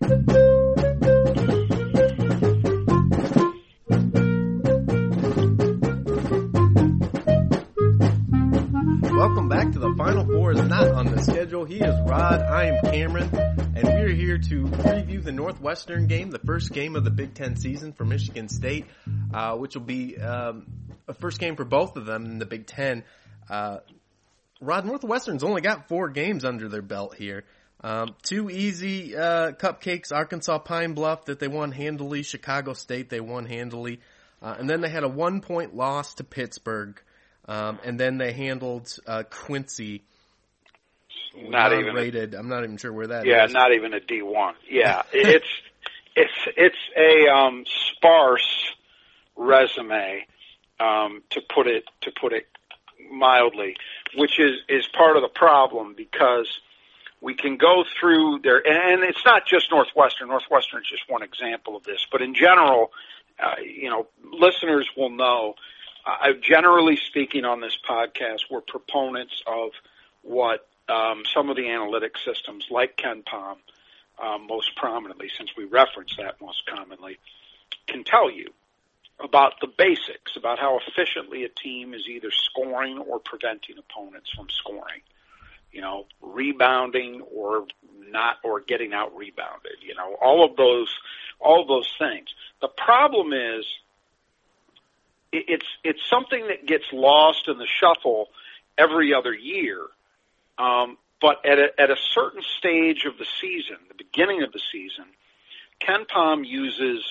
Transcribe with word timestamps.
Welcome 0.00 0.28
back 9.48 9.72
to 9.72 9.80
the 9.80 9.92
Final 9.98 10.24
Four 10.24 10.52
is 10.52 10.62
not 10.62 10.88
on 10.88 11.06
the 11.06 11.20
schedule. 11.22 11.64
He 11.64 11.78
is 11.80 12.00
Rod, 12.08 12.40
I 12.42 12.66
am 12.66 12.80
Cameron, 12.84 13.28
and 13.34 13.84
we're 13.84 14.10
here 14.10 14.38
to 14.38 14.62
preview 14.66 15.22
the 15.22 15.32
Northwestern 15.32 16.06
game, 16.06 16.30
the 16.30 16.38
first 16.38 16.72
game 16.72 16.94
of 16.94 17.02
the 17.02 17.10
Big 17.10 17.34
Ten 17.34 17.56
season 17.56 17.92
for 17.92 18.04
Michigan 18.04 18.48
State, 18.48 18.86
uh, 19.34 19.56
which 19.56 19.74
will 19.74 19.82
be 19.82 20.16
um, 20.16 20.66
a 21.08 21.14
first 21.14 21.40
game 21.40 21.56
for 21.56 21.64
both 21.64 21.96
of 21.96 22.06
them 22.06 22.24
in 22.24 22.38
the 22.38 22.46
Big 22.46 22.66
Ten. 22.66 23.02
Uh, 23.50 23.78
Rod, 24.60 24.86
Northwestern's 24.86 25.42
only 25.42 25.60
got 25.60 25.88
four 25.88 26.08
games 26.08 26.44
under 26.44 26.68
their 26.68 26.82
belt 26.82 27.16
here. 27.16 27.44
Um, 27.80 28.16
two 28.22 28.50
easy 28.50 29.16
uh, 29.16 29.52
cupcakes, 29.52 30.12
Arkansas 30.12 30.58
Pine 30.58 30.94
Bluff 30.94 31.26
that 31.26 31.38
they 31.38 31.48
won 31.48 31.70
handily, 31.70 32.22
Chicago 32.22 32.72
State 32.72 33.08
they 33.08 33.20
won 33.20 33.46
handily, 33.46 34.00
uh, 34.42 34.56
and 34.58 34.68
then 34.68 34.80
they 34.80 34.88
had 34.88 35.04
a 35.04 35.08
one 35.08 35.40
point 35.40 35.76
loss 35.76 36.14
to 36.14 36.24
Pittsburgh. 36.24 37.00
Um, 37.46 37.78
and 37.82 37.98
then 37.98 38.18
they 38.18 38.32
handled 38.32 38.94
uh, 39.06 39.22
Quincy. 39.30 40.02
Not 41.34 41.72
even 41.72 41.94
rated. 41.94 42.34
I'm 42.34 42.48
not 42.48 42.62
even 42.64 42.76
sure 42.76 42.92
where 42.92 43.06
that 43.06 43.24
yeah, 43.24 43.44
is. 43.46 43.52
not 43.52 43.72
even 43.72 43.94
a 43.94 44.00
D 44.00 44.22
one. 44.22 44.54
Yeah, 44.68 45.02
it's 45.12 45.46
it's 46.14 46.48
it's 46.56 46.76
a 46.96 47.32
um, 47.32 47.64
sparse 47.66 48.72
resume, 49.36 50.26
um, 50.80 51.22
to 51.30 51.40
put 51.54 51.66
it 51.66 51.84
to 52.02 52.10
put 52.20 52.32
it 52.32 52.48
mildly, 53.10 53.76
which 54.16 54.38
is 54.38 54.60
is 54.68 54.86
part 54.88 55.16
of 55.16 55.22
the 55.22 55.28
problem 55.28 55.94
because 55.96 56.48
we 57.20 57.34
can 57.34 57.56
go 57.56 57.84
through 57.98 58.40
there, 58.42 58.58
and 58.58 59.02
it's 59.02 59.24
not 59.24 59.46
just 59.46 59.70
Northwestern. 59.70 60.28
Northwestern 60.28 60.80
is 60.80 60.88
just 60.88 61.02
one 61.08 61.22
example 61.22 61.76
of 61.76 61.84
this, 61.84 62.06
but 62.10 62.22
in 62.22 62.34
general, 62.34 62.92
uh, 63.38 63.56
you 63.60 63.90
know, 63.90 64.06
listeners 64.24 64.88
will 64.96 65.10
know 65.10 65.54
I, 66.08 66.32
generally 66.40 66.96
speaking 66.96 67.44
on 67.44 67.60
this 67.60 67.76
podcast, 67.88 68.42
we're 68.50 68.62
proponents 68.62 69.42
of 69.46 69.72
what 70.22 70.66
um, 70.88 71.24
some 71.34 71.50
of 71.50 71.56
the 71.56 71.68
analytic 71.68 72.14
systems, 72.24 72.66
like 72.70 72.96
KenPom, 72.96 73.56
um, 74.22 74.46
most 74.46 74.74
prominently, 74.74 75.30
since 75.36 75.50
we 75.56 75.64
reference 75.64 76.16
that 76.16 76.40
most 76.40 76.62
commonly, 76.66 77.18
can 77.86 78.04
tell 78.04 78.30
you 78.30 78.46
about 79.20 79.60
the 79.60 79.66
basics, 79.66 80.36
about 80.36 80.58
how 80.58 80.78
efficiently 80.86 81.44
a 81.44 81.48
team 81.48 81.92
is 81.92 82.08
either 82.08 82.30
scoring 82.30 82.98
or 82.98 83.18
preventing 83.18 83.76
opponents 83.78 84.30
from 84.34 84.48
scoring. 84.48 85.02
You 85.72 85.80
know, 85.80 86.06
rebounding 86.22 87.22
or 87.34 87.66
not, 88.10 88.36
or 88.42 88.60
getting 88.60 88.92
out 88.92 89.16
rebounded. 89.16 89.76
You 89.86 89.94
know, 89.94 90.16
all 90.20 90.44
of 90.44 90.56
those, 90.56 90.88
all 91.40 91.62
of 91.62 91.68
those 91.68 91.92
things. 91.98 92.28
The 92.60 92.68
problem 92.68 93.32
is 93.32 93.66
it's 95.32 95.66
it's 95.84 96.00
something 96.08 96.46
that 96.48 96.66
gets 96.66 96.84
lost 96.92 97.48
in 97.48 97.58
the 97.58 97.66
shuffle 97.66 98.28
every 98.76 99.12
other 99.14 99.34
year. 99.34 99.86
Um, 100.56 100.96
but 101.20 101.44
at 101.44 101.58
a, 101.58 101.68
at 101.80 101.90
a 101.90 101.96
certain 102.14 102.42
stage 102.58 103.04
of 103.04 103.18
the 103.18 103.26
season, 103.40 103.76
the 103.88 103.94
beginning 103.94 104.42
of 104.42 104.52
the 104.52 104.60
season, 104.72 105.04
KenPom 105.80 106.46
uses 106.46 107.04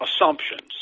assumptions, 0.00 0.72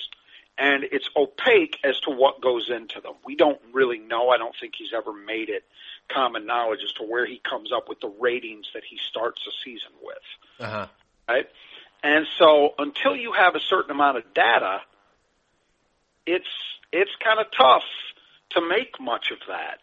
and 0.59 0.85
it's 0.85 1.09
opaque 1.17 1.79
as 1.85 1.99
to 2.01 2.11
what 2.11 2.41
goes 2.41 2.71
into 2.71 3.01
them. 3.01 3.15
We 3.25 3.37
don't 3.37 3.61
really 3.73 3.99
know. 3.99 4.31
I 4.31 4.39
don't 4.39 4.55
think 4.61 4.75
he's 4.77 4.93
ever 4.95 5.13
made 5.13 5.49
it 5.49 5.65
common 6.13 6.47
knowledge 6.47 6.81
as 6.85 6.93
to 6.95 7.05
where 7.05 7.27
he 7.27 7.41
comes 7.49 7.73
up 7.73 7.89
with 7.89 8.01
the 8.01 8.13
ratings 8.21 8.67
that 8.75 8.83
he 8.89 8.99
starts 9.09 9.41
a 9.47 9.51
season 9.65 9.93
with. 10.03 10.17
Uh-huh. 10.61 10.87
Right? 11.29 11.47
And 12.03 12.27
so 12.39 12.75
until 12.79 13.17
you 13.17 13.33
have 13.33 13.55
a 13.55 13.61
certain 13.61 13.91
amount 13.91 14.19
of 14.19 14.35
data, 14.35 14.81
it's 16.27 16.49
it's 16.93 17.11
kind 17.23 17.41
of 17.41 17.47
tough 17.57 17.85
to 18.51 18.61
make 18.61 19.01
much 19.01 19.31
of 19.31 19.39
that. 19.49 19.79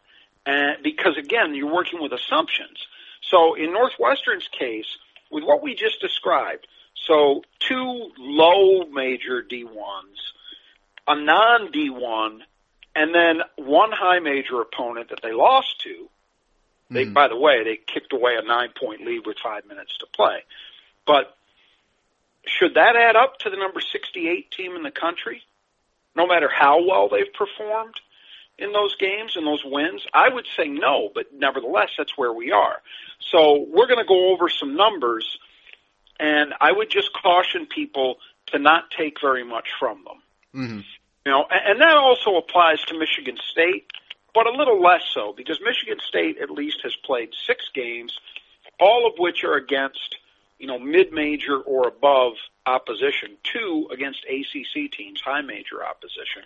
And 0.46 0.84
because 0.84 1.18
again, 1.18 1.56
you're 1.56 1.74
working 1.74 2.02
with 2.02 2.12
assumptions. 2.12 2.78
So 3.22 3.56
in 3.56 3.72
Northwestern's 3.74 4.48
case, 4.58 4.88
with 5.32 5.44
what 5.44 5.62
we 5.62 5.76
just 5.76 6.02
described, 6.02 6.68
so 7.08 7.44
two 7.60 8.12
low 8.18 8.86
major 8.86 9.44
D1s, 9.44 10.20
a 11.08 11.16
non 11.16 11.72
D1, 11.72 12.40
and 12.96 13.14
then 13.14 13.42
one 13.58 13.92
high 13.92 14.20
major 14.20 14.62
opponent 14.62 15.10
that 15.10 15.22
they 15.22 15.32
lost 15.32 15.82
to. 15.84 16.10
They, 16.90 17.06
Mm. 17.06 17.14
by 17.14 17.28
the 17.28 17.38
way, 17.38 17.64
they 17.64 17.78
kicked 17.78 18.14
away 18.14 18.36
a 18.36 18.42
nine 18.42 18.70
point 18.80 19.06
lead 19.06 19.26
with 19.26 19.38
five 19.40 19.66
minutes 19.66 19.96
to 20.00 20.08
play. 20.08 20.44
But 21.06 21.36
should 22.46 22.74
that 22.76 22.96
add 22.96 23.16
up 23.16 23.38
to 23.40 23.50
the 23.50 23.58
number 23.58 23.80
68 23.82 24.52
team 24.52 24.76
in 24.76 24.84
the 24.84 24.92
country? 24.92 25.44
no 26.16 26.28
matter 26.28 26.50
how 26.50 26.86
well 26.86 27.08
they've 27.08 27.34
performed 27.34 27.96
in 28.58 28.74
those 28.74 28.96
games 28.98 29.36
and 29.36 29.48
those 29.48 29.64
wins? 29.64 30.06
I 30.14 30.28
would 30.30 30.48
say 30.58 30.68
no, 30.68 31.10
but 31.14 31.28
nevertheless, 31.34 31.90
that's 31.98 32.18
where 32.18 32.34
we 32.34 32.52
are. 32.52 32.82
So 33.32 33.66
we're 33.70 33.88
going 33.88 34.00
to 34.00 34.08
go 34.08 34.34
over 34.34 34.50
some 34.50 34.76
numbers, 34.76 35.38
and 36.20 36.54
I 36.60 36.72
would 36.72 36.90
just 36.90 37.14
caution 37.14 37.68
people 37.68 38.18
to 38.48 38.60
not 38.60 38.92
take 38.92 39.22
very 39.22 39.46
much 39.46 39.70
from 39.80 40.04
them. 40.04 40.62
Mm-hmm. 40.62 40.80
You 41.26 41.32
know, 41.32 41.46
and, 41.50 41.72
and 41.72 41.82
that 41.82 41.96
also 41.96 42.36
applies 42.36 42.82
to 42.86 43.00
Michigan 43.00 43.38
State, 43.52 43.86
but 44.34 44.48
a 44.48 44.52
little 44.52 44.82
less 44.82 45.02
so 45.14 45.34
because 45.36 45.60
Michigan 45.64 45.98
State 46.08 46.38
at 46.40 46.50
least 46.50 46.82
has 46.84 46.96
played 47.04 47.30
six 47.46 47.66
games, 47.74 48.18
all 48.80 49.08
of 49.08 49.18
which 49.18 49.44
are 49.44 49.56
against 49.56 50.18
you 50.58 50.68
know 50.68 50.80
mid-major 50.80 51.58
or 51.58 51.88
above 51.88 52.34
opposition, 52.66 53.38
two 53.44 53.88
against 53.92 54.26
ACC 54.26 54.92
teams, 54.92 55.22
high 55.22 55.42
major 55.42 55.84
opposition. 55.84 56.44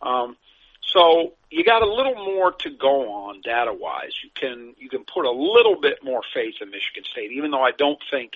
Um, 0.00 0.36
so 0.80 1.34
you 1.50 1.64
got 1.64 1.82
a 1.82 1.92
little 1.92 2.14
more 2.14 2.52
to 2.52 2.70
go 2.70 3.12
on 3.12 3.40
data-wise. 3.40 4.12
You 4.22 4.30
can 4.34 4.74
you 4.78 4.88
can 4.88 5.04
put 5.04 5.24
a 5.24 5.30
little 5.30 5.80
bit 5.80 6.02
more 6.02 6.22
faith 6.34 6.56
in 6.60 6.70
Michigan 6.70 7.04
State, 7.10 7.32
even 7.32 7.50
though 7.50 7.62
I 7.62 7.70
don't 7.70 8.00
think 8.10 8.32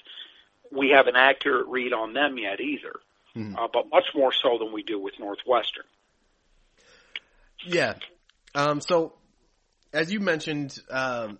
we 0.70 0.90
have 0.90 1.06
an 1.06 1.16
accurate 1.16 1.66
read 1.66 1.92
on 1.92 2.12
them 2.12 2.38
yet 2.38 2.60
either. 2.60 3.00
Mhm. 3.36 3.58
Uh, 3.58 3.68
but 3.72 3.90
much 3.90 4.06
more 4.14 4.32
so 4.32 4.58
than 4.58 4.72
we 4.72 4.82
do 4.82 4.98
with 4.98 5.18
Northwestern. 5.18 5.84
Yeah. 7.64 7.94
Um, 8.56 8.80
so, 8.80 9.12
as 9.92 10.10
you 10.10 10.18
mentioned, 10.18 10.76
um, 10.90 11.38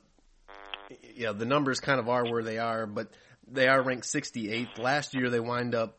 you 1.15 1.25
know, 1.25 1.33
the 1.33 1.47
numbers 1.47 1.81
kind 1.81 1.99
of 1.99 2.09
are 2.09 2.25
where 2.31 2.43
they 2.43 2.59
are, 2.59 2.87
but 2.87 3.09
they 3.51 3.69
are 3.69 3.83
ranked 3.83 4.07
68th. 4.07 4.79
Last 4.79 5.15
year 5.15 5.31
they 5.31 5.41
wind 5.41 5.75
up 5.75 5.99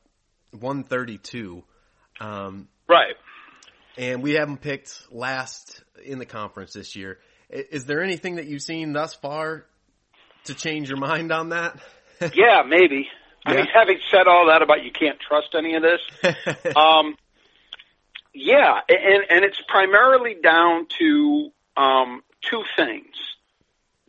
132. 0.52 1.64
Um, 2.22 2.68
Right. 2.88 3.16
and 3.98 4.22
we 4.22 4.34
haven't 4.34 4.62
picked 4.62 5.12
last 5.12 5.84
in 6.06 6.20
the 6.20 6.26
conference 6.26 6.74
this 6.74 6.96
year. 6.96 7.20
Is 7.50 7.86
there 7.86 8.04
anything 8.04 8.36
that 8.36 8.46
you've 8.46 8.62
seen 8.62 8.94
thus 8.94 9.14
far 9.16 9.66
to 10.46 10.54
change 10.54 10.88
your 10.90 11.00
mind 11.00 11.32
on 11.32 11.50
that? 11.50 11.80
Yeah, 12.34 12.62
maybe. 12.68 13.08
I 13.46 13.56
mean, 13.56 13.66
having 13.74 13.98
said 14.12 14.28
all 14.28 14.48
that 14.48 14.62
about 14.62 14.84
you 14.84 14.92
can't 14.92 15.18
trust 15.20 15.56
any 15.58 15.76
of 15.76 15.82
this, 15.82 16.02
um, 16.76 17.16
yeah, 18.38 18.80
and 18.88 19.24
and 19.30 19.46
it's 19.46 19.60
primarily 19.68 20.36
down 20.36 20.88
to 21.00 21.52
um, 21.76 22.22
two 22.42 22.64
things. 22.76 23.16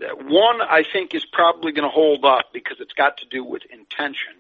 One, 0.01 0.61
I 0.61 0.85
think, 0.93 1.15
is 1.15 1.25
probably 1.25 1.73
going 1.73 1.89
to 1.89 1.93
hold 1.95 2.25
up 2.25 2.53
because 2.53 2.77
it's 2.79 2.93
got 2.93 3.19
to 3.19 3.27
do 3.27 3.43
with 3.43 3.63
intention. 3.65 4.35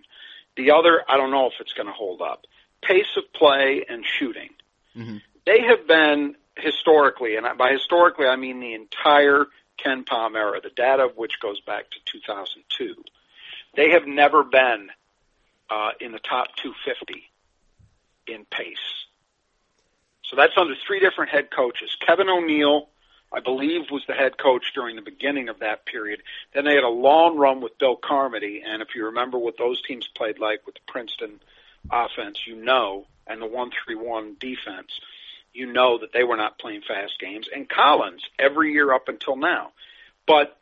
The 0.56 0.72
other, 0.72 1.02
I 1.08 1.16
don't 1.16 1.30
know 1.30 1.46
if 1.46 1.54
it's 1.60 1.72
going 1.72 1.86
to 1.86 1.92
hold 1.92 2.20
up. 2.20 2.44
Pace 2.82 3.16
of 3.16 3.24
play 3.32 3.84
and 3.88 4.04
shooting. 4.04 4.50
Mm-hmm. 4.96 5.16
They 5.46 5.62
have 5.62 5.88
been 5.88 6.36
historically, 6.56 7.36
and 7.36 7.46
by 7.56 7.72
historically 7.72 8.26
I 8.26 8.36
mean 8.36 8.60
the 8.60 8.74
entire 8.74 9.46
KenPom 9.84 10.36
era, 10.36 10.60
the 10.62 10.70
data 10.70 11.04
of 11.04 11.16
which 11.16 11.40
goes 11.40 11.60
back 11.60 11.90
to 11.90 11.98
2002. 12.12 12.94
They 13.74 13.90
have 13.90 14.06
never 14.06 14.44
been 14.44 14.90
uh, 15.70 15.90
in 16.00 16.12
the 16.12 16.18
top 16.18 16.48
250 16.56 17.30
in 18.26 18.44
pace. 18.44 18.97
So 20.28 20.36
that's 20.36 20.52
under 20.56 20.74
three 20.86 21.00
different 21.00 21.30
head 21.30 21.50
coaches. 21.50 21.96
Kevin 22.06 22.28
O'Neill, 22.28 22.88
I 23.32 23.40
believe, 23.40 23.90
was 23.90 24.04
the 24.06 24.14
head 24.14 24.38
coach 24.38 24.72
during 24.74 24.96
the 24.96 25.02
beginning 25.02 25.48
of 25.48 25.60
that 25.60 25.86
period. 25.86 26.22
Then 26.54 26.64
they 26.64 26.74
had 26.74 26.84
a 26.84 26.88
long 26.88 27.38
run 27.38 27.60
with 27.60 27.78
Bill 27.78 27.96
Carmody, 27.96 28.62
and 28.66 28.82
if 28.82 28.88
you 28.94 29.06
remember 29.06 29.38
what 29.38 29.56
those 29.58 29.80
teams 29.82 30.08
played 30.14 30.38
like 30.38 30.66
with 30.66 30.74
the 30.74 30.80
Princeton 30.86 31.40
offense, 31.90 32.46
you 32.46 32.56
know, 32.56 33.06
and 33.26 33.40
the 33.40 33.46
one-three-one 33.46 34.36
defense, 34.38 35.00
you 35.52 35.70
know 35.72 35.98
that 35.98 36.12
they 36.12 36.24
were 36.24 36.36
not 36.36 36.58
playing 36.58 36.82
fast 36.86 37.18
games. 37.18 37.48
And 37.54 37.68
Collins, 37.68 38.22
every 38.38 38.72
year 38.72 38.92
up 38.92 39.08
until 39.08 39.36
now. 39.36 39.72
But 40.26 40.56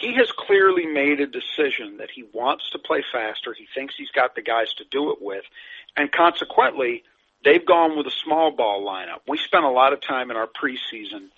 he 0.00 0.14
has 0.14 0.30
clearly 0.32 0.84
made 0.84 1.20
a 1.20 1.26
decision 1.26 1.98
that 1.98 2.10
he 2.10 2.24
wants 2.32 2.70
to 2.70 2.78
play 2.78 3.02
faster. 3.12 3.54
He 3.54 3.66
thinks 3.74 3.94
he's 3.96 4.10
got 4.10 4.34
the 4.34 4.42
guys 4.42 4.72
to 4.74 4.84
do 4.90 5.10
it 5.12 5.18
with. 5.20 5.44
And 5.96 6.12
consequently, 6.12 7.04
they've 7.44 7.64
gone 7.64 7.96
with 7.96 8.06
a 8.06 8.12
small 8.24 8.50
ball 8.50 8.84
lineup. 8.84 9.20
We 9.28 9.38
spent 9.38 9.64
a 9.64 9.70
lot 9.70 9.92
of 9.92 10.00
time 10.00 10.30
in 10.30 10.36
our 10.36 10.48
preseason 10.48 11.28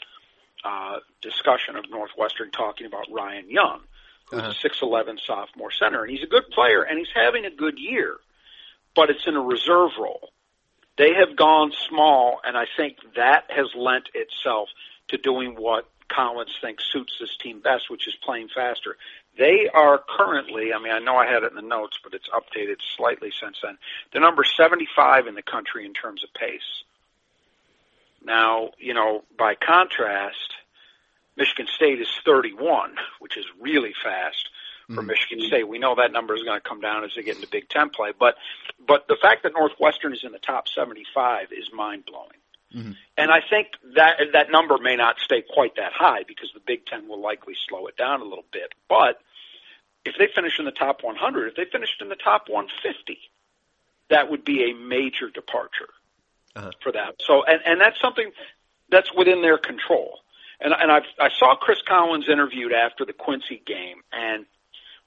uh, 0.64 0.98
discussion 1.22 1.76
of 1.76 1.90
Northwestern 1.90 2.50
talking 2.50 2.86
about 2.86 3.06
Ryan 3.10 3.50
Young, 3.50 3.80
who's 4.30 4.40
uh-huh. 4.40 4.52
a 4.64 4.84
6'11 4.86 5.20
sophomore 5.24 5.70
center. 5.70 6.02
And 6.02 6.10
he's 6.10 6.22
a 6.22 6.28
good 6.28 6.48
player, 6.50 6.82
and 6.82 6.98
he's 6.98 7.12
having 7.14 7.44
a 7.44 7.50
good 7.50 7.78
year, 7.78 8.16
but 8.94 9.10
it's 9.10 9.26
in 9.26 9.36
a 9.36 9.40
reserve 9.40 9.92
role. 9.98 10.30
They 10.96 11.14
have 11.14 11.36
gone 11.36 11.72
small, 11.88 12.40
and 12.44 12.56
I 12.56 12.66
think 12.76 12.96
that 13.14 13.44
has 13.50 13.68
lent 13.76 14.08
itself 14.14 14.68
to 15.08 15.16
doing 15.16 15.54
what 15.54 15.88
Collins 16.08 16.56
thinks 16.60 16.84
suits 16.90 17.16
this 17.20 17.36
team 17.36 17.60
best, 17.60 17.90
which 17.90 18.08
is 18.08 18.16
playing 18.16 18.48
faster. 18.54 18.96
They 19.38 19.68
are 19.72 20.02
currently, 20.18 20.72
I 20.72 20.82
mean, 20.82 20.92
I 20.92 20.98
know 20.98 21.16
I 21.16 21.26
had 21.26 21.44
it 21.44 21.50
in 21.50 21.56
the 21.56 21.62
notes, 21.62 21.98
but 22.02 22.12
it's 22.12 22.28
updated 22.28 22.78
slightly 22.96 23.30
since 23.40 23.58
then. 23.62 23.78
They're 24.12 24.20
number 24.20 24.42
75 24.44 25.28
in 25.28 25.36
the 25.36 25.42
country 25.42 25.86
in 25.86 25.94
terms 25.94 26.24
of 26.24 26.34
pace. 26.34 26.82
Now, 28.24 28.70
you 28.78 28.94
know, 28.94 29.22
by 29.38 29.54
contrast, 29.54 30.54
Michigan 31.36 31.68
State 31.72 32.00
is 32.00 32.08
31, 32.24 32.96
which 33.20 33.36
is 33.36 33.44
really 33.60 33.94
fast 34.02 34.48
for 34.88 34.96
mm-hmm. 34.96 35.06
Michigan 35.06 35.40
State. 35.46 35.68
We 35.68 35.78
know 35.78 35.94
that 35.94 36.12
number 36.12 36.34
is 36.34 36.42
going 36.42 36.60
to 36.60 36.68
come 36.68 36.80
down 36.80 37.04
as 37.04 37.12
they 37.14 37.22
get 37.22 37.36
into 37.36 37.48
Big 37.48 37.68
Ten 37.68 37.90
play, 37.90 38.10
but 38.18 38.34
but 38.86 39.06
the 39.06 39.16
fact 39.20 39.44
that 39.44 39.52
Northwestern 39.52 40.12
is 40.12 40.24
in 40.24 40.32
the 40.32 40.38
top 40.38 40.66
75 40.66 41.52
is 41.52 41.70
mind 41.72 42.04
blowing. 42.06 42.38
Mm-hmm. 42.74 42.92
And 43.16 43.30
I 43.30 43.40
think 43.48 43.68
that 43.94 44.18
that 44.32 44.50
number 44.50 44.78
may 44.78 44.96
not 44.96 45.20
stay 45.20 45.42
quite 45.42 45.76
that 45.76 45.92
high 45.92 46.22
because 46.26 46.50
the 46.54 46.60
Big 46.60 46.86
Ten 46.86 47.08
will 47.08 47.20
likely 47.20 47.54
slow 47.68 47.86
it 47.86 47.96
down 47.96 48.20
a 48.20 48.24
little 48.24 48.44
bit. 48.52 48.72
But 48.88 49.20
if 50.08 50.16
they 50.18 50.28
finish 50.34 50.58
in 50.58 50.64
the 50.64 50.72
top 50.72 51.02
100, 51.02 51.48
if 51.48 51.54
they 51.56 51.64
finished 51.64 52.00
in 52.00 52.08
the 52.08 52.16
top 52.16 52.48
150, 52.48 53.18
that 54.10 54.30
would 54.30 54.44
be 54.44 54.70
a 54.70 54.74
major 54.74 55.30
departure 55.30 55.90
uh-huh. 56.56 56.70
for 56.82 56.92
that. 56.92 57.16
So, 57.20 57.44
and 57.44 57.60
and 57.64 57.80
that's 57.80 58.00
something 58.00 58.30
that's 58.90 59.12
within 59.14 59.42
their 59.42 59.58
control. 59.58 60.18
And 60.60 60.72
and 60.72 60.90
I 60.90 61.00
I 61.20 61.30
saw 61.30 61.54
Chris 61.56 61.78
Collins 61.86 62.28
interviewed 62.28 62.72
after 62.72 63.04
the 63.04 63.12
Quincy 63.12 63.62
game, 63.64 64.02
and 64.12 64.46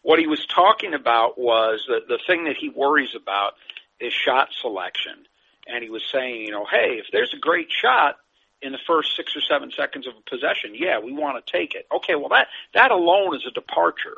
what 0.01 0.19
he 0.19 0.27
was 0.27 0.45
talking 0.45 0.94
about 0.94 1.38
was 1.38 1.83
the 1.88 2.01
the 2.07 2.19
thing 2.25 2.45
that 2.45 2.57
he 2.57 2.69
worries 2.69 3.15
about 3.15 3.54
is 4.00 4.13
shot 4.13 4.50
selection. 4.62 5.27
And 5.68 5.83
he 5.83 5.92
was 5.92 6.04
saying, 6.12 6.42
you 6.42 6.51
know, 6.51 6.65
hey, 6.65 7.00
if 7.00 7.06
there's 7.12 7.33
a 7.36 7.39
great 7.39 7.68
shot 7.69 8.18
in 8.63 8.71
the 8.71 8.80
first 8.88 9.15
six 9.15 9.36
or 9.36 9.42
seven 9.42 9.71
seconds 9.71 10.07
of 10.07 10.13
a 10.18 10.30
possession, 10.30 10.71
yeah, 10.74 11.00
we 11.00 11.13
want 11.13 11.44
to 11.44 11.51
take 11.51 11.75
it. 11.75 11.86
Okay, 11.94 12.15
well 12.15 12.30
that 12.30 12.47
that 12.74 12.92
alone 12.92 13.36
is 13.36 13.45
a 13.45 13.51
departure 13.51 14.18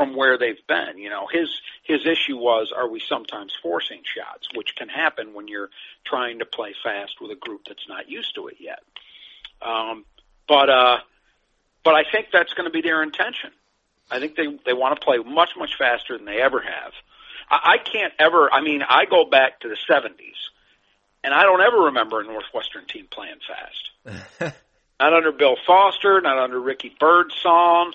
from 0.00 0.16
where 0.16 0.38
they've 0.38 0.66
been. 0.66 0.96
You 0.96 1.10
know, 1.10 1.26
his 1.30 1.48
his 1.82 2.06
issue 2.06 2.36
was 2.36 2.72
are 2.74 2.88
we 2.88 3.02
sometimes 3.06 3.52
forcing 3.62 4.00
shots, 4.02 4.48
which 4.54 4.74
can 4.76 4.88
happen 4.88 5.34
when 5.34 5.46
you're 5.46 5.68
trying 6.06 6.38
to 6.38 6.46
play 6.46 6.74
fast 6.82 7.20
with 7.20 7.30
a 7.30 7.36
group 7.36 7.62
that's 7.68 7.86
not 7.86 8.08
used 8.08 8.34
to 8.36 8.48
it 8.48 8.56
yet. 8.58 8.80
Um, 9.60 10.06
but 10.48 10.70
uh, 10.70 10.98
but 11.84 11.94
I 11.94 12.04
think 12.10 12.28
that's 12.32 12.54
going 12.54 12.64
to 12.66 12.72
be 12.72 12.80
their 12.80 13.02
intention. 13.02 13.50
I 14.10 14.20
think 14.20 14.36
they 14.36 14.46
they 14.64 14.72
want 14.72 14.98
to 14.98 15.04
play 15.04 15.18
much 15.18 15.50
much 15.58 15.76
faster 15.78 16.16
than 16.16 16.24
they 16.24 16.40
ever 16.40 16.60
have. 16.60 16.92
I, 17.50 17.74
I 17.74 17.78
can't 17.78 18.14
ever. 18.18 18.50
I 18.52 18.62
mean, 18.62 18.82
I 18.82 19.04
go 19.04 19.26
back 19.26 19.60
to 19.60 19.68
the 19.68 19.76
'70s, 19.88 20.40
and 21.22 21.34
I 21.34 21.42
don't 21.42 21.60
ever 21.60 21.84
remember 21.84 22.20
a 22.20 22.24
Northwestern 22.24 22.86
team 22.86 23.06
playing 23.10 23.40
fast. 23.46 24.54
not 25.00 25.12
under 25.12 25.32
Bill 25.32 25.56
Foster, 25.66 26.22
not 26.22 26.38
under 26.38 26.58
Ricky 26.58 26.94
Byrdsong. 26.98 27.92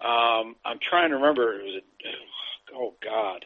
Um, 0.00 0.56
I'm 0.64 0.78
trying 0.78 1.10
to 1.10 1.16
remember. 1.16 1.60
It 1.60 1.64
was 1.64 1.82
a, 2.04 2.74
oh 2.74 2.94
God, 3.02 3.44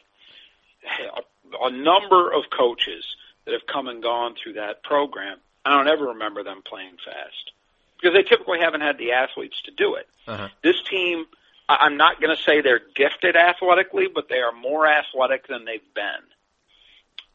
a, 0.83 1.65
a 1.65 1.71
number 1.71 2.31
of 2.31 2.43
coaches 2.55 3.05
that 3.45 3.53
have 3.53 3.67
come 3.71 3.87
and 3.87 4.01
gone 4.01 4.35
through 4.41 4.53
that 4.53 4.83
program. 4.83 5.37
I 5.63 5.71
don't 5.71 5.87
ever 5.87 6.07
remember 6.09 6.43
them 6.43 6.61
playing 6.67 6.97
fast 7.03 7.51
because 7.99 8.13
they 8.13 8.23
typically 8.23 8.59
haven't 8.59 8.81
had 8.81 8.97
the 8.97 9.13
athletes 9.13 9.61
to 9.65 9.71
do 9.71 9.95
it. 9.95 10.07
Uh-huh. 10.27 10.49
This 10.63 10.81
team 10.89 11.25
I'm 11.67 11.97
not 11.97 12.21
going 12.21 12.35
to 12.35 12.41
say 12.41 12.61
they're 12.61 12.81
gifted 12.95 13.35
athletically, 13.35 14.07
but 14.13 14.29
they 14.29 14.39
are 14.39 14.51
more 14.51 14.87
athletic 14.87 15.47
than 15.47 15.65
they've 15.65 15.93
been. 15.95 16.23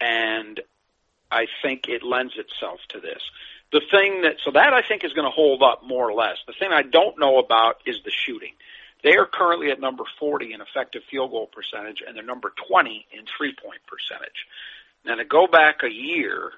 And 0.01 0.61
I 1.31 1.47
think 1.63 1.89
it 1.89 2.03
lends 2.03 2.35
itself 2.37 2.81
to 2.91 3.01
this. 3.01 3.23
The 3.73 3.83
thing 3.91 4.23
that, 4.23 4.37
so 4.45 4.53
that 4.53 4.73
I 4.73 4.83
think 4.83 5.05
is 5.05 5.13
going 5.13 5.27
to 5.27 5.35
hold 5.35 5.63
up 5.63 5.83
more 5.85 6.09
or 6.09 6.15
less. 6.15 6.39
The 6.47 6.55
thing 6.59 6.71
I 6.73 6.83
don't 6.83 7.19
know 7.19 7.39
about 7.39 7.77
is 7.87 7.97
the 8.05 8.11
shooting. 8.11 8.53
They 9.03 9.17
are 9.17 9.27
currently 9.27 9.71
at 9.71 9.81
number 9.81 10.05
40 10.19 10.53
in 10.53 10.61
effective 10.61 11.03
field 11.11 11.31
goal 11.31 11.47
percentage, 11.47 12.03
and 12.07 12.17
they're 12.17 12.25
number 12.25 12.53
20 12.69 13.07
in 13.13 13.25
three 13.37 13.55
point 13.55 13.81
percentage. 13.87 14.47
Now, 15.05 15.15
to 15.15 15.25
go 15.25 15.47
back 15.47 15.83
a 15.83 15.91
year, 15.91 16.53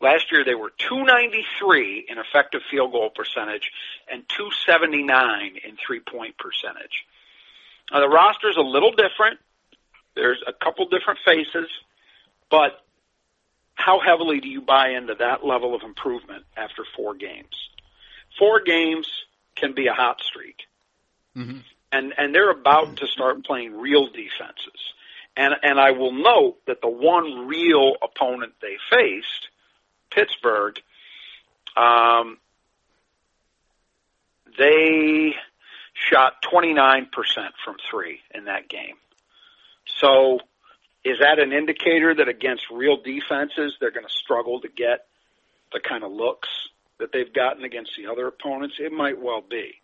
Last 0.00 0.32
year 0.32 0.44
they 0.44 0.54
were 0.54 0.72
293 0.78 2.06
in 2.08 2.18
effective 2.18 2.62
field 2.70 2.92
goal 2.92 3.10
percentage 3.10 3.70
and 4.10 4.26
279 4.28 5.56
in 5.62 5.76
three 5.86 6.00
point 6.00 6.38
percentage. 6.38 7.04
Now 7.92 8.00
the 8.00 8.48
is 8.48 8.56
a 8.56 8.62
little 8.62 8.92
different. 8.92 9.40
There's 10.14 10.42
a 10.46 10.52
couple 10.52 10.88
different 10.88 11.20
faces, 11.24 11.68
but 12.50 12.82
how 13.74 14.00
heavily 14.00 14.40
do 14.40 14.48
you 14.48 14.60
buy 14.60 14.90
into 14.90 15.14
that 15.16 15.44
level 15.44 15.74
of 15.74 15.82
improvement 15.82 16.44
after 16.56 16.84
four 16.96 17.14
games? 17.14 17.70
Four 18.38 18.62
games 18.62 19.06
can 19.54 19.74
be 19.74 19.86
a 19.86 19.92
hot 19.92 20.20
streak. 20.20 20.56
Mm-hmm. 21.36 21.58
And 21.92 22.14
and 22.16 22.34
they're 22.34 22.50
about 22.50 22.98
to 22.98 23.06
start 23.06 23.44
playing 23.44 23.78
real 23.80 24.06
defenses. 24.06 24.80
And 25.36 25.54
and 25.62 25.78
I 25.80 25.92
will 25.92 26.12
note 26.12 26.56
that 26.66 26.80
the 26.80 26.88
one 26.88 27.46
real 27.46 27.94
opponent 28.02 28.52
they 28.60 28.76
faced 28.90 29.48
Pittsburgh, 30.10 30.76
um, 31.76 32.38
they 34.58 35.34
shot 35.94 36.42
29% 36.42 37.08
from 37.64 37.76
three 37.90 38.20
in 38.34 38.46
that 38.46 38.68
game. 38.68 38.96
So 39.98 40.40
is 41.04 41.18
that 41.20 41.38
an 41.38 41.52
indicator 41.52 42.14
that 42.14 42.28
against 42.28 42.64
real 42.70 42.96
defenses, 43.02 43.76
they're 43.80 43.90
going 43.90 44.06
to 44.06 44.12
struggle 44.12 44.60
to 44.60 44.68
get 44.68 45.06
the 45.72 45.80
kind 45.80 46.04
of 46.04 46.12
looks 46.12 46.48
that 46.98 47.12
they've 47.12 47.32
gotten 47.32 47.64
against 47.64 47.92
the 47.96 48.10
other 48.10 48.26
opponents? 48.26 48.76
It 48.78 48.92
might 48.92 49.20
well 49.20 49.42
be. 49.48 49.80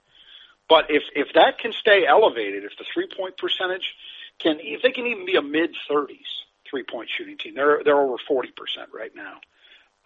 But 0.68 0.90
if, 0.90 1.04
if 1.14 1.28
that 1.34 1.58
can 1.58 1.72
stay 1.72 2.06
elevated, 2.06 2.64
if 2.64 2.76
the 2.78 2.84
three 2.92 3.08
point 3.16 3.36
percentage 3.36 3.94
can, 4.38 4.58
if 4.60 4.82
they 4.82 4.90
can 4.90 5.06
even 5.06 5.26
be 5.26 5.36
a 5.36 5.42
mid 5.42 5.74
30s 5.90 6.26
three 6.68 6.82
point 6.82 7.08
shooting 7.08 7.38
team, 7.38 7.54
they're, 7.54 7.82
they're 7.84 8.00
over 8.00 8.16
40% 8.16 8.50
right 8.92 9.12
now. 9.14 9.40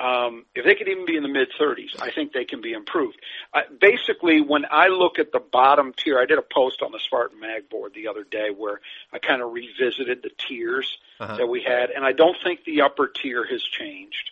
Um, 0.00 0.47
if 0.55 0.64
they 0.64 0.75
could 0.75 0.88
even 0.88 1.05
be 1.05 1.17
in 1.17 1.23
the 1.23 1.29
mid 1.29 1.49
30s, 1.61 2.00
I 2.00 2.11
think 2.11 2.33
they 2.33 2.47
can 2.47 2.62
be 2.62 2.73
improved. 2.73 3.19
Uh, 3.52 3.62
basically, 3.81 4.40
when 4.40 4.64
I 4.71 4.88
look 4.88 5.19
at 5.19 5.31
the 5.31 5.40
bottom 5.40 5.93
tier, 5.95 6.19
I 6.19 6.25
did 6.25 6.38
a 6.38 6.43
post 6.43 6.81
on 6.81 6.90
the 6.90 6.99
Spartan 6.99 7.38
Mag 7.38 7.69
board 7.69 7.93
the 7.95 8.09
other 8.09 8.25
day 8.25 8.49
where 8.49 8.81
I 9.12 9.19
kind 9.19 9.43
of 9.43 9.52
revisited 9.52 10.23
the 10.23 10.31
tiers 10.38 10.97
uh-huh. 11.21 11.37
that 11.37 11.47
we 11.47 11.62
had, 11.62 11.90
and 11.90 12.02
I 12.02 12.12
don't 12.12 12.37
think 12.43 12.64
the 12.64 12.81
upper 12.81 13.09
tier 13.09 13.45
has 13.45 13.62
changed. 13.62 14.31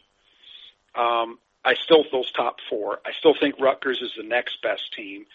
Um, 0.95 1.39
I 1.63 1.75
still 1.75 2.05
those 2.11 2.33
top 2.33 2.61
four. 2.71 3.01
I 3.05 3.13
still 3.19 3.35
think 3.39 3.61
Rutgers 3.61 4.01
is 4.01 4.13
the 4.17 4.23
next 4.23 4.63
best 4.63 4.95
team. 4.95 5.27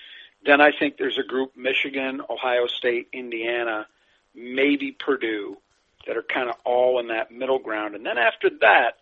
Then 0.46 0.62
I 0.62 0.72
think 0.78 0.98
there's 0.98 1.18
a 1.18 1.24
group 1.24 1.56
Michigan, 1.56 2.22
Ohio 2.30 2.68
State, 2.68 3.10
Indiana, 3.14 3.88
maybe 4.36 4.92
Purdue 4.92 5.58
that 6.06 6.18
are 6.18 6.24
kind 6.24 6.50
of 6.50 6.56
all 6.66 7.00
in 7.00 7.08
that 7.08 7.32
middle 7.32 7.60
ground. 7.60 7.96
And 7.96 8.06
then 8.06 8.18
after 8.18 8.50
that, 8.62 8.98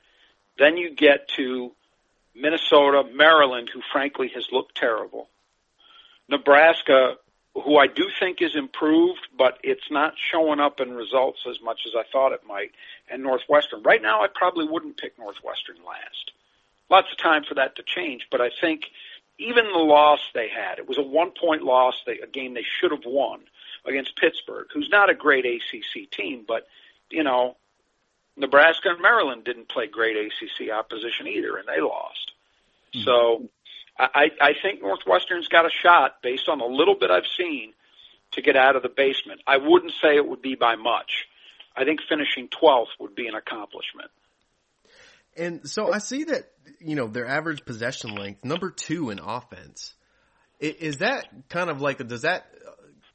then 0.60 0.78
you 0.78 0.94
get 0.94 1.28
to 1.30 1.72
Minnesota, 2.36 3.04
Maryland, 3.12 3.70
who 3.74 3.82
frankly 3.92 4.32
has 4.36 4.48
looked 4.52 4.76
terrible. 4.76 5.28
Nebraska 6.30 7.18
who 7.54 7.78
I 7.78 7.88
do 7.88 8.10
think 8.20 8.42
is 8.42 8.56
improved, 8.56 9.28
but 9.38 9.58
it's 9.64 9.92
not 9.92 10.14
showing 10.32 10.60
up 10.60 10.80
in 10.80 10.94
results 10.94 11.42
as 11.50 11.62
much 11.62 11.82
as 11.86 11.94
I 11.96 12.04
thought 12.12 12.32
it 12.32 12.42
might. 12.48 12.72
And 13.10 13.24
Northwestern. 13.24 13.84
Right 13.84 14.02
now, 14.02 14.22
I 14.22 14.28
probably 14.34 14.66
wouldn't 14.68 14.98
pick 14.98 15.20
Northwestern 15.20 15.78
last. 15.86 16.32
Lots 16.90 17.12
of 17.12 17.18
time 17.18 17.44
for 17.48 17.56
that 17.56 17.76
to 17.76 17.84
change, 17.84 18.28
but 18.32 18.42
I 18.42 18.50
think 18.62 18.84
even 19.38 19.66
the 19.72 19.80
loss 19.80 20.20
they 20.34 20.50
had, 20.50 20.80
it 20.80 20.88
was 20.88 20.98
a 20.98 21.04
one 21.04 21.32
point 21.32 21.64
loss, 21.64 21.96
they, 22.06 22.20
a 22.20 22.28
game 22.28 22.54
they 22.54 22.66
should 22.80 22.92
have 22.92 23.06
won 23.06 23.42
against 23.86 24.16
Pittsburgh, 24.16 24.68
who's 24.74 24.90
not 24.92 25.10
a 25.10 25.16
great 25.16 25.46
ACC 25.46 26.10
team, 26.12 26.46
but, 26.48 26.68
you 27.10 27.24
know, 27.24 27.58
Nebraska 28.38 28.90
and 28.90 29.02
Maryland 29.02 29.44
didn't 29.44 29.70
play 29.70 29.88
great 29.88 30.16
ACC 30.18 30.72
opposition 30.72 31.28
either, 31.28 31.58
and 31.58 31.68
they 31.68 31.82
lost. 31.82 32.32
Mm-hmm. 32.94 33.06
So 33.06 33.50
I, 33.98 34.32
I 34.40 34.54
think 34.62 34.82
Northwestern's 34.82 35.48
got 35.48 35.66
a 35.66 35.70
shot 35.70 36.22
based 36.22 36.48
on 36.48 36.62
a 36.62 36.66
little 36.66 36.96
bit 36.96 37.12
I've 37.12 37.28
seen 37.38 37.74
to 38.32 38.42
get 38.42 38.56
out 38.56 38.76
of 38.76 38.84
the 38.84 38.90
basement. 38.90 39.42
I 39.46 39.58
wouldn't 39.58 39.94
say 40.02 40.16
it 40.16 40.28
would 40.28 40.42
be 40.42 40.56
by 40.56 40.76
much. 40.76 41.28
I 41.76 41.84
think 41.84 42.02
finishing 42.08 42.48
12th 42.48 43.00
would 43.00 43.16
be 43.16 43.28
an 43.28 43.36
accomplishment. 43.36 44.12
And 45.38 45.68
so 45.70 45.92
I 45.92 46.00
see 46.00 46.26
that, 46.26 46.52
you 46.80 46.96
know, 46.96 47.08
their 47.08 47.28
average 47.28 47.66
possession 47.66 48.16
length, 48.16 48.44
number 48.44 48.70
two 48.70 49.10
in 49.10 49.20
offense. 49.20 49.94
Is 50.60 50.98
that 50.98 51.28
kind 51.50 51.70
of 51.70 51.82
like, 51.82 52.06
does 52.08 52.22
that 52.22 52.46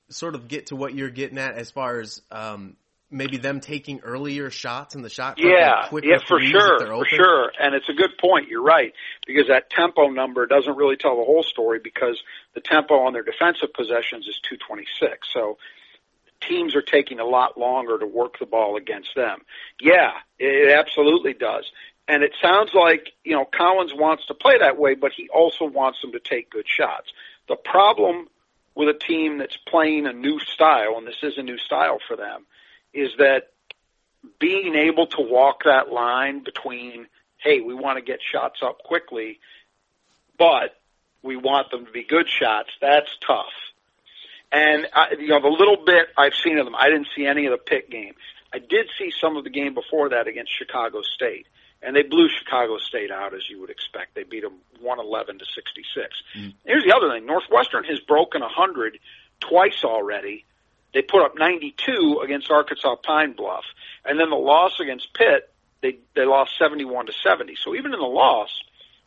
sort 0.08 0.34
of 0.34 0.48
get 0.48 0.66
to 0.66 0.76
what 0.76 0.94
you're 0.94 1.10
getting 1.10 1.38
at 1.38 1.54
as 1.54 1.70
far 1.70 2.00
as, 2.00 2.20
um, 2.30 2.76
maybe 3.10 3.36
them 3.36 3.60
taking 3.60 4.00
earlier 4.00 4.50
shots 4.50 4.94
in 4.94 5.02
the 5.02 5.08
shot 5.08 5.38
yeah 5.38 5.88
yeah 6.02 6.18
for 6.26 6.40
sure 6.40 6.80
for 6.80 7.06
sure. 7.06 7.52
And 7.58 7.74
it's 7.74 7.88
a 7.88 7.92
good 7.92 8.18
point 8.20 8.48
you're 8.48 8.62
right 8.62 8.92
because 9.26 9.46
that 9.48 9.70
tempo 9.70 10.08
number 10.08 10.46
doesn't 10.46 10.76
really 10.76 10.96
tell 10.96 11.16
the 11.16 11.24
whole 11.24 11.44
story 11.44 11.78
because 11.82 12.20
the 12.54 12.60
tempo 12.60 12.94
on 13.06 13.12
their 13.12 13.22
defensive 13.22 13.72
possessions 13.74 14.26
is 14.26 14.40
226 14.48 15.28
so 15.32 15.56
teams 16.40 16.74
are 16.74 16.82
taking 16.82 17.20
a 17.20 17.24
lot 17.24 17.56
longer 17.56 17.98
to 17.98 18.06
work 18.06 18.38
the 18.38 18.46
ball 18.46 18.76
against 18.76 19.10
them. 19.14 19.40
Yeah 19.80 20.10
it 20.38 20.72
absolutely 20.76 21.34
does 21.34 21.70
and 22.08 22.22
it 22.22 22.32
sounds 22.40 22.72
like 22.74 23.12
you 23.24 23.32
know 23.32 23.44
Collins 23.44 23.92
wants 23.94 24.26
to 24.26 24.34
play 24.34 24.58
that 24.58 24.78
way 24.78 24.94
but 24.94 25.12
he 25.12 25.28
also 25.28 25.64
wants 25.64 26.00
them 26.02 26.12
to 26.12 26.20
take 26.20 26.50
good 26.50 26.66
shots 26.68 27.12
the 27.48 27.56
problem 27.56 28.28
with 28.74 28.88
a 28.88 28.98
team 28.98 29.38
that's 29.38 29.56
playing 29.56 30.06
a 30.06 30.12
new 30.12 30.38
style 30.40 30.96
and 30.98 31.06
this 31.06 31.22
is 31.22 31.38
a 31.38 31.42
new 31.42 31.58
style 31.58 31.98
for 32.06 32.16
them 32.16 32.44
is 32.92 33.10
that 33.18 33.50
being 34.38 34.74
able 34.74 35.06
to 35.06 35.20
walk 35.20 35.64
that 35.64 35.90
line 35.90 36.42
between, 36.42 37.06
hey, 37.38 37.60
we 37.60 37.74
want 37.74 37.98
to 37.98 38.02
get 38.02 38.20
shots 38.22 38.60
up 38.62 38.78
quickly, 38.78 39.38
but 40.38 40.76
we 41.22 41.36
want 41.36 41.70
them 41.70 41.86
to 41.86 41.92
be 41.92 42.04
good 42.04 42.28
shots, 42.28 42.70
that's 42.80 43.10
tough. 43.26 43.52
And 44.52 44.86
I, 44.92 45.14
you 45.18 45.28
know, 45.28 45.40
the 45.40 45.48
little 45.48 45.84
bit 45.84 46.08
I've 46.16 46.34
seen 46.34 46.58
of 46.58 46.64
them, 46.64 46.76
I 46.76 46.88
didn't 46.88 47.08
see 47.16 47.26
any 47.26 47.46
of 47.46 47.52
the 47.52 47.58
pick 47.58 47.90
game. 47.90 48.14
I 48.52 48.58
did 48.58 48.88
see 48.98 49.12
some 49.20 49.36
of 49.36 49.44
the 49.44 49.50
game 49.50 49.74
before 49.74 50.10
that 50.10 50.28
against 50.28 50.56
Chicago 50.56 51.02
State, 51.02 51.46
and 51.82 51.94
they 51.94 52.02
blew 52.02 52.28
Chicago 52.28 52.78
State 52.78 53.10
out 53.10 53.34
as 53.34 53.48
you 53.48 53.60
would 53.60 53.70
expect. 53.70 54.14
They 54.14 54.24
beat 54.24 54.42
them 54.42 54.58
111 54.80 55.38
to 55.38 55.44
66. 55.44 56.22
Mm. 56.36 56.54
Here's 56.64 56.84
the 56.84 56.94
other 56.96 57.10
thing: 57.10 57.26
Northwestern 57.26 57.84
has 57.84 58.00
broken 58.00 58.40
100 58.40 58.98
twice 59.40 59.84
already 59.84 60.44
they 60.96 61.02
put 61.02 61.22
up 61.22 61.36
92 61.36 62.22
against 62.24 62.50
Arkansas 62.50 62.96
Pine 63.04 63.32
Bluff, 63.32 63.64
and 64.06 64.18
then 64.18 64.30
the 64.30 64.36
loss 64.36 64.80
against 64.80 65.12
Pitt, 65.12 65.52
they 65.82 65.98
they 66.14 66.24
lost 66.24 66.52
71 66.58 67.04
to 67.04 67.12
70. 67.12 67.54
So 67.62 67.74
even 67.74 67.92
in 67.92 68.00
the 68.00 68.06
loss, 68.06 68.48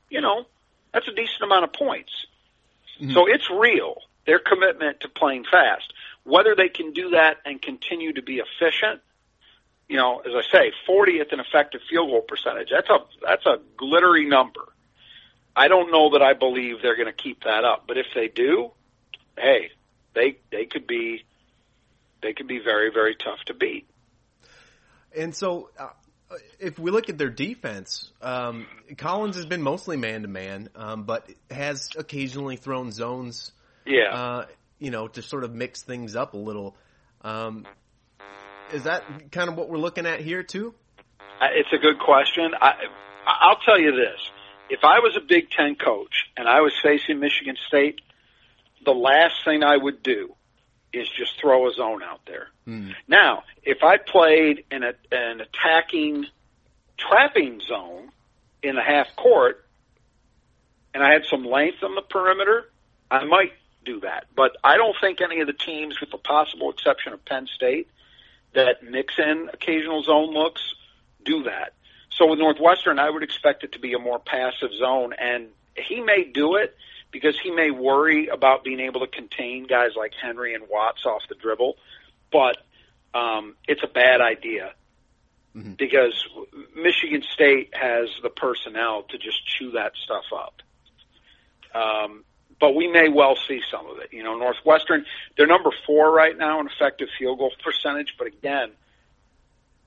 you 0.08 0.22
know, 0.22 0.46
that's 0.94 1.08
a 1.08 1.16
decent 1.16 1.42
amount 1.42 1.64
of 1.64 1.74
points. 1.74 2.12
Mm-hmm. 3.02 3.14
So 3.14 3.26
it's 3.26 3.50
real. 3.50 4.04
Their 4.28 4.38
commitment 4.38 5.00
to 5.00 5.10
playing 5.10 5.46
fast. 5.52 5.92
Whether 6.26 6.54
they 6.54 6.70
can 6.70 6.94
do 6.94 7.10
that 7.10 7.38
and 7.44 7.60
continue 7.60 8.14
to 8.14 8.22
be 8.22 8.40
efficient, 8.40 9.02
you 9.89 9.98
know, 9.98 10.19
as 10.19 10.31
I 10.34 10.43
say, 10.51 10.72
40th 10.88 11.34
in 11.34 11.39
effective 11.39 11.81
field 11.89 12.10
goal 12.10 12.22
percentage. 12.22 12.69
That's 12.72 12.89
a 12.89 13.00
that's 13.22 13.46
a 13.46 13.60
glittery 13.75 14.25
number. 14.25 14.62
I 15.55 15.67
don't 15.67 15.91
know 15.91 16.12
that 16.12 16.22
I 16.22 16.34
believe 16.34 16.81
they're 16.81 16.96
going 16.96 17.08
to 17.08 17.12
keep 17.12 17.43
that 17.43 17.65
up, 17.65 17.86
but 17.88 17.98
if 17.98 18.05
they 18.13 18.27
do, 18.27 18.72
hey, 19.38 19.72
they 20.13 20.38
they 20.51 20.65
could 20.65 20.88
be 20.88 21.25
they 22.22 22.34
can 22.34 22.48
be 22.48 22.60
very, 22.60 22.91
very 22.91 23.15
tough 23.15 23.39
to 23.46 23.53
beat. 23.53 23.88
And 25.15 25.36
so, 25.36 25.69
uh, 25.77 25.89
if 26.60 26.77
we 26.77 26.91
look 26.91 27.10
at 27.10 27.17
their 27.17 27.29
defense, 27.29 28.12
um, 28.22 28.67
Collins 28.98 29.36
has 29.36 29.46
been 29.46 29.63
mostly 29.63 29.98
man 29.98 30.22
to 30.22 30.27
man, 30.27 30.69
but 30.98 31.27
has 31.50 31.89
occasionally 31.98 32.55
thrown 32.55 32.91
zones. 32.91 33.51
Yeah. 33.86 34.13
Uh, 34.13 34.46
you 34.77 34.91
know, 34.91 35.08
to 35.08 35.22
sort 35.22 35.43
of 35.43 35.53
mix 35.53 35.81
things 35.81 36.15
up 36.15 36.36
a 36.36 36.38
little. 36.38 36.75
Um, 37.22 37.65
is 38.74 38.84
that 38.84 39.32
kind 39.32 39.50
of 39.50 39.56
what 39.56 39.70
we're 39.70 39.78
looking 39.78 40.06
at 40.06 40.20
here 40.20 40.44
too? 40.44 40.74
Uh, 41.42 41.48
it's 41.54 41.72
a 41.74 41.78
good 41.78 42.00
question. 42.00 42.52
I, 42.60 42.74
I'll 43.26 43.60
tell 43.66 43.80
you 43.80 43.92
this: 43.92 44.20
if 44.70 44.84
I 44.84 45.00
was 45.00 45.16
a 45.18 45.22
Big 45.22 45.50
Ten 45.50 45.76
coach 45.76 46.26
and 46.38 46.48
I 46.48 46.62
was 46.62 46.74
facing 46.82 47.20
Michigan 47.20 47.56
State, 47.68 48.02
the 48.86 48.92
last 48.92 49.36
thing 49.46 49.64
I 49.64 49.78
would 49.78 50.04
do 50.04 50.36
is 50.92 51.08
just 51.18 51.40
throw 51.40 51.70
a 51.70 51.74
zone 51.74 52.02
out 52.04 52.22
there. 52.26 52.48
Mm. 52.68 52.94
Now, 53.08 53.44
if 53.64 53.84
I 53.84 53.98
played 53.98 54.66
in 54.72 54.84
a, 54.84 54.94
an 55.12 55.42
attacking 55.42 56.26
trapping 56.98 57.62
zone 57.68 58.10
in 58.64 58.76
the 58.76 58.82
half 58.82 59.16
court 59.16 59.66
and 60.94 61.04
I 61.04 61.14
had 61.14 61.24
some 61.30 61.46
length 61.46 61.84
on 61.84 61.96
the 61.96 62.02
perimeter, 62.02 62.66
I 63.10 63.24
might 63.26 63.54
do 63.86 64.02
that. 64.02 64.26
But 64.36 64.58
I 64.64 64.78
don't 64.78 64.96
think 65.00 65.22
any 65.22 65.42
of 65.42 65.48
the 65.48 65.54
teams, 65.54 66.00
with 66.00 66.12
the 66.12 66.18
possible 66.18 66.72
exception 66.72 67.14
of 67.14 67.24
Penn 67.26 67.48
State, 67.48 67.88
that 68.53 68.84
mix 68.84 69.15
in 69.18 69.50
occasional 69.53 70.03
zone 70.03 70.34
looks 70.34 70.62
do 71.24 71.44
that. 71.44 71.74
So 72.12 72.27
with 72.27 72.39
Northwestern, 72.39 73.00
I 73.00 73.10
would 73.10 73.24
expect 73.24 73.63
it 73.63 73.74
to 73.74 73.79
be 73.79 73.94
a 73.94 74.00
more 74.00 74.20
passive 74.20 74.72
zone, 74.77 75.13
and 75.13 75.48
he 75.75 76.01
may 76.01 76.24
do 76.24 76.56
it 76.56 76.75
because 77.12 77.39
he 77.41 77.51
may 77.51 77.72
worry 77.72 78.27
about 78.27 78.63
being 78.63 78.79
able 78.79 79.01
to 79.01 79.08
contain 79.08 79.65
guys 79.68 79.91
like 79.96 80.13
Henry 80.22 80.53
and 80.53 80.65
Watts 80.70 81.06
off 81.06 81.22
the 81.29 81.36
dribble, 81.36 81.75
but 82.32 82.58
um, 83.13 83.56
it's 83.68 83.82
a 83.84 83.88
bad 83.88 84.22
idea 84.22 84.74
mm-hmm. 85.56 85.74
because 85.74 86.27
Michigan 86.75 87.24
State 87.34 87.70
has 87.74 88.10
the 88.22 88.29
personnel 88.29 89.03
to 89.03 89.18
just 89.18 89.46
chew 89.46 89.72
that 89.72 89.94
stuff 90.03 90.25
up. 90.36 90.62
Um, 91.74 92.24
but 92.60 92.75
we 92.75 92.88
may 92.88 93.10
well 93.10 93.38
see 93.48 93.62
some 93.72 93.89
of 93.89 94.00
it. 94.00 94.10
You 94.12 94.24
know, 94.24 94.38
Northwestern, 94.38 95.06
they're 95.38 95.48
number 95.48 95.72
four 95.86 96.12
right 96.12 96.38
now 96.38 96.60
in 96.60 96.68
effective 96.68 97.08
field 97.18 97.39
goal 97.39 97.51
percentage, 97.63 98.16
but 98.18 98.28
again, 98.28 98.72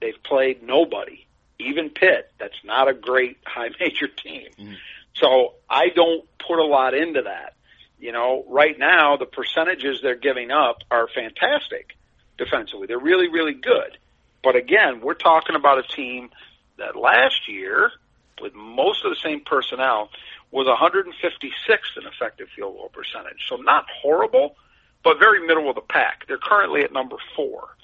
they've 0.00 0.20
played 0.24 0.62
nobody, 0.62 1.26
even 1.58 1.90
Pitt. 1.90 2.30
That's 2.38 2.58
not 2.64 2.88
a 2.88 2.94
great 2.94 3.38
high 3.46 3.70
major 3.78 4.08
team. 4.08 4.48
Mm-hmm. 4.58 4.74
So 5.16 5.54
I 5.68 5.88
don't 5.94 6.24
put 6.38 6.58
a 6.58 6.64
lot 6.64 6.94
into 6.94 7.22
that. 7.22 7.54
You 7.98 8.10
know, 8.12 8.44
right 8.48 8.76
now 8.76 9.16
the 9.16 9.26
percentages 9.26 10.00
they're 10.02 10.16
giving 10.16 10.50
up 10.50 10.78
are 10.90 11.06
fantastic 11.08 11.96
defensively. 12.36 12.86
They're 12.86 12.98
really, 12.98 13.28
really 13.28 13.54
good. 13.54 13.98
But 14.42 14.56
again, 14.56 15.00
we're 15.00 15.14
talking 15.14 15.54
about 15.54 15.78
a 15.78 15.82
team 15.84 16.30
that 16.78 16.96
last 16.96 17.48
year, 17.48 17.92
with 18.40 18.54
most 18.54 19.04
of 19.04 19.10
the 19.10 19.20
same 19.22 19.40
personnel, 19.40 20.10
was 20.52 20.66
156th 20.66 21.96
in 21.96 22.06
effective 22.06 22.48
field 22.54 22.74
goal 22.74 22.90
percentage. 22.92 23.46
So 23.48 23.56
not 23.56 23.86
horrible, 24.02 24.54
but 25.02 25.18
very 25.18 25.44
middle 25.44 25.68
of 25.68 25.74
the 25.74 25.80
pack. 25.80 26.26
They're 26.28 26.38
currently 26.38 26.82
at 26.82 26.92
number 26.92 27.16
four. 27.34 27.76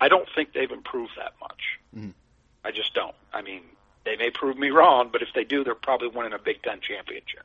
I 0.00 0.08
don't 0.08 0.28
think 0.34 0.52
they've 0.52 0.70
improved 0.70 1.12
that 1.16 1.32
much. 1.40 1.78
Mm. 1.96 2.12
I 2.64 2.70
just 2.70 2.94
don't. 2.94 3.14
I 3.32 3.42
mean, 3.42 3.62
they 4.04 4.16
may 4.16 4.30
prove 4.30 4.58
me 4.58 4.70
wrong, 4.70 5.08
but 5.10 5.22
if 5.22 5.28
they 5.34 5.44
do, 5.44 5.64
they're 5.64 5.74
probably 5.74 6.08
winning 6.08 6.32
a 6.32 6.38
Big 6.38 6.62
Ten 6.62 6.80
championship. 6.80 7.44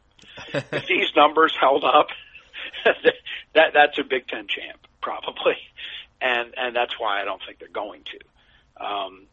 if 0.71 0.87
these 0.87 1.15
numbers 1.15 1.55
held 1.59 1.83
up, 1.83 2.07
that 2.85 3.73
that's 3.73 3.97
a 3.97 4.03
Big 4.03 4.27
Ten 4.27 4.47
champ 4.47 4.79
probably, 5.01 5.57
and 6.19 6.53
and 6.57 6.75
that's 6.75 6.99
why 6.99 7.21
I 7.21 7.25
don't 7.25 7.41
think 7.45 7.59
they're 7.59 7.69
going 7.69 8.03
to. 8.03 8.85
Um, 8.85 9.27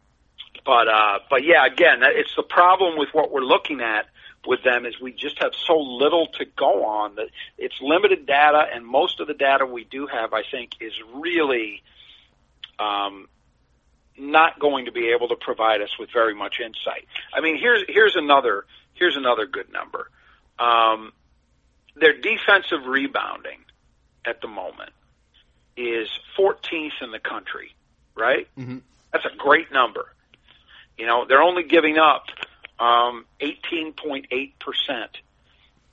but 0.65 0.87
uh, 0.87 1.19
but 1.29 1.43
yeah, 1.43 1.65
again, 1.65 1.99
it's 2.03 2.35
the 2.35 2.43
problem 2.43 2.97
with 2.97 3.09
what 3.13 3.31
we're 3.31 3.41
looking 3.41 3.81
at 3.81 4.05
with 4.47 4.63
them 4.63 4.85
is 4.85 4.99
we 4.99 5.11
just 5.11 5.41
have 5.41 5.53
so 5.67 5.77
little 5.77 6.27
to 6.39 6.45
go 6.45 6.85
on 6.85 7.15
that 7.15 7.27
it's 7.57 7.75
limited 7.81 8.25
data, 8.25 8.65
and 8.73 8.85
most 8.85 9.19
of 9.19 9.27
the 9.27 9.33
data 9.33 9.65
we 9.65 9.83
do 9.83 10.07
have, 10.07 10.33
I 10.33 10.43
think, 10.49 10.71
is 10.81 10.93
really 11.13 11.83
um, 12.79 13.27
not 14.17 14.59
going 14.59 14.85
to 14.85 14.91
be 14.91 15.11
able 15.15 15.29
to 15.29 15.35
provide 15.35 15.81
us 15.81 15.97
with 15.99 16.09
very 16.11 16.35
much 16.35 16.55
insight. 16.59 17.07
I 17.33 17.41
mean, 17.41 17.57
here's 17.57 17.83
here's 17.87 18.15
another 18.15 18.65
here's 18.93 19.17
another 19.17 19.45
good 19.45 19.71
number. 19.71 20.09
Um, 20.57 21.11
their 21.95 22.13
defensive 22.13 22.85
rebounding 22.85 23.59
at 24.25 24.41
the 24.41 24.47
moment 24.47 24.91
is 25.77 26.07
14th 26.37 27.01
in 27.01 27.11
the 27.11 27.19
country, 27.19 27.75
right? 28.15 28.47
Mm-hmm. 28.57 28.77
That's 29.11 29.25
a 29.25 29.35
great 29.37 29.71
number. 29.71 30.05
You 30.97 31.05
know, 31.05 31.25
they're 31.27 31.41
only 31.41 31.63
giving 31.63 31.97
up 31.97 32.25
um, 32.79 33.25
18.8 33.41 34.53
percent 34.59 35.17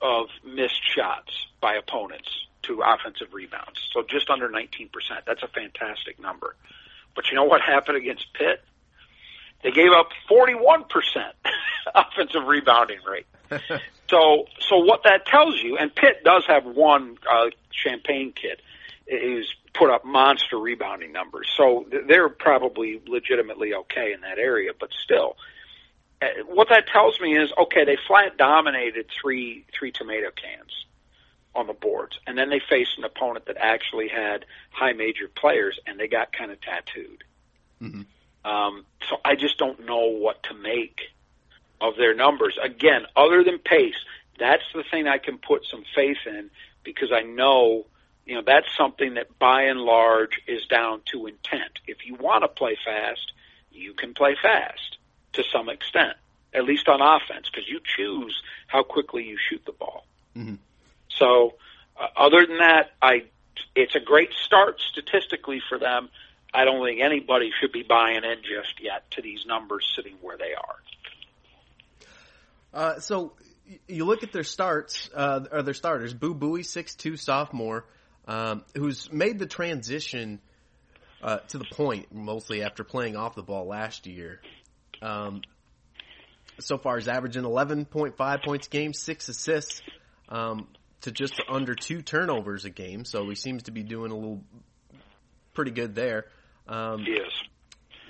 of 0.01 0.27
missed 0.43 0.81
shots 0.83 1.31
by 1.61 1.75
opponents 1.75 2.29
to 2.63 2.81
offensive 2.81 3.33
rebounds. 3.33 3.79
So 3.93 4.03
just 4.07 4.29
under 4.29 4.49
19%. 4.49 4.89
That's 5.25 5.43
a 5.43 5.47
fantastic 5.47 6.19
number. 6.19 6.55
But 7.15 7.29
you 7.29 7.35
know 7.35 7.43
what 7.43 7.61
happened 7.61 7.97
against 7.97 8.33
Pitt? 8.33 8.63
They 9.63 9.71
gave 9.71 9.91
up 9.91 10.09
41% 10.29 10.85
offensive 11.95 12.43
rebounding 12.45 12.99
rate. 13.07 13.27
so, 14.09 14.45
so 14.59 14.77
what 14.77 15.03
that 15.03 15.25
tells 15.25 15.61
you, 15.61 15.77
and 15.77 15.93
Pitt 15.93 16.23
does 16.23 16.43
have 16.47 16.65
one 16.65 17.17
uh, 17.29 17.47
Champagnie 17.71 18.35
kid 18.35 18.61
who's 19.09 19.53
put 19.73 19.89
up 19.89 20.05
monster 20.05 20.57
rebounding 20.57 21.11
numbers. 21.11 21.47
So 21.55 21.85
they're 22.07 22.29
probably 22.29 23.01
legitimately 23.07 23.73
okay 23.73 24.13
in 24.13 24.21
that 24.21 24.37
area, 24.37 24.71
but 24.77 24.89
still, 25.03 25.35
what 26.47 26.69
that 26.69 26.87
tells 26.87 27.19
me 27.19 27.37
is 27.37 27.51
okay. 27.57 27.85
They 27.85 27.97
flat 28.07 28.37
dominated 28.37 29.07
three 29.21 29.65
three 29.77 29.91
tomato 29.91 30.29
cans 30.31 30.85
on 31.55 31.67
the 31.67 31.73
boards, 31.73 32.19
and 32.25 32.37
then 32.37 32.49
they 32.49 32.59
faced 32.59 32.97
an 32.97 33.03
opponent 33.03 33.45
that 33.45 33.57
actually 33.59 34.07
had 34.07 34.45
high 34.71 34.93
major 34.93 35.27
players, 35.27 35.79
and 35.85 35.99
they 35.99 36.07
got 36.07 36.33
kind 36.33 36.51
of 36.51 36.59
tattooed. 36.61 37.23
Mm-hmm. 37.81 38.49
Um, 38.49 38.85
so 39.09 39.17
I 39.23 39.35
just 39.35 39.57
don't 39.57 39.85
know 39.85 40.07
what 40.07 40.43
to 40.43 40.53
make 40.53 40.99
of 41.79 41.95
their 41.95 42.13
numbers. 42.13 42.57
Again, 42.61 43.03
other 43.15 43.43
than 43.43 43.59
pace, 43.59 43.95
that's 44.39 44.63
the 44.73 44.83
thing 44.83 45.07
I 45.07 45.17
can 45.17 45.37
put 45.37 45.65
some 45.69 45.83
faith 45.95 46.17
in 46.25 46.49
because 46.83 47.11
I 47.13 47.21
know, 47.21 47.85
you 48.25 48.35
know, 48.35 48.41
that's 48.45 48.67
something 48.75 49.13
that 49.13 49.37
by 49.39 49.63
and 49.63 49.79
large 49.79 50.41
is 50.47 50.65
down 50.65 51.01
to 51.11 51.27
intent. 51.27 51.79
If 51.87 52.05
you 52.05 52.15
want 52.15 52.43
to 52.43 52.47
play 52.47 52.77
fast, 52.83 53.31
you 53.71 53.93
can 53.93 54.13
play 54.13 54.35
fast 54.41 54.97
to 55.33 55.43
some 55.51 55.69
extent, 55.69 56.15
at 56.53 56.63
least 56.63 56.87
on 56.87 57.01
offense, 57.01 57.49
because 57.51 57.67
you 57.69 57.79
choose 57.95 58.41
how 58.67 58.83
quickly 58.83 59.23
you 59.23 59.37
shoot 59.49 59.61
the 59.65 59.71
ball. 59.71 60.05
Mm-hmm. 60.35 60.55
So, 61.09 61.55
uh, 61.99 62.07
other 62.15 62.45
than 62.45 62.57
that, 62.57 62.91
I 63.01 63.25
it's 63.75 63.95
a 63.95 63.99
great 63.99 64.31
start 64.33 64.79
statistically 64.91 65.61
for 65.67 65.79
them. 65.79 66.09
I 66.53 66.65
don't 66.65 66.85
think 66.85 67.01
anybody 67.01 67.51
should 67.59 67.71
be 67.71 67.83
buying 67.83 68.23
in 68.23 68.37
just 68.43 68.79
yet 68.81 69.09
to 69.11 69.21
these 69.21 69.45
numbers 69.47 69.91
sitting 69.95 70.15
where 70.21 70.37
they 70.37 70.53
are. 70.53 70.75
Uh, 72.73 72.99
so 72.99 73.33
you 73.87 74.05
look 74.05 74.23
at 74.23 74.31
their 74.31 74.43
starts, 74.43 75.09
uh, 75.15 75.45
or 75.51 75.63
their 75.63 75.73
starters. 75.73 76.13
Boo 76.13 76.35
Buie, 76.35 76.63
six 76.63 76.95
two 76.95 77.17
sophomore, 77.17 77.85
um, 78.27 78.63
who's 78.75 79.11
made 79.11 79.39
the 79.39 79.45
transition 79.45 80.39
uh, 81.21 81.37
to 81.47 81.57
the 81.57 81.65
point 81.65 82.13
mostly 82.13 82.63
after 82.63 82.83
playing 82.83 83.15
off 83.15 83.35
the 83.35 83.43
ball 83.43 83.65
last 83.65 84.05
year. 84.05 84.39
Um, 85.03 85.41
so 86.59 86.77
far, 86.77 86.97
he's 86.97 87.07
averaging 87.07 87.43
eleven 87.43 87.85
point 87.85 88.15
five 88.15 88.41
points 88.41 88.67
a 88.67 88.69
game, 88.69 88.93
six 88.93 89.27
assists, 89.27 89.81
um, 90.29 90.67
to 91.01 91.11
just 91.11 91.41
under 91.49 91.75
two 91.75 92.01
turnovers 92.01 92.65
a 92.65 92.69
game. 92.69 93.05
So 93.05 93.27
he 93.29 93.35
seems 93.35 93.63
to 93.63 93.71
be 93.71 93.83
doing 93.83 94.11
a 94.11 94.15
little 94.15 94.43
pretty 95.53 95.71
good 95.71 95.95
there. 95.95 96.25
Um, 96.67 97.05
yes. 97.05 97.31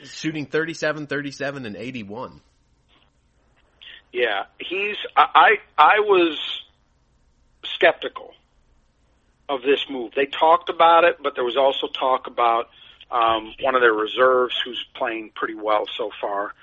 Shooting 0.03 0.45
37, 0.45 1.07
37, 1.07 1.65
and 1.65 1.75
81. 1.75 2.41
Yeah, 4.11 4.43
he's. 4.59 4.97
I 5.15 5.55
I 5.77 5.99
was 5.99 6.37
skeptical 7.63 8.33
of 9.49 9.61
this 9.61 9.85
move. 9.89 10.11
They 10.15 10.25
talked 10.25 10.69
about 10.69 11.03
it, 11.03 11.17
but 11.21 11.35
there 11.35 11.43
was 11.43 11.57
also 11.57 11.87
talk 11.87 12.27
about 12.27 12.69
um, 13.09 13.53
one 13.61 13.75
of 13.75 13.81
their 13.81 13.93
reserves 13.93 14.55
who's 14.63 14.83
playing 14.95 15.31
pretty 15.33 15.55
well 15.55 15.85
so 15.97 16.11
far, 16.21 16.53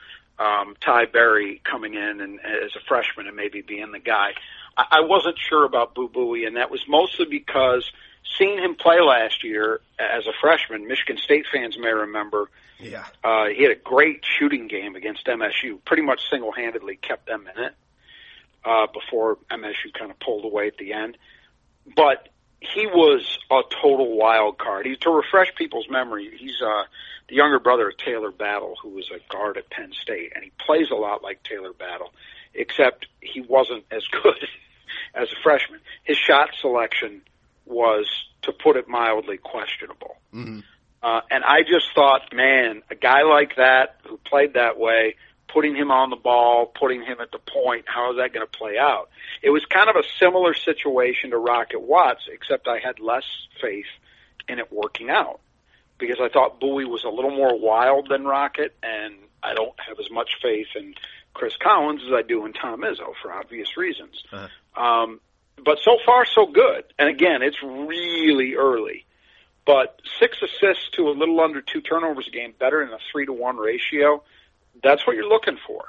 um, 0.40 0.75
Ty 0.80 1.06
Berry, 1.06 1.61
coming 1.62 1.94
in 1.94 2.20
and 2.20 2.40
as 2.40 2.75
a 2.75 2.80
freshman 2.88 3.26
and 3.28 3.37
maybe 3.37 3.61
being 3.61 3.92
the 3.92 4.00
guy. 4.00 4.32
I, 4.76 4.87
I 4.90 5.00
wasn't 5.02 5.38
sure 5.38 5.64
about 5.64 5.94
Boo 5.94 6.09
Buie, 6.09 6.47
and 6.47 6.56
that 6.56 6.70
was 6.70 6.82
mostly 6.88 7.26
because 7.26 7.88
seeing 8.38 8.59
him 8.59 8.75
play 8.75 9.00
last 9.00 9.44
year 9.44 9.80
as 9.99 10.26
a 10.26 10.32
freshman, 10.40 10.88
Michigan 10.88 11.18
State 11.18 11.47
fans 11.52 11.76
may 11.78 11.92
remember 11.92 12.49
yeah. 12.82 13.04
Uh, 13.23 13.47
he 13.47 13.62
had 13.62 13.73
a 13.73 13.76
great 13.76 14.25
shooting 14.25 14.66
game 14.66 14.97
against 14.97 15.26
MSU. 15.26 15.85
Pretty 15.85 16.02
much 16.02 16.20
single-handedly 16.30 16.97
kept 16.97 17.26
them 17.26 17.49
in 17.54 17.64
it 17.64 17.75
uh, 18.64 18.86
before 18.93 19.38
MSU 19.50 19.93
kind 19.97 20.10
of 20.10 20.19
pulled 20.19 20.45
away 20.45 20.69
at 20.69 20.78
the 20.78 20.93
end. 20.93 21.17
But 21.95 22.29
he 22.60 22.86
was 22.86 23.38
a 23.50 23.62
total 23.82 24.16
wild 24.16 24.58
card. 24.58 24.86
He, 24.86 24.96
to 24.96 25.10
refresh 25.10 25.54
people's 25.54 25.88
memory, 25.88 26.30
he's 26.38 26.60
uh, 26.62 26.84
the 27.28 27.36
younger 27.36 27.58
brother 27.58 27.88
of 27.88 27.96
Taylor 27.96 28.30
Battle, 28.30 28.75
who 28.82 28.90
was 28.90 29.10
a 29.10 29.32
guard 29.32 29.56
at 29.56 29.70
Penn 29.70 29.92
State, 29.92 30.32
and 30.34 30.44
he 30.44 30.52
plays 30.64 30.90
a 30.90 30.94
lot 30.94 31.23
like 31.23 31.42
Taylor 31.42 31.73
Battle, 31.73 32.12
except 32.54 33.06
he 33.20 33.40
wasn't 33.40 33.84
as 33.90 34.02
good 34.23 34.46
as 35.14 35.28
a 35.32 35.42
freshman. 35.42 35.80
His 36.04 36.18
shot 36.18 36.50
selection 36.60 37.23
was, 37.64 38.06
to 38.42 38.52
put 38.52 38.76
it 38.76 38.88
mildly, 38.88 39.38
questionable. 39.38 40.16
Mm-hmm. 40.34 40.60
Uh, 41.02 41.20
and 41.30 41.44
I 41.44 41.62
just 41.62 41.94
thought, 41.94 42.34
man, 42.34 42.82
a 42.90 42.94
guy 42.94 43.23
like 43.23 43.56
that 43.56 44.00
who 44.06 44.18
played 44.18 44.54
that 44.54 44.78
way, 44.78 45.16
putting 45.52 45.75
him 45.75 45.91
on 45.91 46.10
the 46.10 46.17
ball, 46.17 46.67
putting 46.67 47.02
him 47.02 47.19
at 47.21 47.30
the 47.32 47.39
point, 47.39 47.84
how 47.86 48.13
is 48.13 48.19
that 48.19 48.32
going 48.32 48.47
to 48.47 48.58
play 48.58 48.78
out? 48.78 49.10
It 49.43 49.50
was 49.50 49.65
kind 49.67 49.89
of 49.89 49.97
a 49.97 50.02
similar 50.19 50.54
situation 50.54 51.30
to 51.30 51.39
Rocket 51.39 51.80
Watts, 51.80 52.28
except 52.32 52.69
I 52.69 52.78
had 52.78 53.00
less 53.00 53.25
faith 53.60 53.86
in 54.49 54.58
it 54.58 54.73
working 54.73 55.10
out 55.10 55.41
because 55.99 56.19
I 56.21 56.28
thought 56.28 56.60
Buie 56.60 56.89
was 56.89 57.04
a 57.04 57.08
little 57.08 57.30
more 57.30 57.58
wild 57.58 58.08
than 58.08 58.25
Rocket, 58.25 58.75
and 58.82 59.15
I 59.43 59.54
don't 59.54 59.78
have 59.86 59.99
as 59.99 60.10
much 60.10 60.30
faith 60.43 60.69
in 60.75 60.95
Chris 61.34 61.54
Collins 61.63 62.02
as 62.06 62.13
I 62.13 62.23
do 62.23 62.47
in 62.47 62.52
Tom 62.52 62.80
Izzo 62.80 63.13
for 63.23 63.32
obvious 63.32 63.76
reasons. 63.76 64.23
Uh-huh. 64.32 64.82
Um, 64.82 65.21
but 65.63 65.78
so 65.82 65.99
far, 66.04 66.25
so 66.25 66.47
good. 66.47 66.84
And 66.99 67.08
again, 67.08 67.43
it's 67.43 67.63
really 67.63 68.54
early. 68.54 69.04
But 69.67 70.00
six 70.19 70.39
assists 70.43 70.89
to 70.97 71.08
a 71.08 71.13
little 71.13 71.39
under 71.41 71.60
two 71.60 71.80
turnovers 71.80 72.26
a 72.28 72.30
game, 72.30 72.54
better 72.58 72.82
in 72.82 72.89
a 72.89 72.99
three 73.13 73.26
to 73.26 73.32
one 73.32 73.56
ratio. 73.56 74.23
That's 74.82 75.06
what 75.06 75.16
you're 75.16 75.28
looking 75.28 75.58
for. 75.66 75.84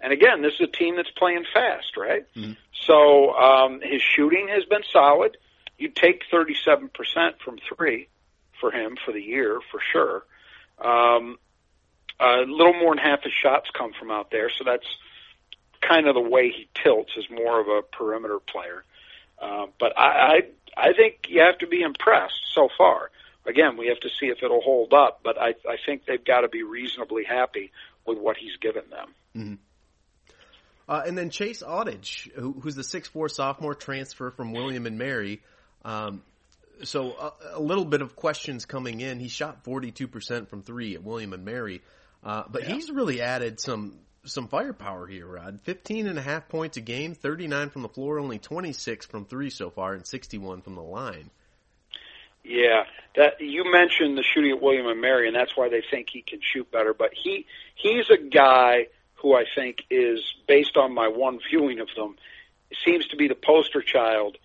And 0.00 0.12
again, 0.12 0.42
this 0.42 0.54
is 0.54 0.62
a 0.62 0.66
team 0.66 0.96
that's 0.96 1.10
playing 1.10 1.44
fast, 1.52 1.96
right? 1.96 2.26
Mm-hmm. 2.34 2.52
So 2.86 3.32
um, 3.34 3.80
his 3.80 4.02
shooting 4.02 4.48
has 4.48 4.64
been 4.64 4.82
solid. 4.92 5.36
You'd 5.78 5.94
take 5.94 6.24
37% 6.32 6.90
from 7.44 7.58
three 7.68 8.08
for 8.60 8.70
him 8.70 8.96
for 9.04 9.12
the 9.12 9.22
year 9.22 9.60
for 9.70 9.80
sure. 9.92 10.24
Um, 10.84 11.38
a 12.18 12.44
little 12.46 12.74
more 12.74 12.94
than 12.94 13.04
half 13.04 13.22
his 13.22 13.32
shots 13.32 13.70
come 13.76 13.92
from 13.98 14.10
out 14.10 14.30
there, 14.30 14.50
so 14.50 14.64
that's 14.64 14.86
kind 15.80 16.06
of 16.06 16.14
the 16.14 16.20
way 16.20 16.50
he 16.50 16.68
tilts 16.82 17.12
as 17.16 17.24
more 17.30 17.60
of 17.60 17.68
a 17.68 17.82
perimeter 17.82 18.38
player. 18.38 18.84
Uh, 19.40 19.66
but 19.78 19.98
I, 19.98 20.04
I 20.06 20.42
I 20.76 20.92
think 20.92 21.26
you 21.28 21.40
have 21.40 21.58
to 21.58 21.66
be 21.66 21.82
impressed 21.82 22.40
so 22.54 22.68
far 22.78 23.10
again, 23.44 23.76
we 23.76 23.88
have 23.88 24.00
to 24.00 24.08
see 24.08 24.26
if 24.26 24.42
it'll 24.42 24.60
hold 24.60 24.92
up, 24.92 25.20
but 25.22 25.40
I, 25.40 25.54
I 25.68 25.76
think 25.84 26.04
they've 26.04 26.24
got 26.24 26.42
to 26.42 26.48
be 26.48 26.62
reasonably 26.62 27.24
happy 27.24 27.72
with 28.06 28.18
what 28.18 28.36
he's 28.36 28.56
given 28.60 28.82
them. 28.90 29.14
Mm-hmm. 29.36 29.54
Uh, 30.88 31.02
and 31.06 31.16
then 31.16 31.30
Chase 31.30 31.62
Audige, 31.62 32.30
who, 32.32 32.52
who's 32.52 32.74
the 32.74 32.84
six 32.84 33.08
four 33.08 33.28
sophomore 33.28 33.74
transfer 33.74 34.30
from 34.30 34.52
William 34.52 34.86
and 34.86 34.98
Mary. 34.98 35.40
Um, 35.84 36.22
so 36.82 37.12
a, 37.12 37.32
a, 37.58 37.60
little 37.60 37.84
bit 37.84 38.02
of 38.02 38.16
questions 38.16 38.64
coming 38.66 39.00
in. 39.00 39.20
He 39.20 39.28
shot 39.28 39.64
42% 39.64 40.48
from 40.48 40.62
three 40.62 40.94
at 40.94 41.02
William 41.02 41.32
and 41.32 41.44
Mary, 41.44 41.82
uh, 42.24 42.42
but 42.50 42.62
yeah. 42.62 42.74
he's 42.74 42.90
really 42.90 43.20
added 43.20 43.60
some 43.60 43.98
some 44.24 44.48
firepower 44.48 45.06
here, 45.06 45.26
Rod. 45.26 45.60
15 45.62 46.06
and 46.06 46.18
a 46.18 46.22
half 46.22 46.48
points 46.48 46.76
a 46.76 46.80
game, 46.80 47.14
39 47.14 47.70
from 47.70 47.82
the 47.82 47.88
floor, 47.88 48.20
only 48.20 48.38
26 48.38 49.06
from 49.06 49.24
three 49.24 49.50
so 49.50 49.70
far, 49.70 49.94
and 49.94 50.06
61 50.06 50.62
from 50.62 50.76
the 50.76 50.82
line. 50.82 51.30
Yeah, 52.44 52.84
that 53.14 53.40
you 53.40 53.70
mentioned 53.70 54.18
the 54.18 54.22
shooting 54.22 54.50
at 54.50 54.60
William 54.60 54.86
and 54.86 55.00
Mary, 55.00 55.28
and 55.28 55.36
that's 55.36 55.56
why 55.56 55.68
they 55.68 55.82
think 55.88 56.08
he 56.10 56.22
can 56.22 56.40
shoot 56.42 56.70
better. 56.72 56.92
But 56.92 57.10
he 57.14 57.46
he's 57.76 58.10
a 58.10 58.16
guy 58.16 58.88
who 59.14 59.34
I 59.34 59.44
think 59.54 59.84
is 59.90 60.20
based 60.48 60.76
on 60.76 60.92
my 60.92 61.08
one 61.08 61.38
viewing 61.48 61.78
of 61.78 61.88
them 61.96 62.16
seems 62.84 63.06
to 63.08 63.16
be 63.16 63.28
the 63.28 63.36
poster 63.36 63.80
child 63.80 64.38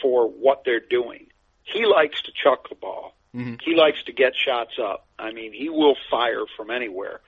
for 0.00 0.28
what 0.28 0.64
they're 0.64 0.80
doing. 0.80 1.26
He 1.64 1.84
likes 1.84 2.22
to 2.22 2.32
chuck 2.32 2.68
the 2.70 2.74
ball. 2.74 3.14
Mm-hmm. 3.34 3.56
He 3.62 3.74
likes 3.74 4.02
to 4.04 4.12
get 4.12 4.34
shots 4.34 4.78
up. 4.82 5.06
I 5.18 5.32
mean, 5.32 5.52
he 5.52 5.68
will 5.68 5.96
fire 6.10 6.44
from 6.56 6.70
anywhere. 6.70 7.20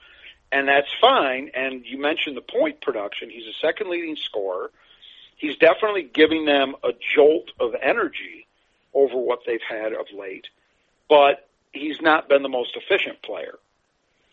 And 0.51 0.67
that's 0.67 0.87
fine. 1.01 1.51
And 1.53 1.85
you 1.85 1.99
mentioned 1.99 2.37
the 2.37 2.41
point 2.41 2.81
production. 2.81 3.29
He's 3.29 3.47
a 3.47 3.65
second 3.65 3.89
leading 3.89 4.15
scorer. 4.15 4.71
He's 5.37 5.57
definitely 5.57 6.03
giving 6.03 6.45
them 6.45 6.75
a 6.83 6.91
jolt 7.15 7.51
of 7.59 7.75
energy 7.79 8.44
over 8.95 9.17
what 9.17 9.39
they've 9.45 9.59
had 9.67 9.93
of 9.93 10.07
late. 10.17 10.47
But 11.07 11.47
he's 11.71 12.01
not 12.01 12.27
been 12.29 12.41
the 12.41 12.49
most 12.49 12.75
efficient 12.75 13.21
player. 13.21 13.59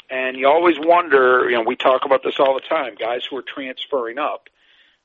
And 0.08 0.36
you 0.36 0.48
always 0.48 0.76
wonder, 0.78 1.48
you 1.50 1.56
know, 1.56 1.62
we 1.62 1.76
talk 1.76 2.04
about 2.04 2.22
this 2.22 2.38
all 2.38 2.54
the 2.54 2.60
time, 2.60 2.94
guys 2.94 3.22
who 3.28 3.36
are 3.36 3.42
transferring 3.42 4.18
up. 4.18 4.48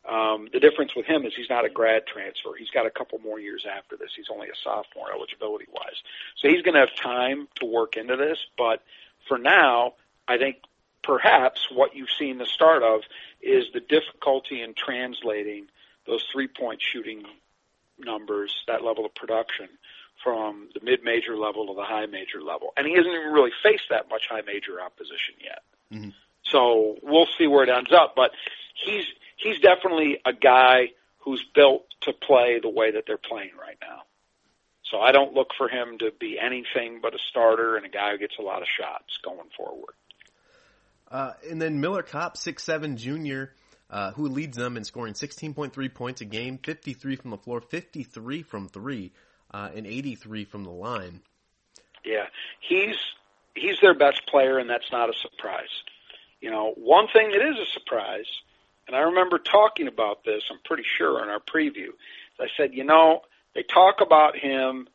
Um, 0.08 0.48
the 0.54 0.60
difference 0.60 0.96
with 0.96 1.06
him 1.06 1.26
is 1.26 1.34
he's 1.36 1.50
not 1.50 1.66
a 1.66 1.70
grad 1.70 2.08
transfer. 2.08 2.52
He's 2.58 2.70
got 2.70 2.86
a 2.86 2.90
couple 2.90 3.20
more 3.20 3.40
years 3.40 3.66
after 3.70 3.98
this. 3.98 4.12
He's 4.16 4.30
only 4.32 4.48
a 4.48 4.56
sophomore 4.64 5.12
eligibility 5.14 5.66
wise. 5.74 6.02
So 6.38 6.48
he's 6.48 6.62
going 6.62 6.76
to 6.76 6.80
have 6.80 6.96
time 6.96 7.48
to 7.56 7.66
work 7.66 7.98
into 7.98 8.16
this. 8.16 8.38
But 8.58 8.82
for 9.28 9.38
now, 9.38 9.94
I 10.28 10.38
think 10.38 10.58
perhaps 11.04 11.68
what 11.72 11.96
you've 11.96 12.12
seen 12.18 12.38
the 12.38 12.46
start 12.46 12.84
of 12.84 13.02
is 13.42 13.66
the 13.74 13.82
difficulty 13.82 14.62
in 14.62 14.74
translating 14.74 15.68
those 16.06 16.26
three 16.32 16.48
point 16.48 16.82
shooting 16.82 17.24
numbers, 18.00 18.54
that 18.68 18.84
level 18.84 19.06
of 19.06 19.14
production, 19.16 19.68
from 20.24 20.70
the 20.74 20.80
mid-major 20.84 21.38
level 21.38 21.68
to 21.68 21.74
the 21.76 21.84
high 21.84 22.06
major 22.06 22.42
level, 22.42 22.74
and 22.76 22.88
he 22.88 22.94
hasn't 22.94 23.14
even 23.14 23.32
really 23.32 23.52
faced 23.64 23.86
that 23.90 24.10
much 24.10 24.24
high 24.30 24.42
major 24.42 24.82
opposition 24.82 25.36
yet. 25.44 25.62
Mm-hmm. 25.94 26.10
So 26.44 26.96
we'll 27.04 27.28
see 27.38 27.48
where 27.48 27.64
it 27.64 27.70
ends 27.70 27.92
up, 27.92 28.14
but 28.16 28.32
he's 28.86 29.06
he's 29.36 29.60
definitely 29.60 30.20
a 30.26 30.34
guy 30.34 30.92
who's 31.20 31.44
built 31.54 31.86
to 32.02 32.14
play 32.14 32.60
the 32.62 32.70
way 32.70 32.92
that 32.92 33.04
they're 33.06 33.18
playing 33.18 33.52
right 33.60 33.78
now. 33.82 34.04
So 34.84 35.00
I 35.00 35.12
don't 35.12 35.34
look 35.34 35.50
for 35.58 35.68
him 35.68 35.98
to 36.00 36.12
be 36.18 36.40
anything 36.40 37.00
but 37.02 37.14
a 37.14 37.18
starter 37.30 37.76
and 37.76 37.86
a 37.86 37.90
guy 37.90 38.12
who 38.12 38.18
gets 38.18 38.36
a 38.40 38.42
lot 38.42 38.62
of 38.62 38.68
shots 38.80 39.18
going 39.24 39.50
forward. 39.56 39.94
Uh, 41.12 41.34
and 41.50 41.62
then 41.62 41.80
Miller 41.80 42.04
Kopp, 42.04 42.38
six 42.38 42.64
seven 42.64 42.98
junior, 42.98 43.54
uh, 43.90 44.12
who 44.12 44.28
leads 44.28 44.58
them 44.58 44.78
in 44.78 44.84
scoring 44.84 45.14
16.3 45.14 45.94
points 45.94 46.22
a 46.22 46.26
game, 46.26 46.58
53 46.58 47.16
from 47.16 47.32
the 47.32 47.38
floor, 47.38 47.62
53 47.62 48.44
from 48.44 48.68
three, 48.68 49.12
uh, 49.52 49.70
and 49.76 49.86
83 49.86 50.46
from 50.46 50.64
the 50.64 50.72
line. 50.72 51.22
Yeah, 52.04 52.26
he's 52.60 52.96
he's 53.56 53.80
their 53.82 53.96
best 53.96 54.26
player, 54.28 54.60
and 54.60 54.70
that's 54.70 54.92
not 54.92 55.10
a 55.10 55.14
surprise. 55.14 55.70
You 56.42 56.52
know, 56.52 56.74
one 56.78 57.08
thing 57.12 57.32
that 57.32 57.42
is 57.42 57.58
a 57.58 57.66
surprise, 57.74 58.28
and 58.88 58.96
I 58.96 59.00
remember 59.00 59.40
talking 59.40 59.88
about 59.88 60.24
this, 60.24 60.44
I'm 60.52 60.60
pretty 60.64 60.84
sure 60.98 61.22
in 61.24 61.30
our 61.30 61.40
preview. 61.40 61.90
I 62.40 62.48
said, 62.56 62.74
you 62.74 62.84
know, 62.84 63.22
they 63.56 63.64
talk 63.64 64.02
about 64.02 64.38
him, 64.38 64.88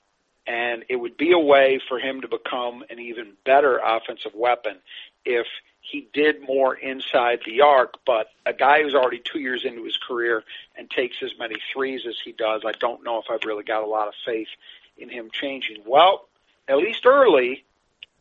and 0.46 0.85
it 0.88 0.96
would 0.96 1.16
be 1.16 1.33
a 1.33 1.38
way 1.38 1.81
for 1.88 1.98
him 1.98 2.20
to 2.20 2.28
become 2.28 2.85
an 2.88 2.98
even 3.00 3.33
better 3.44 3.78
offensive 3.78 4.33
weapon 4.35 4.76
if 5.24 5.46
he 5.83 6.09
did 6.12 6.40
more 6.40 6.75
inside 6.75 7.40
the 7.45 7.61
arc, 7.61 7.97
but 8.07 8.29
a 8.47 8.53
guy 8.53 8.83
who's 8.83 8.95
already 8.95 9.21
two 9.23 9.40
years 9.40 9.64
into 9.64 9.85
his 9.85 9.97
career 9.97 10.45
and 10.77 10.88
takes 10.88 11.16
as 11.23 11.33
many 11.38 11.57
threes 11.73 12.03
as 12.09 12.16
he 12.25 12.33
does, 12.33 12.62
I 12.64 12.73
don't 12.79 13.05
know 13.05 13.18
if 13.18 13.27
I've 13.31 13.45
really 13.45 13.64
got 13.64 13.83
a 13.83 13.87
lot 13.87 14.09
of 14.09 14.14
faith 14.25 14.49
in 14.97 15.09
him 15.09 15.29
changing. 15.33 15.83
Well, 15.85 16.29
at 16.68 16.79
least 16.79 17.05
early, 17.05 17.64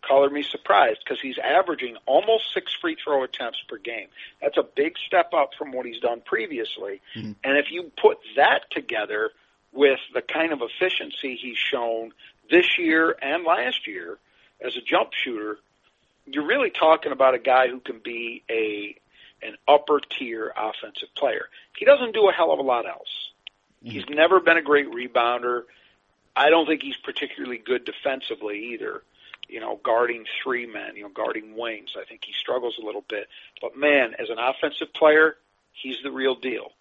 color 0.01 0.29
me 0.29 0.41
surprised 0.41 1.01
because 1.03 1.21
he's 1.21 1.37
averaging 1.37 1.97
almost 2.07 2.51
six 2.53 2.73
free 2.81 2.97
throw 3.01 3.23
attempts 3.23 3.61
per 3.69 3.77
game. 3.77 4.07
That's 4.41 4.57
a 4.57 4.63
big 4.63 4.95
step 5.05 5.31
up 5.33 5.51
from 5.57 5.71
what 5.71 5.85
he's 5.85 5.99
done 5.99 6.21
previously. 6.25 7.01
Mm-hmm. 7.15 7.33
And 7.43 7.57
if 7.57 7.71
you 7.71 7.91
put 7.95 8.17
that 8.35 8.71
together 8.71 9.29
with 9.71 9.99
the 10.13 10.21
kind 10.21 10.51
of 10.51 10.61
efficiency 10.61 11.37
he's 11.39 11.57
shown 11.57 12.11
this 12.49 12.79
year 12.79 13.15
and 13.21 13.43
last 13.43 13.87
year 13.87 14.17
as 14.59 14.75
a 14.75 14.81
jump 14.81 15.11
shooter, 15.13 15.59
you're 16.25 16.45
really 16.45 16.69
talking 16.69 17.11
about 17.11 17.33
a 17.33 17.39
guy 17.39 17.67
who 17.67 17.79
can 17.79 17.99
be 17.99 18.43
a 18.49 18.95
an 19.43 19.55
upper 19.67 19.99
tier 19.99 20.53
offensive 20.55 21.09
player. 21.17 21.45
He 21.77 21.85
doesn't 21.85 22.13
do 22.13 22.29
a 22.29 22.31
hell 22.31 22.51
of 22.51 22.59
a 22.59 22.63
lot 22.63 22.87
else. 22.87 23.31
Mm-hmm. 23.83 23.89
He's 23.89 24.05
never 24.09 24.39
been 24.39 24.57
a 24.57 24.61
great 24.61 24.91
rebounder. 24.91 25.63
I 26.35 26.49
don't 26.49 26.67
think 26.67 26.83
he's 26.83 26.97
particularly 27.03 27.57
good 27.57 27.85
defensively 27.85 28.73
either. 28.73 29.01
You 29.49 29.59
know, 29.59 29.79
guarding 29.83 30.25
three 30.43 30.65
men, 30.65 30.95
you 30.95 31.03
know, 31.03 31.09
guarding 31.09 31.57
wings. 31.57 31.91
I 31.99 32.05
think 32.05 32.21
he 32.23 32.33
struggles 32.33 32.77
a 32.81 32.85
little 32.85 33.03
bit. 33.07 33.27
But 33.61 33.75
man, 33.75 34.13
as 34.17 34.29
an 34.29 34.37
offensive 34.39 34.93
player, 34.93 35.35
he's 35.73 35.97
the 36.03 36.11
real 36.11 36.35
deal. 36.35 36.71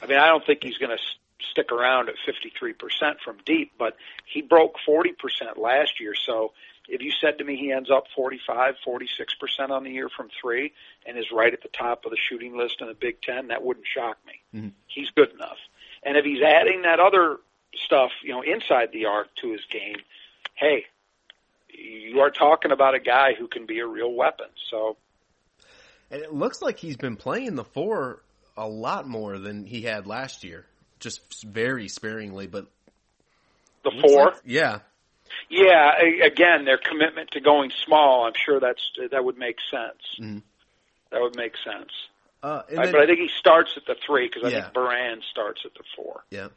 I 0.00 0.06
mean, 0.06 0.18
I 0.18 0.26
don't 0.26 0.44
think 0.44 0.62
he's 0.62 0.78
going 0.78 0.96
to 0.96 1.02
stick 1.50 1.72
around 1.72 2.08
at 2.08 2.14
53% 2.26 3.20
from 3.24 3.38
deep, 3.44 3.72
but 3.78 3.96
he 4.26 4.42
broke 4.42 4.76
40% 4.86 5.56
last 5.56 6.00
year. 6.00 6.14
So 6.14 6.52
if 6.88 7.02
you 7.02 7.12
said 7.20 7.38
to 7.38 7.44
me 7.44 7.56
he 7.56 7.72
ends 7.72 7.90
up 7.90 8.04
45, 8.14 8.74
46% 8.86 9.70
on 9.70 9.84
the 9.84 9.90
year 9.90 10.08
from 10.08 10.28
three 10.40 10.72
and 11.06 11.18
is 11.18 11.26
right 11.32 11.52
at 11.52 11.62
the 11.62 11.68
top 11.68 12.04
of 12.04 12.10
the 12.10 12.18
shooting 12.28 12.56
list 12.56 12.80
in 12.80 12.88
the 12.88 12.94
Big 12.94 13.22
Ten, 13.22 13.48
that 13.48 13.62
wouldn't 13.64 13.86
shock 13.86 14.18
me. 14.26 14.58
Mm-hmm. 14.58 14.68
He's 14.86 15.10
good 15.10 15.30
enough. 15.32 15.58
And 16.02 16.16
if 16.16 16.24
he's 16.24 16.42
adding 16.42 16.82
that 16.82 17.00
other 17.00 17.38
stuff, 17.84 18.10
you 18.22 18.32
know, 18.32 18.42
inside 18.42 18.90
the 18.92 19.06
arc 19.06 19.28
to 19.36 19.52
his 19.52 19.62
game, 19.70 19.96
hey, 20.54 20.84
you 21.68 22.20
are 22.20 22.30
talking 22.30 22.70
about 22.70 22.94
a 22.94 23.00
guy 23.00 23.34
who 23.34 23.48
can 23.48 23.66
be 23.66 23.80
a 23.80 23.86
real 23.86 24.12
weapon. 24.12 24.46
So, 24.70 24.96
and 26.10 26.22
it 26.22 26.32
looks 26.32 26.62
like 26.62 26.78
he's 26.78 26.96
been 26.96 27.16
playing 27.16 27.56
the 27.56 27.64
four 27.64 28.22
a 28.56 28.68
lot 28.68 29.08
more 29.08 29.38
than 29.38 29.64
he 29.64 29.82
had 29.82 30.06
last 30.06 30.44
year, 30.44 30.66
just 31.00 31.44
very 31.44 31.88
sparingly. 31.88 32.46
But 32.46 32.66
the 33.82 33.92
four, 34.00 34.26
like, 34.26 34.34
yeah, 34.44 34.80
yeah. 35.48 35.92
Again, 36.24 36.64
their 36.64 36.78
commitment 36.78 37.30
to 37.32 37.40
going 37.40 37.70
small, 37.84 38.26
I'm 38.26 38.32
sure 38.34 38.60
that's 38.60 38.90
that 39.10 39.24
would 39.24 39.38
make 39.38 39.56
sense. 39.70 40.02
Mm-hmm. 40.20 40.38
That 41.10 41.20
would 41.20 41.36
make 41.36 41.54
sense. 41.64 41.90
Uh, 42.42 42.62
then, 42.68 42.92
but 42.92 43.00
I 43.00 43.06
think 43.06 43.20
he 43.20 43.30
starts 43.38 43.70
at 43.76 43.86
the 43.86 43.96
three 44.06 44.28
because 44.28 44.44
I 44.44 44.54
yeah. 44.54 44.62
think 44.62 44.74
Beran 44.74 45.22
starts 45.30 45.62
at 45.64 45.72
the 45.74 45.84
four. 45.96 46.24
Yeah. 46.30 46.48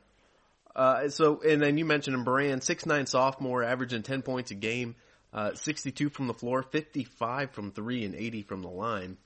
Uh, 0.75 1.09
so, 1.09 1.41
and 1.41 1.61
then 1.61 1.77
you 1.77 1.85
mentioned 1.85 2.15
him, 2.15 2.23
Beran, 2.23 2.61
six 2.61 2.85
nine 2.85 3.05
sophomore, 3.05 3.63
averaging 3.63 4.03
ten 4.03 4.21
points 4.21 4.51
a 4.51 4.55
game, 4.55 4.95
uh, 5.33 5.53
sixty 5.53 5.91
two 5.91 6.09
from 6.09 6.27
the 6.27 6.33
floor, 6.33 6.61
fifty 6.61 7.03
five 7.03 7.51
from 7.51 7.71
three, 7.71 8.03
and 8.03 8.15
eighty 8.15 8.43
from 8.43 8.61
the 8.61 8.69
line. 8.69 9.17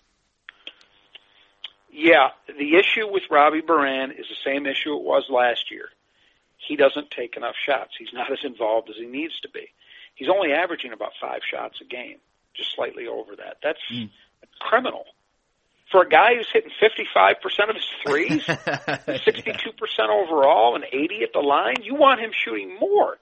Yeah, 1.91 2.29
the 2.47 2.77
issue 2.77 3.11
with 3.11 3.23
Robbie 3.29 3.61
Beran 3.61 4.11
is 4.11 4.25
the 4.29 4.37
same 4.45 4.65
issue 4.65 4.95
it 4.95 5.03
was 5.03 5.25
last 5.29 5.71
year. 5.71 5.89
He 6.67 6.75
doesn't 6.75 7.11
take 7.11 7.37
enough 7.37 7.55
shots. 7.65 7.91
He's 7.97 8.13
not 8.13 8.31
as 8.31 8.39
involved 8.43 8.89
as 8.89 8.95
he 8.97 9.05
needs 9.05 9.39
to 9.41 9.49
be. 9.49 9.67
He's 10.15 10.29
only 10.29 10.51
averaging 10.51 10.93
about 10.93 11.13
five 11.19 11.41
shots 11.49 11.79
a 11.81 11.85
game, 11.85 12.17
just 12.55 12.75
slightly 12.75 13.07
over 13.07 13.35
that. 13.37 13.57
That's 13.63 13.79
mm. 13.91 14.09
criminal 14.59 15.05
for 15.91 16.01
a 16.01 16.09
guy 16.09 16.35
who's 16.35 16.47
hitting 16.51 16.71
55% 16.81 17.69
of 17.69 17.75
his 17.75 17.89
threes, 18.05 18.43
62% 18.47 19.73
overall, 20.09 20.75
and 20.75 20.85
80 20.91 21.23
at 21.23 21.33
the 21.33 21.39
line, 21.39 21.75
you 21.83 21.95
want 21.95 22.21
him 22.21 22.31
shooting 22.33 22.77
more. 22.79 23.17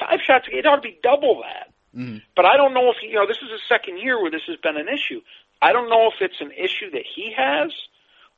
Five 0.00 0.20
shots, 0.26 0.46
it 0.50 0.66
ought 0.66 0.76
to 0.76 0.82
be 0.82 0.98
double 1.02 1.42
that. 1.42 1.72
Mm-hmm. 1.94 2.18
But 2.34 2.46
I 2.46 2.56
don't 2.56 2.74
know 2.74 2.90
if, 2.90 2.96
he, 3.00 3.08
you 3.08 3.14
know, 3.14 3.26
this 3.26 3.38
is 3.38 3.50
his 3.50 3.60
second 3.68 3.98
year 3.98 4.20
where 4.20 4.30
this 4.30 4.42
has 4.48 4.56
been 4.56 4.76
an 4.76 4.88
issue. 4.88 5.20
I 5.60 5.72
don't 5.72 5.88
know 5.88 6.08
if 6.08 6.20
it's 6.20 6.40
an 6.40 6.52
issue 6.52 6.90
that 6.92 7.04
he 7.14 7.32
has 7.36 7.72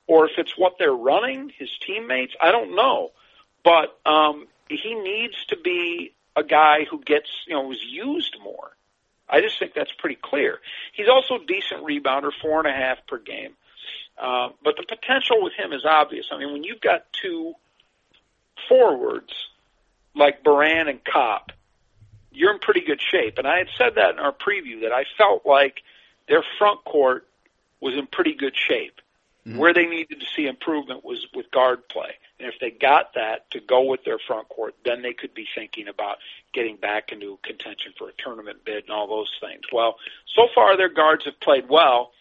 or 0.07 0.27
if 0.27 0.33
it's 0.39 0.57
what 0.57 0.75
they're 0.79 0.93
running, 0.93 1.53
his 1.59 1.71
teammates. 1.87 2.35
I 2.41 2.51
don't 2.51 2.75
know. 2.75 3.11
But 3.65 3.99
um, 4.07 4.47
he 4.69 4.95
needs 4.95 5.35
to 5.49 5.57
be 5.57 6.13
a 6.37 6.43
guy 6.45 6.85
who 6.91 7.01
gets, 7.03 7.29
you 7.47 7.55
know, 7.55 7.73
is 7.73 7.83
used 7.83 8.37
more. 8.43 8.71
I 9.29 9.41
just 9.41 9.59
think 9.59 9.75
that's 9.75 9.93
pretty 9.99 10.19
clear. 10.21 10.59
He's 10.93 11.09
also 11.09 11.35
a 11.35 11.45
decent 11.47 11.85
rebounder, 11.85 12.31
four 12.41 12.61
and 12.61 12.69
a 12.69 12.73
half 12.73 12.99
per 13.07 13.19
game. 13.19 13.55
Uh, 14.17 14.51
but 14.65 14.77
the 14.77 14.85
potential 14.89 15.43
with 15.43 15.53
him 15.55 15.73
is 15.73 15.85
obvious. 15.85 16.27
I 16.33 16.39
mean, 16.39 16.53
when 16.53 16.65
you've 16.65 16.81
got 16.81 17.05
two 17.13 17.55
forwards 18.69 19.33
like 20.15 20.43
Beran 20.43 20.89
and 20.89 21.05
Kopp, 21.05 21.53
you're 22.33 22.53
in 22.53 22.59
pretty 22.59 22.81
good 22.81 23.01
shape. 23.01 23.39
And 23.39 23.47
I 23.47 23.59
had 23.59 23.69
said 23.77 23.95
that 23.97 24.13
in 24.13 24.19
our 24.19 24.33
preview 24.33 24.83
that 24.83 24.93
I 24.93 25.05
felt 25.17 25.47
like 25.47 25.83
their 26.29 26.43
front 26.59 26.85
court 26.85 27.27
was 27.81 27.95
in 27.95 28.07
pretty 28.07 28.35
good 28.35 28.55
shape. 28.57 29.01
Mm-hmm. 29.49 29.59
Where 29.59 29.73
they 29.73 29.87
needed 29.87 30.21
to 30.21 30.27
see 30.37 30.47
improvement 30.47 31.05
was 31.05 31.27
with 31.35 31.51
guard 31.51 31.89
play. 31.89 32.11
And 32.39 32.49
if 32.53 32.61
they 32.61 32.71
got 32.71 33.15
that 33.15 33.51
to 33.53 33.61
go 33.61 33.83
with 33.85 34.05
their 34.05 34.19
front 34.19 34.49
court, 34.51 34.75
then 34.85 35.01
they 35.01 35.15
could 35.15 35.33
be 35.33 35.47
thinking 35.55 35.89
about 35.89 36.19
getting 36.53 36.77
back 36.77 37.13
into 37.13 37.39
contention 37.43 37.95
for 37.97 38.11
a 38.11 38.13
tournament 38.23 38.59
bid 38.67 38.85
and 38.85 38.91
all 38.91 39.09
those 39.09 39.33
things. 39.41 39.63
Well, 39.73 39.97
so 40.37 40.49
far 40.55 40.77
their 40.77 40.93
guards 40.93 41.25
have 41.25 41.41
played 41.41 41.67
well 41.67 42.13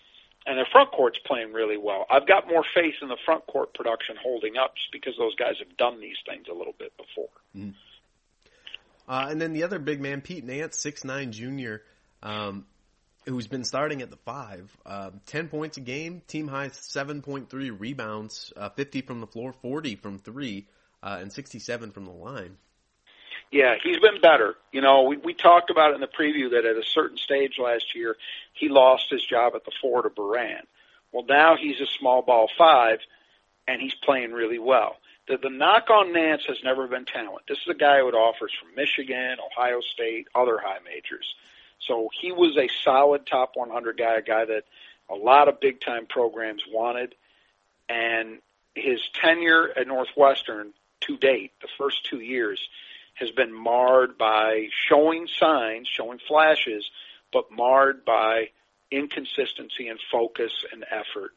and 0.46 0.58
their 0.58 0.68
front 0.72 0.92
court's 0.92 1.20
playing 1.26 1.52
really 1.52 1.78
well. 1.78 2.06
I've 2.10 2.26
got 2.26 2.48
more 2.48 2.64
faith 2.74 2.96
in 3.02 3.10
the 3.10 3.18
front 3.26 3.46
court 3.48 3.74
production 3.74 4.16
holding 4.22 4.56
up 4.56 4.76
just 4.76 4.94
because 4.94 5.14
those 5.18 5.36
guys 5.36 5.56
have 5.60 5.76
done 5.76 6.00
these 6.00 6.16
things 6.26 6.46
a 6.50 6.54
little 6.54 6.76
bit 6.80 6.94
before. 6.96 7.28
Mm. 7.56 7.74
Uh, 9.10 9.28
and 9.30 9.42
then 9.42 9.52
the 9.52 9.64
other 9.64 9.80
big 9.80 10.00
man, 10.00 10.22
Pete 10.22 10.46
Nance, 10.46 10.78
six 10.78 11.04
nine 11.04 11.34
junior, 11.34 11.84
um, 12.24 12.66
who's 13.28 13.48
been 13.48 13.64
starting 13.64 14.02
at 14.02 14.10
the 14.10 14.18
five, 14.18 14.76
uh, 14.86 15.12
ten 15.26 15.50
points 15.50 15.78
a 15.78 15.82
game, 15.82 16.22
team 16.28 16.48
high 16.48 16.70
seven 16.70 17.22
point 17.22 17.50
three 17.50 17.70
rebounds, 17.70 18.54
uh, 18.56 18.70
fifty 18.70 19.02
from 19.02 19.20
the 19.20 19.28
floor, 19.28 19.54
forty 19.62 19.96
from 19.96 20.18
three, 20.18 20.68
uh, 21.04 21.18
and 21.20 21.32
sixty 21.32 21.60
seven 21.60 21.92
from 21.92 22.06
the 22.06 22.12
line. 22.12 22.58
Yeah, 23.52 23.76
he's 23.82 24.00
been 24.00 24.20
better. 24.22 24.56
You 24.72 24.82
know, 24.82 25.04
we, 25.04 25.18
we 25.18 25.34
talked 25.34 25.70
about 25.70 25.92
it 25.92 25.96
in 25.96 26.02
the 26.02 26.08
preview 26.08 26.52
that 26.52 26.66
at 26.66 26.76
a 26.76 26.84
certain 26.84 27.18
stage 27.18 27.54
last 27.58 27.96
year, 27.96 28.18
he 28.54 28.68
lost 28.68 29.06
his 29.10 29.24
job 29.24 29.54
at 29.56 29.64
the 29.64 29.72
four 29.82 30.02
to 30.02 30.10
Beran. 30.10 30.64
Well, 31.14 31.26
now 31.28 31.56
he's 31.56 31.80
a 31.80 31.86
small 31.86 32.22
ball 32.22 32.50
five, 32.58 33.00
and 33.68 33.82
he's 33.82 33.94
playing 34.04 34.34
really 34.34 34.60
well. 34.60 34.98
The, 35.30 35.38
the 35.38 35.50
knock 35.50 35.90
on 35.90 36.14
Nance 36.14 36.44
has 36.48 36.58
never 36.64 36.88
been 36.88 37.06
talent. 37.06 37.44
This 37.48 37.58
is 37.60 37.68
a 37.70 37.78
guy 37.78 38.00
who 38.00 38.06
would 38.06 38.16
offers 38.16 38.52
from 38.60 38.76
Michigan, 38.76 39.38
Ohio 39.40 39.80
State, 39.94 40.28
other 40.36 40.58
high 40.58 40.80
majors. 40.84 41.34
So 41.88 42.10
he 42.20 42.32
was 42.32 42.58
a 42.58 42.70
solid 42.84 43.26
top 43.26 43.52
100 43.56 43.98
guy, 43.98 44.18
a 44.18 44.22
guy 44.22 44.46
that 44.46 44.64
a 45.10 45.16
lot 45.16 45.48
of 45.48 45.60
big 45.60 45.82
time 45.82 46.06
programs 46.08 46.64
wanted. 46.70 47.16
And 47.90 48.40
his 48.76 49.00
tenure 49.14 49.72
at 49.76 49.88
Northwestern 49.88 50.74
to 51.02 51.18
date, 51.18 51.54
the 51.62 51.70
first 51.78 52.06
two 52.06 52.20
years, 52.20 52.60
has 53.16 53.32
been 53.32 53.54
marred 53.54 54.18
by 54.18 54.68
showing 54.88 55.28
signs, 55.28 55.88
showing 55.88 56.20
flashes, 56.28 56.90
but 57.34 57.52
marred 57.52 58.06
by 58.06 58.50
inconsistency 58.92 59.88
and 59.88 60.00
focus 60.12 60.52
and 60.72 60.86
effort. 60.90 61.32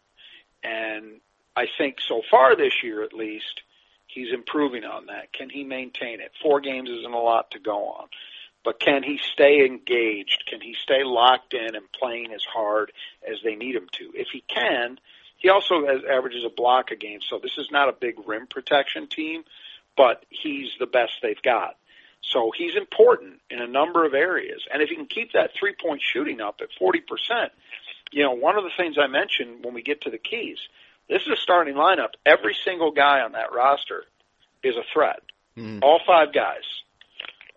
And 0.62 1.20
I 1.56 1.66
think 1.78 1.98
so 2.06 2.22
far 2.30 2.54
this 2.54 2.82
year, 2.82 3.02
at 3.02 3.14
least, 3.14 3.62
He's 4.12 4.32
improving 4.32 4.84
on 4.84 5.06
that. 5.06 5.32
Can 5.32 5.50
he 5.50 5.62
maintain 5.62 6.20
it? 6.20 6.32
Four 6.42 6.60
games 6.60 6.90
isn't 6.90 7.12
a 7.12 7.20
lot 7.20 7.52
to 7.52 7.60
go 7.60 7.86
on. 7.86 8.08
But 8.64 8.78
can 8.78 9.02
he 9.02 9.18
stay 9.32 9.64
engaged? 9.64 10.44
Can 10.46 10.60
he 10.60 10.74
stay 10.82 11.02
locked 11.02 11.54
in 11.54 11.74
and 11.74 11.90
playing 11.92 12.32
as 12.32 12.42
hard 12.44 12.92
as 13.26 13.38
they 13.42 13.54
need 13.54 13.74
him 13.74 13.88
to? 13.92 14.12
If 14.14 14.28
he 14.32 14.42
can, 14.46 14.98
he 15.38 15.48
also 15.48 15.86
has, 15.86 16.02
averages 16.04 16.44
a 16.44 16.50
block 16.50 16.90
a 16.90 16.96
game. 16.96 17.20
So 17.28 17.38
this 17.42 17.56
is 17.56 17.68
not 17.70 17.88
a 17.88 17.92
big 17.92 18.16
rim 18.26 18.46
protection 18.46 19.06
team, 19.08 19.44
but 19.96 20.24
he's 20.28 20.68
the 20.78 20.86
best 20.86 21.12
they've 21.22 21.40
got. 21.42 21.76
So 22.22 22.52
he's 22.56 22.76
important 22.76 23.40
in 23.48 23.60
a 23.60 23.66
number 23.66 24.04
of 24.04 24.12
areas. 24.12 24.62
And 24.72 24.82
if 24.82 24.90
he 24.90 24.96
can 24.96 25.06
keep 25.06 25.32
that 25.32 25.52
three 25.58 25.74
point 25.74 26.02
shooting 26.02 26.40
up 26.42 26.60
at 26.60 26.68
40%, 26.80 27.00
you 28.12 28.22
know, 28.22 28.32
one 28.32 28.56
of 28.56 28.64
the 28.64 28.70
things 28.76 28.96
I 28.98 29.06
mentioned 29.06 29.64
when 29.64 29.72
we 29.72 29.82
get 29.82 30.02
to 30.02 30.10
the 30.10 30.18
keys, 30.18 30.58
this 31.08 31.22
is 31.22 31.28
a 31.28 31.40
starting 31.40 31.74
lineup. 31.74 32.10
Every 32.26 32.54
single 32.64 32.92
guy 32.92 33.20
on 33.20 33.32
that 33.32 33.52
roster 33.52 34.04
is 34.62 34.76
a 34.76 34.84
threat. 34.92 35.22
Mm. 35.56 35.82
All 35.82 36.00
five 36.06 36.32
guys 36.34 36.62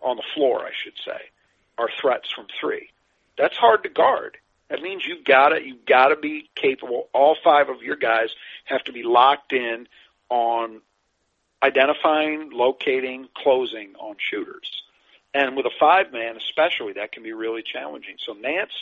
on 0.04 0.16
the 0.16 0.22
floor, 0.34 0.60
I 0.60 0.70
should 0.82 0.94
say, 1.04 1.20
are 1.78 1.88
threats 2.00 2.30
from 2.34 2.46
three. 2.60 2.90
That's 3.36 3.56
hard 3.56 3.82
to 3.84 3.88
guard. 3.88 4.36
That 4.70 4.80
means 4.80 5.04
you 5.04 5.16
gotta 5.24 5.64
you 5.64 5.76
gotta 5.86 6.16
be 6.16 6.48
capable. 6.54 7.08
All 7.12 7.36
five 7.42 7.68
of 7.68 7.82
your 7.82 7.96
guys 7.96 8.28
have 8.64 8.82
to 8.84 8.92
be 8.92 9.02
locked 9.02 9.52
in 9.52 9.86
on 10.30 10.80
identifying, 11.62 12.50
locating, 12.50 13.28
closing 13.36 13.94
on 13.98 14.16
shooters. 14.18 14.82
And 15.32 15.56
with 15.56 15.66
a 15.66 15.70
five 15.80 16.12
man 16.12 16.36
especially, 16.36 16.94
that 16.94 17.12
can 17.12 17.22
be 17.22 17.32
really 17.32 17.62
challenging. 17.62 18.16
So 18.24 18.32
Nance, 18.34 18.72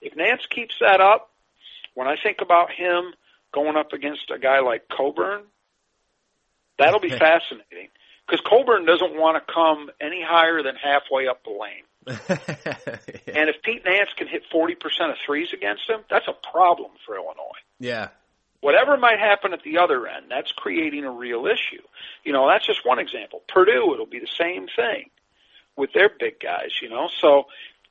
if 0.00 0.16
Nance 0.16 0.42
keeps 0.48 0.74
that 0.80 1.00
up, 1.00 1.30
when 1.94 2.08
I 2.08 2.16
think 2.20 2.40
about 2.40 2.70
him 2.70 3.12
going 3.52 3.76
up 3.76 3.92
against 3.92 4.30
a 4.34 4.38
guy 4.38 4.60
like 4.60 4.88
Cockburn, 4.88 5.42
that'll 6.78 7.00
be 7.00 7.10
fascinating. 7.10 7.88
Because 8.28 8.44
Cockburn 8.44 8.84
doesn't 8.84 9.16
want 9.16 9.36
to 9.36 9.52
come 9.52 9.90
any 10.00 10.22
higher 10.22 10.62
than 10.62 10.76
halfway 10.76 11.28
up 11.28 11.42
the 11.44 11.50
lane. 11.50 11.84
yeah. 12.06 13.40
And 13.40 13.48
if 13.48 13.62
Pete 13.62 13.84
Nance 13.84 14.10
can 14.16 14.28
hit 14.28 14.42
40% 14.52 14.74
of 15.10 15.16
threes 15.24 15.48
against 15.54 15.88
him, 15.88 16.00
that's 16.10 16.28
a 16.28 16.34
problem 16.52 16.90
for 17.06 17.16
Illinois. 17.16 17.58
Yeah, 17.80 18.08
Whatever 18.60 18.96
might 18.96 19.20
happen 19.20 19.52
at 19.52 19.62
the 19.62 19.78
other 19.78 20.06
end, 20.06 20.26
that's 20.30 20.50
creating 20.50 21.04
a 21.04 21.10
real 21.10 21.46
issue. 21.46 21.82
You 22.24 22.32
know, 22.32 22.48
that's 22.48 22.66
just 22.66 22.84
one 22.84 22.98
example. 22.98 23.42
Purdue, 23.48 23.94
it'll 23.94 24.06
be 24.06 24.18
the 24.18 24.26
same 24.26 24.66
thing 24.74 25.10
with 25.76 25.92
their 25.92 26.08
big 26.08 26.40
guys, 26.40 26.72
you 26.82 26.88
know. 26.88 27.08
So 27.20 27.44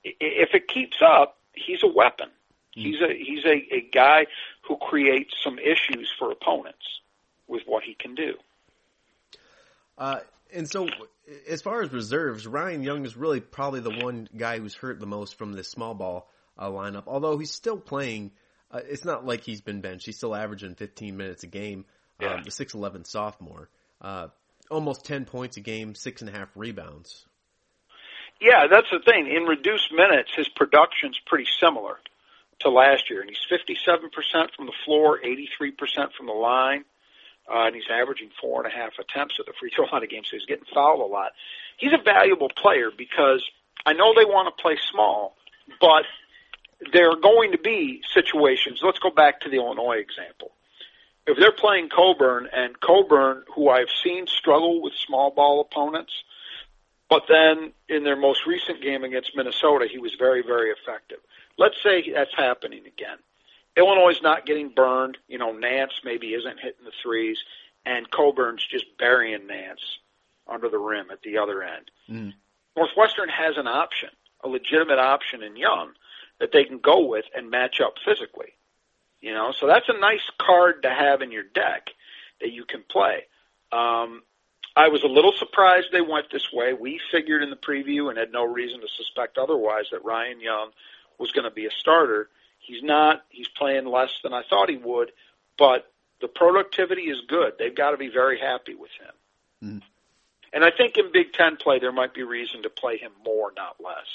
if 0.04 0.54
it 0.54 0.67
keeps 0.67 0.97
up, 1.02 1.38
he's 1.54 1.84
a 1.84 1.88
weapon. 1.88 2.28
Hmm. 2.76 2.82
He's 2.82 3.02
a 3.02 3.13
he's 3.13 3.45
a, 3.45 3.76
a 3.76 3.82
guy 3.93 4.28
who 4.63 4.76
creates 4.76 5.36
some 5.41 5.58
issues 5.58 6.12
for 6.19 6.32
opponents 6.32 7.00
with 7.47 7.63
what 7.65 7.84
he 7.84 7.93
can 7.93 8.13
do. 8.13 8.34
Uh, 9.98 10.20
and 10.54 10.70
so, 10.70 10.88
as 11.50 11.62
far 11.62 11.82
as 11.82 11.92
reserves, 11.92 12.48
Ryan 12.48 12.84
Young 12.84 13.06
is 13.06 13.18
really 13.18 13.42
probably 13.42 13.82
the 13.82 14.04
one 14.04 14.30
guy 14.36 14.60
who's 14.60 14.76
hurt 14.76 15.00
the 15.00 15.08
most 15.08 15.38
from 15.38 15.54
this 15.54 15.70
small 15.70 15.94
ball 15.94 16.30
uh, 16.58 16.70
lineup. 16.70 17.04
Although 17.08 17.38
he's 17.38 17.52
still 17.52 17.78
playing 17.78 18.32
uh, 18.72 18.82
it's 18.90 19.06
not 19.06 19.26
like 19.26 19.44
he's 19.44 19.62
been 19.62 19.82
benched. 19.82 20.06
He's 20.06 20.18
still 20.18 20.36
averaging 20.36 20.76
15 20.76 21.16
minutes 21.16 21.44
a 21.44 21.48
game. 21.48 21.86
Yeah. 22.20 22.36
Um, 22.36 22.44
the 22.44 22.50
6'11 22.50 23.06
sophomore. 23.08 23.70
Uh, 24.02 24.28
almost 24.70 25.06
10 25.06 25.26
points 25.26 25.58
a 25.58 25.62
game, 25.62 25.96
six 25.96 26.22
and 26.22 26.30
a 26.30 26.34
half 26.34 26.50
rebounds. 26.56 27.26
Yeah, 28.42 28.68
that's 28.70 28.88
the 28.92 29.00
thing. 29.00 29.28
In 29.28 29.44
reduced 29.44 29.92
minutes, 29.92 30.30
his 30.36 30.50
production's 30.50 31.20
pretty 31.26 31.48
similar 31.60 31.98
to 32.60 32.70
last 32.70 33.10
year, 33.10 33.22
and 33.22 33.30
he's 33.30 33.60
57% 33.60 34.12
from 34.56 34.66
the 34.66 34.74
floor, 34.86 35.20
83% 35.24 36.14
from 36.18 36.26
the 36.26 36.34
line, 36.34 36.86
uh, 37.50 37.66
and 37.68 37.76
he's 37.76 37.90
averaging 37.90 38.30
four 38.42 38.64
and 38.64 38.72
a 38.72 38.76
half 38.76 38.94
attempts 39.00 39.36
at 39.40 39.46
the 39.46 39.54
free 39.60 39.72
throw 39.76 39.86
line 39.92 40.04
a 40.04 40.08
game, 40.08 40.24
so 40.24 40.38
he's 40.38 40.46
getting 40.46 40.66
fouled 40.74 41.00
a 41.00 41.06
lot. 41.06 41.32
He's 41.78 41.94
a 41.94 42.02
valuable 42.04 42.50
player 42.50 42.90
because 42.96 43.44
I 43.86 43.94
know 43.94 44.14
they 44.14 44.26
want 44.26 44.56
to 44.56 44.62
play 44.62 44.78
small, 44.92 45.36
but 45.80 46.04
there 46.94 47.10
are 47.10 47.20
going 47.20 47.52
to 47.54 47.58
be 47.58 48.02
situations. 48.14 48.80
Let's 48.84 49.00
go 49.00 49.10
back 49.10 49.42
to 49.42 49.50
the 49.50 49.58
Illinois 49.58 49.98
example. 49.98 50.52
If 51.26 51.38
they're 51.38 51.52
playing 51.52 51.90
Cockburn 51.90 52.48
and 52.54 52.80
Cockburn, 52.80 53.44
who 53.54 53.70
I've 53.70 53.92
seen 54.04 54.28
struggle 54.28 54.82
with 54.82 54.94
small 54.94 55.32
ball 55.32 55.60
opponents, 55.62 56.14
but 57.10 57.24
then 57.28 57.74
in 57.90 58.04
their 58.04 58.16
most 58.16 58.46
recent 58.46 58.82
game 58.82 59.04
against 59.04 59.32
Minnesota, 59.36 59.88
he 59.92 59.98
was 59.98 60.14
very, 60.18 60.42
very 60.42 60.72
effective. 60.72 61.20
Let's 61.58 61.76
say 61.84 62.12
that's 62.14 62.34
happening 62.36 62.86
again. 62.86 63.18
Illinois 63.78 64.10
is 64.10 64.22
not 64.22 64.46
getting 64.46 64.70
burned. 64.70 65.18
You 65.28 65.38
know, 65.38 65.52
Nance 65.52 66.02
maybe 66.04 66.34
isn't 66.34 66.60
hitting 66.60 66.84
the 66.84 66.92
threes, 67.04 67.38
and 67.86 68.10
Cockburn's 68.10 68.66
just 68.66 68.86
burying 68.98 69.48
Nance 69.48 70.00
under 70.48 70.70
the 70.70 70.80
rim 70.80 71.12
at 71.12 71.22
the 71.22 71.38
other 71.38 71.62
end. 71.62 71.92
Mm. 72.10 72.34
Northwestern 72.76 73.30
has 73.30 73.58
an 73.58 73.68
option, 73.68 74.10
a 74.44 74.48
legitimate 74.48 75.00
option 75.00 75.44
in 75.44 75.56
Young 75.56 75.92
that 76.40 76.52
they 76.52 76.63
can 76.63 76.80
go 76.80 77.06
with 77.06 77.26
and 77.36 77.50
match 77.50 77.80
up 77.80 77.96
physically. 78.04 78.54
You 79.22 79.34
know, 79.34 79.52
so 79.60 79.68
that's 79.68 79.90
a 79.90 80.00
nice 80.00 80.30
card 80.40 80.84
to 80.84 80.90
have 80.90 81.22
in 81.22 81.32
your 81.32 81.44
deck 81.44 81.90
that 82.40 82.52
you 82.52 82.66
can 82.66 82.84
play. 82.90 83.26
Um, 83.72 84.22
I 84.76 84.90
was 84.90 85.04
a 85.04 85.08
little 85.08 85.34
surprised 85.34 85.88
they 85.92 86.02
went 86.02 86.32
this 86.32 86.54
way. 86.54 86.74
We 86.74 87.02
figured 87.12 87.42
in 87.42 87.50
the 87.50 87.56
preview 87.56 88.10
and 88.10 88.18
had 88.18 88.32
no 88.32 88.44
reason 88.44 88.80
to 88.80 88.88
suspect 88.88 89.40
otherwise 89.40 89.86
that 89.92 90.06
Ryan 90.06 90.40
Young 90.40 90.70
was 91.18 91.32
going 91.32 91.46
to 91.46 91.52
be 91.52 91.66
a 91.66 91.72
starter. 91.72 92.30
He's 92.67 92.84
not. 92.84 93.23
He's 93.30 93.47
playing 93.47 93.86
less 93.86 94.12
than 94.23 94.34
I 94.34 94.43
thought 94.49 94.69
he 94.69 94.75
would, 94.75 95.13
but 95.58 95.89
the 96.19 96.27
productivity 96.27 97.03
is 97.03 97.21
good. 97.27 97.53
They've 97.58 97.73
got 97.73 97.91
to 97.91 97.97
be 97.97 98.10
very 98.10 98.38
happy 98.38 98.75
with 98.75 98.91
him. 98.91 99.80
Mm. 99.80 99.82
And 100.51 100.65
I 100.65 100.71
think 100.75 100.97
in 100.97 101.12
Big 101.13 101.32
Ten 101.32 101.56
play, 101.56 101.80
there 101.80 101.93
might 101.93 102.13
be 102.13 102.23
reason 102.23 102.63
to 102.63 102.69
play 102.69 102.97
him 102.97 103.12
more, 103.23 103.53
not 103.56 103.77
less 103.84 104.08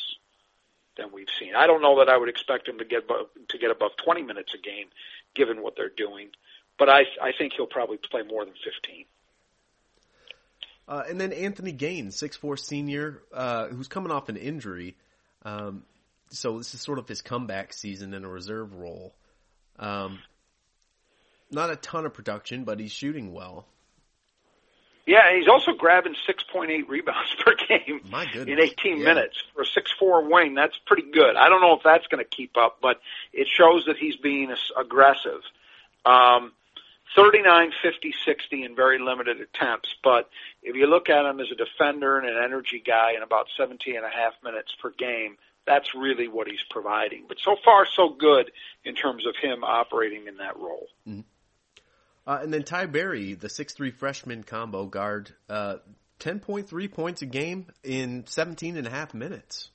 than 0.99 1.13
we've 1.13 1.29
seen. 1.41 1.55
I 1.55 1.67
don't 1.67 1.81
know 1.81 1.99
that 2.01 2.11
I 2.11 2.17
would 2.19 2.29
expect 2.29 2.69
him 2.69 2.79
to 2.79 2.85
get 2.85 3.05
above, 3.05 3.29
to 3.49 3.59
get 3.59 3.71
above 3.71 3.93
20 4.05 4.23
minutes 4.23 4.53
a 4.55 4.59
game, 4.59 4.89
given 5.35 5.63
what 5.63 5.75
they're 5.75 5.89
doing, 5.89 6.29
but 6.79 6.91
I 6.91 7.05
I 7.23 7.33
think 7.37 7.55
he'll 7.55 7.67
probably 7.67 7.97
play 7.97 8.23
more 8.23 8.45
than 8.45 8.55
15. 8.55 9.07
Uh, 10.89 11.05
and 11.09 11.19
then 11.19 11.33
Anthony 11.33 11.73
Gaines, 11.73 12.17
six 12.17 12.37
four 12.37 12.59
senior, 12.59 13.23
uh, 13.33 13.69
who's 13.69 13.89
coming 13.89 14.13
off 14.13 14.29
an 14.29 14.37
injury. 14.37 14.97
Um, 15.45 15.85
so 16.33 16.59
this 16.59 16.75
is 16.75 16.81
sort 16.81 16.99
of 16.99 17.07
his 17.07 17.23
comeback 17.23 17.73
season 17.73 18.15
in 18.15 18.25
a 18.25 18.29
reserve 18.29 18.75
role. 18.75 19.15
Um, 19.79 20.19
not 21.51 21.71
a 21.71 21.77
ton 21.77 22.07
of 22.07 22.15
production, 22.15 22.65
but 22.65 22.81
he's 22.81 22.93
shooting 22.93 23.33
well. 23.33 23.67
Yeah, 25.07 25.37
he's 25.37 25.49
also 25.49 25.73
grabbing 25.73 26.15
6.8 26.29 26.89
rebounds 26.89 27.35
per 27.45 27.55
game 27.55 28.01
My 28.09 28.25
goodness. 28.25 28.49
in 28.49 28.61
18 28.61 28.99
yeah. 28.99 29.05
minutes 29.05 29.37
for 29.55 29.63
a 29.63 29.67
6'4 29.67 30.31
wing. 30.31 30.55
That's 30.55 30.77
pretty 30.87 31.11
good. 31.13 31.37
I 31.37 31.49
don't 31.49 31.61
know 31.61 31.75
if 31.75 31.83
that's 31.85 32.07
going 32.07 32.25
to 32.25 32.29
keep 32.29 32.57
up, 32.57 32.79
but 32.81 33.01
it 33.33 33.49
shows 33.49 33.85
that 33.87 33.97
he's 33.97 34.17
being 34.17 34.55
aggressive. 34.79 35.41
Um, 36.07 36.53
39, 37.17 37.73
50, 37.83 38.15
60 38.25 38.65
in 38.65 38.77
very 38.77 38.99
limited 38.99 39.39
attempts, 39.41 39.95
but 40.03 40.31
if 40.63 40.77
you 40.77 40.87
look 40.87 41.11
at 41.11 41.27
him 41.27 41.41
as 41.41 41.49
a 41.51 41.57
defender 41.57 42.19
and 42.19 42.27
an 42.29 42.43
energy 42.43 42.83
guy 42.85 43.13
in 43.17 43.23
about 43.23 43.47
17 43.57 43.97
and 43.97 44.05
a 44.05 44.09
half 44.09 44.33
minutes 44.43 44.73
per 44.81 44.91
game, 44.91 45.37
that's 45.67 45.95
really 45.95 46.29
what 46.29 46.47
he's 46.47 46.63
providing. 46.71 47.25
But 47.29 47.39
so 47.45 47.57
far, 47.65 47.87
so 47.87 48.11
good 48.11 48.51
in 48.85 48.95
terms 48.95 49.27
of 49.27 49.35
him 49.41 49.65
operating 49.65 50.27
in 50.27 50.39
that 50.39 50.57
role. 50.57 50.89
Mm-hmm. 51.09 51.21
Uh, 52.27 52.39
and 52.43 52.53
then 52.53 52.63
Ty 52.63 52.87
Berry, 52.87 53.35
the 53.35 53.49
six-three 53.49 53.91
freshman 53.91 54.45
combo 54.45 54.87
guard, 54.87 55.31
uh, 55.49 55.77
10.3 56.21 56.93
points 56.93 57.23
a 57.23 57.27
game 57.27 57.67
in 57.83 58.25
17 58.27 58.77
and 58.77 58.87
a 58.87 58.91
half 58.91 59.13
minutes. 59.13 59.71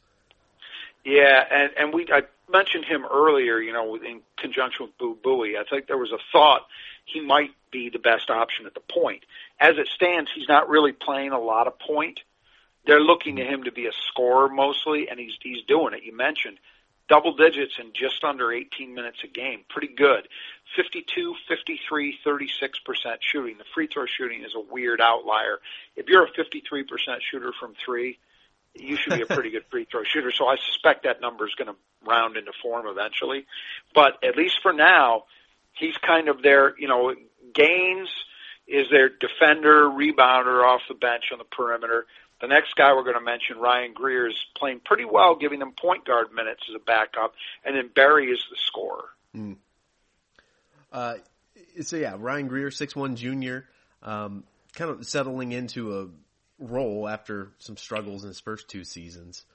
Yeah, 1.03 1.43
and, 1.49 1.71
and 1.77 1.93
we 1.93 2.07
I 2.11 2.23
mentioned 2.51 2.85
him 2.85 3.05
earlier, 3.05 3.59
you 3.59 3.73
know, 3.73 3.95
in 3.95 4.21
conjunction 4.37 4.87
with 4.87 4.97
Boo 4.97 5.17
Buie. 5.21 5.57
I 5.57 5.63
think 5.69 5.87
there 5.87 5.97
was 5.97 6.11
a 6.11 6.19
thought 6.31 6.61
he 7.05 7.21
might 7.21 7.51
be 7.71 7.89
the 7.89 7.99
best 7.99 8.29
option 8.29 8.65
at 8.65 8.73
the 8.73 8.81
point. 8.81 9.23
As 9.59 9.77
it 9.77 9.87
stands, 9.95 10.29
he's 10.33 10.47
not 10.47 10.69
really 10.69 10.91
playing 10.91 11.31
a 11.31 11.39
lot 11.39 11.67
of 11.67 11.79
point. 11.79 12.19
They're 12.87 13.01
looking 13.01 13.35
to 13.35 13.43
him 13.43 13.63
to 13.63 13.71
be 13.71 13.85
a 13.85 13.91
scorer 14.07 14.49
mostly, 14.49 15.09
and 15.09 15.19
he's 15.19 15.33
he's 15.41 15.63
doing 15.67 15.93
it. 15.93 16.03
You 16.03 16.15
mentioned 16.15 16.57
double 17.09 17.33
digits 17.33 17.73
in 17.79 17.91
just 17.93 18.23
under 18.23 18.51
18 18.51 18.93
minutes 18.93 19.19
a 19.23 19.27
game. 19.27 19.61
Pretty 19.69 19.93
good. 19.93 20.27
52, 20.75 21.35
53, 21.47 22.19
36% 22.25 23.17
shooting. 23.21 23.57
The 23.57 23.63
free 23.73 23.87
throw 23.87 24.05
shooting 24.05 24.43
is 24.43 24.53
a 24.55 24.59
weird 24.59 25.01
outlier. 25.01 25.59
If 25.95 26.07
you're 26.07 26.25
a 26.25 26.31
53% 26.31 26.83
shooter 27.29 27.53
from 27.59 27.73
three, 27.85 28.19
you 28.75 28.97
should 28.97 29.13
be 29.13 29.21
a 29.21 29.25
pretty 29.25 29.51
good 29.51 29.65
free 29.71 29.87
throw 29.89 30.03
shooter. 30.03 30.31
So 30.31 30.47
I 30.47 30.57
suspect 30.57 31.03
that 31.03 31.21
number 31.21 31.47
is 31.47 31.55
going 31.55 31.69
to 31.69 31.75
round 32.05 32.37
into 32.37 32.51
form 32.61 32.85
eventually. 32.87 33.45
But 33.93 34.23
at 34.23 34.35
least 34.35 34.59
for 34.61 34.73
now, 34.73 35.23
he's 35.73 35.97
kind 35.97 36.27
of 36.29 36.41
their, 36.41 36.77
you 36.77 36.87
know, 36.87 37.15
Gaines 37.53 38.09
is 38.67 38.87
their 38.91 39.09
defender, 39.09 39.83
rebounder 39.85 40.63
off 40.63 40.81
the 40.89 40.93
bench 40.93 41.25
on 41.31 41.37
the 41.37 41.45
perimeter. 41.45 42.05
The 42.39 42.47
next 42.47 42.75
guy 42.75 42.93
we're 42.93 43.03
going 43.03 43.15
to 43.15 43.21
mention, 43.21 43.57
Ryan 43.57 43.93
Greer, 43.93 44.27
is 44.27 44.35
playing 44.55 44.81
pretty 44.85 45.05
well, 45.05 45.35
giving 45.35 45.59
them 45.59 45.71
point 45.71 46.05
guard 46.05 46.27
minutes 46.33 46.61
as 46.69 46.75
a 46.75 46.79
backup, 46.79 47.33
and 47.65 47.75
then 47.75 47.89
Berry 47.93 48.27
is 48.27 48.39
the 48.49 48.57
scorer. 48.67 49.05
Mm. 49.35 49.57
Uh, 50.91 51.15
so 51.81 51.97
yeah, 51.97 52.15
Ryan 52.17 52.47
Greer, 52.47 52.69
six 52.71 52.95
one 52.95 53.15
junior, 53.15 53.65
um, 54.03 54.43
kind 54.73 54.91
of 54.91 55.05
settling 55.05 55.51
into 55.51 55.99
a 55.99 56.07
role 56.59 57.07
after 57.07 57.49
some 57.59 57.77
struggles 57.77 58.23
in 58.23 58.29
his 58.29 58.39
first 58.39 58.67
two 58.67 58.83
seasons. 58.83 59.45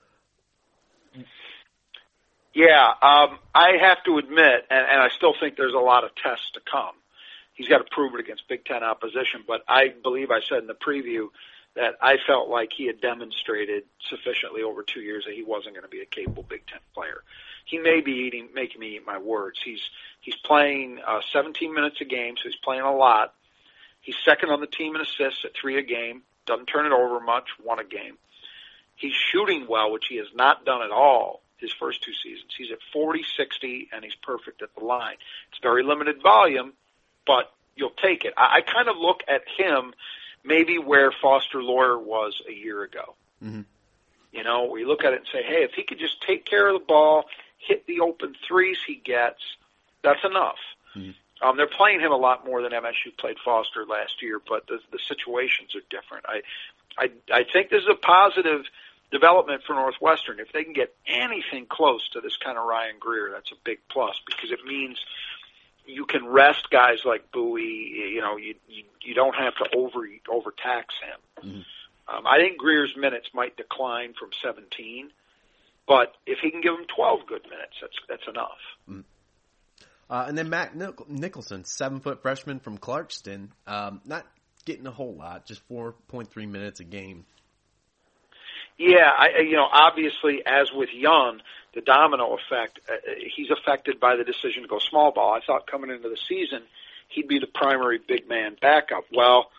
Yeah, 2.54 2.86
um, 3.00 3.38
I 3.54 3.72
have 3.80 4.02
to 4.04 4.18
admit, 4.18 4.66
and, 4.70 4.86
and 4.86 5.00
I 5.00 5.08
still 5.16 5.34
think 5.38 5.56
there's 5.56 5.74
a 5.74 5.78
lot 5.78 6.04
of 6.04 6.10
tests 6.16 6.50
to 6.54 6.60
come. 6.70 6.94
He's 7.54 7.68
got 7.68 7.78
to 7.78 7.84
prove 7.90 8.14
it 8.14 8.20
against 8.20 8.48
Big 8.48 8.64
Ten 8.64 8.82
opposition, 8.82 9.44
but 9.46 9.62
I 9.68 9.88
believe 10.02 10.30
I 10.30 10.40
said 10.48 10.58
in 10.58 10.66
the 10.66 10.74
preview 10.74 11.28
that 11.74 11.94
I 12.02 12.16
felt 12.26 12.48
like 12.48 12.70
he 12.76 12.86
had 12.86 13.00
demonstrated 13.00 13.84
sufficiently 14.10 14.62
over 14.62 14.82
two 14.82 15.00
years 15.00 15.24
that 15.26 15.34
he 15.34 15.42
wasn't 15.42 15.74
going 15.74 15.84
to 15.84 15.88
be 15.88 16.00
a 16.00 16.06
capable 16.06 16.42
Big 16.42 16.66
Ten 16.66 16.80
player. 16.94 17.22
He 17.64 17.78
may 17.78 18.00
be 18.00 18.12
eating, 18.12 18.48
making 18.54 18.80
me 18.80 18.96
eat 18.96 19.06
my 19.06 19.18
words. 19.18 19.58
He's 19.64 19.80
he's 20.20 20.36
playing 20.36 21.00
uh, 21.06 21.20
17 21.32 21.72
minutes 21.72 21.96
a 22.00 22.04
game, 22.04 22.34
so 22.36 22.48
he's 22.48 22.58
playing 22.62 22.82
a 22.82 22.94
lot. 22.94 23.34
He's 24.00 24.16
second 24.24 24.50
on 24.50 24.60
the 24.60 24.66
team 24.66 24.96
in 24.96 25.00
assists 25.00 25.44
at 25.44 25.52
three 25.58 25.78
a 25.78 25.82
game. 25.82 26.22
Doesn't 26.44 26.66
turn 26.66 26.86
it 26.86 26.92
over 26.92 27.20
much, 27.20 27.48
one 27.62 27.78
a 27.78 27.84
game. 27.84 28.18
He's 28.96 29.14
shooting 29.14 29.66
well, 29.68 29.92
which 29.92 30.06
he 30.08 30.16
has 30.16 30.26
not 30.34 30.64
done 30.64 30.82
at 30.82 30.90
all 30.90 31.42
his 31.56 31.72
first 31.72 32.02
two 32.02 32.12
seasons. 32.12 32.52
He's 32.58 32.72
at 32.72 32.78
40, 32.92 33.24
60, 33.36 33.88
and 33.92 34.04
he's 34.04 34.16
perfect 34.16 34.62
at 34.62 34.74
the 34.76 34.84
line. 34.84 35.16
It's 35.50 35.60
very 35.62 35.84
limited 35.84 36.20
volume, 36.20 36.72
but 37.24 37.52
you'll 37.76 37.94
take 38.02 38.24
it. 38.24 38.34
I, 38.36 38.58
I 38.58 38.60
kind 38.60 38.88
of 38.88 38.96
look 38.96 39.20
at 39.28 39.42
him 39.56 39.94
maybe 40.44 40.78
where 40.78 41.12
Foster 41.22 41.62
Loyer 41.62 41.98
was 41.98 42.40
a 42.48 42.52
year 42.52 42.82
ago. 42.82 43.14
Mm-hmm. 43.42 43.62
You 44.32 44.44
know, 44.44 44.70
we 44.72 44.84
look 44.84 45.04
at 45.04 45.12
it 45.12 45.20
and 45.20 45.28
say, 45.32 45.42
hey, 45.42 45.62
if 45.62 45.72
he 45.74 45.82
could 45.82 45.98
just 45.98 46.22
take 46.26 46.46
care 46.46 46.68
of 46.68 46.80
the 46.80 46.86
ball, 46.86 47.26
hit 47.58 47.86
the 47.86 48.00
open 48.00 48.34
threes 48.48 48.78
he 48.86 48.94
gets, 48.94 49.40
that's 50.02 50.24
enough. 50.24 50.58
Mm-hmm. 50.96 51.10
Um, 51.46 51.56
they're 51.56 51.66
playing 51.66 52.00
him 52.00 52.12
a 52.12 52.16
lot 52.16 52.46
more 52.46 52.62
than 52.62 52.72
MSU 52.72 53.16
played 53.18 53.36
Foster 53.44 53.84
last 53.84 54.22
year, 54.22 54.40
but 54.46 54.66
the, 54.68 54.78
the 54.90 54.98
situations 55.08 55.74
are 55.74 55.82
different. 55.90 56.24
I, 56.28 56.42
I, 56.96 57.10
I 57.32 57.44
think 57.52 57.68
this 57.68 57.82
is 57.82 57.88
a 57.90 57.96
positive 57.96 58.62
development 59.10 59.62
for 59.66 59.74
Northwestern. 59.74 60.40
If 60.40 60.52
they 60.52 60.64
can 60.64 60.72
get 60.72 60.94
anything 61.06 61.66
close 61.66 62.08
to 62.10 62.20
this 62.20 62.36
kind 62.36 62.56
of 62.56 62.64
Ryan 62.64 62.96
Greer, 62.98 63.30
that's 63.32 63.50
a 63.50 63.56
big 63.64 63.78
plus 63.90 64.20
because 64.26 64.50
it 64.52 64.64
means 64.64 64.98
you 65.86 66.04
can 66.06 66.26
rest 66.26 66.68
guys 66.70 66.98
like 67.04 67.30
Buie. 67.32 68.12
You 68.12 68.20
know, 68.20 68.36
you 68.36 68.54
you, 68.68 68.84
you 69.02 69.14
don't 69.14 69.34
have 69.34 69.54
to 69.56 69.76
over 69.76 70.08
overtax 70.30 70.94
him. 71.02 71.44
Mm-hmm. 71.44 72.16
Um, 72.16 72.26
I 72.26 72.38
think 72.38 72.58
Greer's 72.58 72.94
minutes 72.96 73.28
might 73.32 73.56
decline 73.56 74.14
from 74.18 74.30
17, 74.44 75.10
but 75.86 76.14
if 76.26 76.40
he 76.42 76.50
can 76.50 76.60
give 76.60 76.74
him 76.74 76.84
12 76.94 77.20
good 77.26 77.42
minutes, 77.44 77.76
that's 77.80 77.96
that's 78.08 78.28
enough. 78.28 78.58
Mm-hmm. 78.88 79.00
Uh, 80.10 80.26
and 80.28 80.36
then 80.36 80.50
Matt 80.50 80.76
Nicholson, 81.08 81.64
seven 81.64 82.00
foot 82.00 82.20
freshman 82.20 82.60
from 82.60 82.76
Clarkston, 82.76 83.48
um, 83.66 84.02
not 84.04 84.26
getting 84.66 84.86
a 84.86 84.90
whole 84.90 85.14
lot, 85.14 85.46
just 85.46 85.66
4.3 85.70 86.48
minutes 86.48 86.80
a 86.80 86.84
game. 86.84 87.24
Yeah, 88.78 89.08
I, 89.08 89.40
you 89.42 89.56
know, 89.56 89.68
obviously, 89.70 90.42
as 90.44 90.68
with 90.74 90.90
Young, 90.94 91.40
the 91.74 91.80
domino 91.80 92.36
effect, 92.36 92.80
uh, 92.88 92.94
he's 93.34 93.50
affected 93.50 93.98
by 93.98 94.16
the 94.16 94.24
decision 94.24 94.62
to 94.62 94.68
go 94.68 94.78
small 94.78 95.12
ball. 95.12 95.32
I 95.34 95.40
thought 95.44 95.66
coming 95.66 95.90
into 95.90 96.08
the 96.08 96.18
season, 96.28 96.62
he'd 97.08 97.28
be 97.28 97.38
the 97.38 97.46
primary 97.46 97.98
big 97.98 98.28
man 98.28 98.56
backup. 98.60 99.04
Well, 99.12 99.50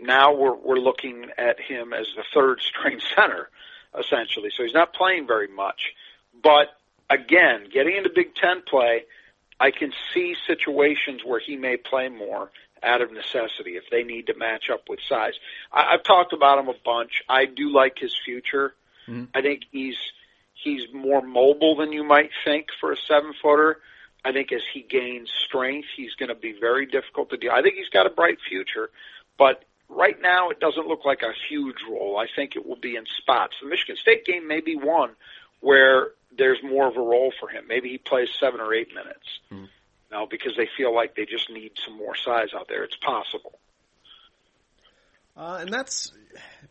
now 0.00 0.34
we're 0.34 0.54
we're 0.54 0.78
looking 0.78 1.26
at 1.36 1.60
him 1.60 1.92
as 1.92 2.06
the 2.16 2.24
third 2.34 2.60
string 2.62 3.00
center, 3.16 3.48
essentially. 3.98 4.50
So 4.56 4.62
he's 4.64 4.74
not 4.74 4.92
playing 4.92 5.26
very 5.26 5.48
much. 5.48 5.92
But 6.42 6.68
again, 7.10 7.68
getting 7.72 7.96
into 7.96 8.10
Big 8.14 8.34
Ten 8.34 8.62
play, 8.62 9.04
I 9.58 9.70
can 9.70 9.92
see 10.14 10.36
situations 10.46 11.22
where 11.24 11.40
he 11.40 11.56
may 11.56 11.76
play 11.76 12.08
more 12.08 12.50
out 12.82 13.00
of 13.02 13.10
necessity 13.12 13.72
if 13.76 13.84
they 13.90 14.04
need 14.04 14.28
to 14.28 14.34
match 14.34 14.70
up 14.72 14.82
with 14.88 15.00
size. 15.08 15.34
I, 15.72 15.94
I've 15.94 16.04
talked 16.04 16.32
about 16.32 16.58
him 16.58 16.68
a 16.68 16.74
bunch. 16.84 17.22
I 17.28 17.46
do 17.46 17.72
like 17.72 17.98
his 17.98 18.14
future. 18.24 18.74
Mm-hmm. 19.08 19.24
I 19.34 19.42
think 19.42 19.62
he's 19.72 19.96
he's 20.62 20.82
more 20.92 21.22
mobile 21.22 21.76
than 21.76 21.92
you 21.92 22.04
might 22.04 22.30
think 22.44 22.66
for 22.80 22.92
a 22.92 22.96
seven 23.08 23.32
footer. 23.42 23.78
I 24.24 24.32
think 24.32 24.52
as 24.52 24.62
he 24.72 24.82
gains 24.82 25.30
strength, 25.46 25.88
he's 25.96 26.14
going 26.14 26.28
to 26.28 26.34
be 26.34 26.54
very 26.58 26.86
difficult 26.86 27.30
to 27.30 27.36
deal. 27.36 27.52
I 27.52 27.62
think 27.62 27.76
he's 27.76 27.88
got 27.88 28.06
a 28.06 28.10
bright 28.10 28.38
future, 28.48 28.90
but 29.38 29.64
right 29.88 30.20
now 30.20 30.50
it 30.50 30.60
doesn't 30.60 30.86
look 30.86 31.04
like 31.04 31.22
a 31.22 31.32
huge 31.48 31.76
role. 31.88 32.18
I 32.18 32.26
think 32.34 32.56
it 32.56 32.66
will 32.66 32.76
be 32.76 32.96
in 32.96 33.04
spots. 33.18 33.54
The 33.62 33.68
Michigan 33.68 33.96
State 33.96 34.24
game 34.24 34.46
may 34.46 34.60
be 34.60 34.76
one 34.76 35.10
where 35.60 36.08
there's 36.36 36.58
more 36.62 36.88
of 36.88 36.96
a 36.96 37.00
role 37.00 37.32
for 37.40 37.48
him. 37.48 37.64
Maybe 37.68 37.90
he 37.90 37.98
plays 37.98 38.28
seven 38.38 38.60
or 38.60 38.74
eight 38.74 38.88
minutes. 38.88 39.40
Mm-hmm. 39.50 39.64
Now, 40.10 40.26
because 40.26 40.52
they 40.56 40.68
feel 40.76 40.94
like 40.94 41.14
they 41.14 41.26
just 41.26 41.50
need 41.50 41.72
some 41.84 41.96
more 41.96 42.16
size 42.16 42.48
out 42.56 42.66
there. 42.68 42.82
It's 42.84 42.96
possible. 42.96 43.58
Uh, 45.36 45.58
and 45.60 45.72
that's 45.72 46.12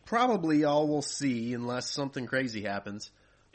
probably 0.05 0.63
all 0.63 0.87
we'll 0.87 1.01
see 1.01 1.53
unless 1.53 1.89
something 1.89 2.25
crazy 2.25 2.63
happens. 2.63 3.11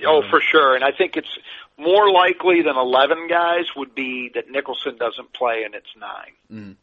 Oh, 0.06 0.22
for 0.28 0.40
sure. 0.40 0.74
And 0.74 0.84
I 0.84 0.92
think 0.92 1.16
it's 1.16 1.38
more 1.78 2.10
likely 2.10 2.62
than 2.62 2.76
11 2.76 3.28
guys 3.28 3.64
would 3.76 3.94
be 3.94 4.30
that 4.34 4.50
Nicholson 4.50 4.96
doesn't 4.98 5.32
play 5.32 5.62
and 5.64 5.74
it's 5.74 5.86
nine. 5.98 6.32
Mm. 6.50 6.76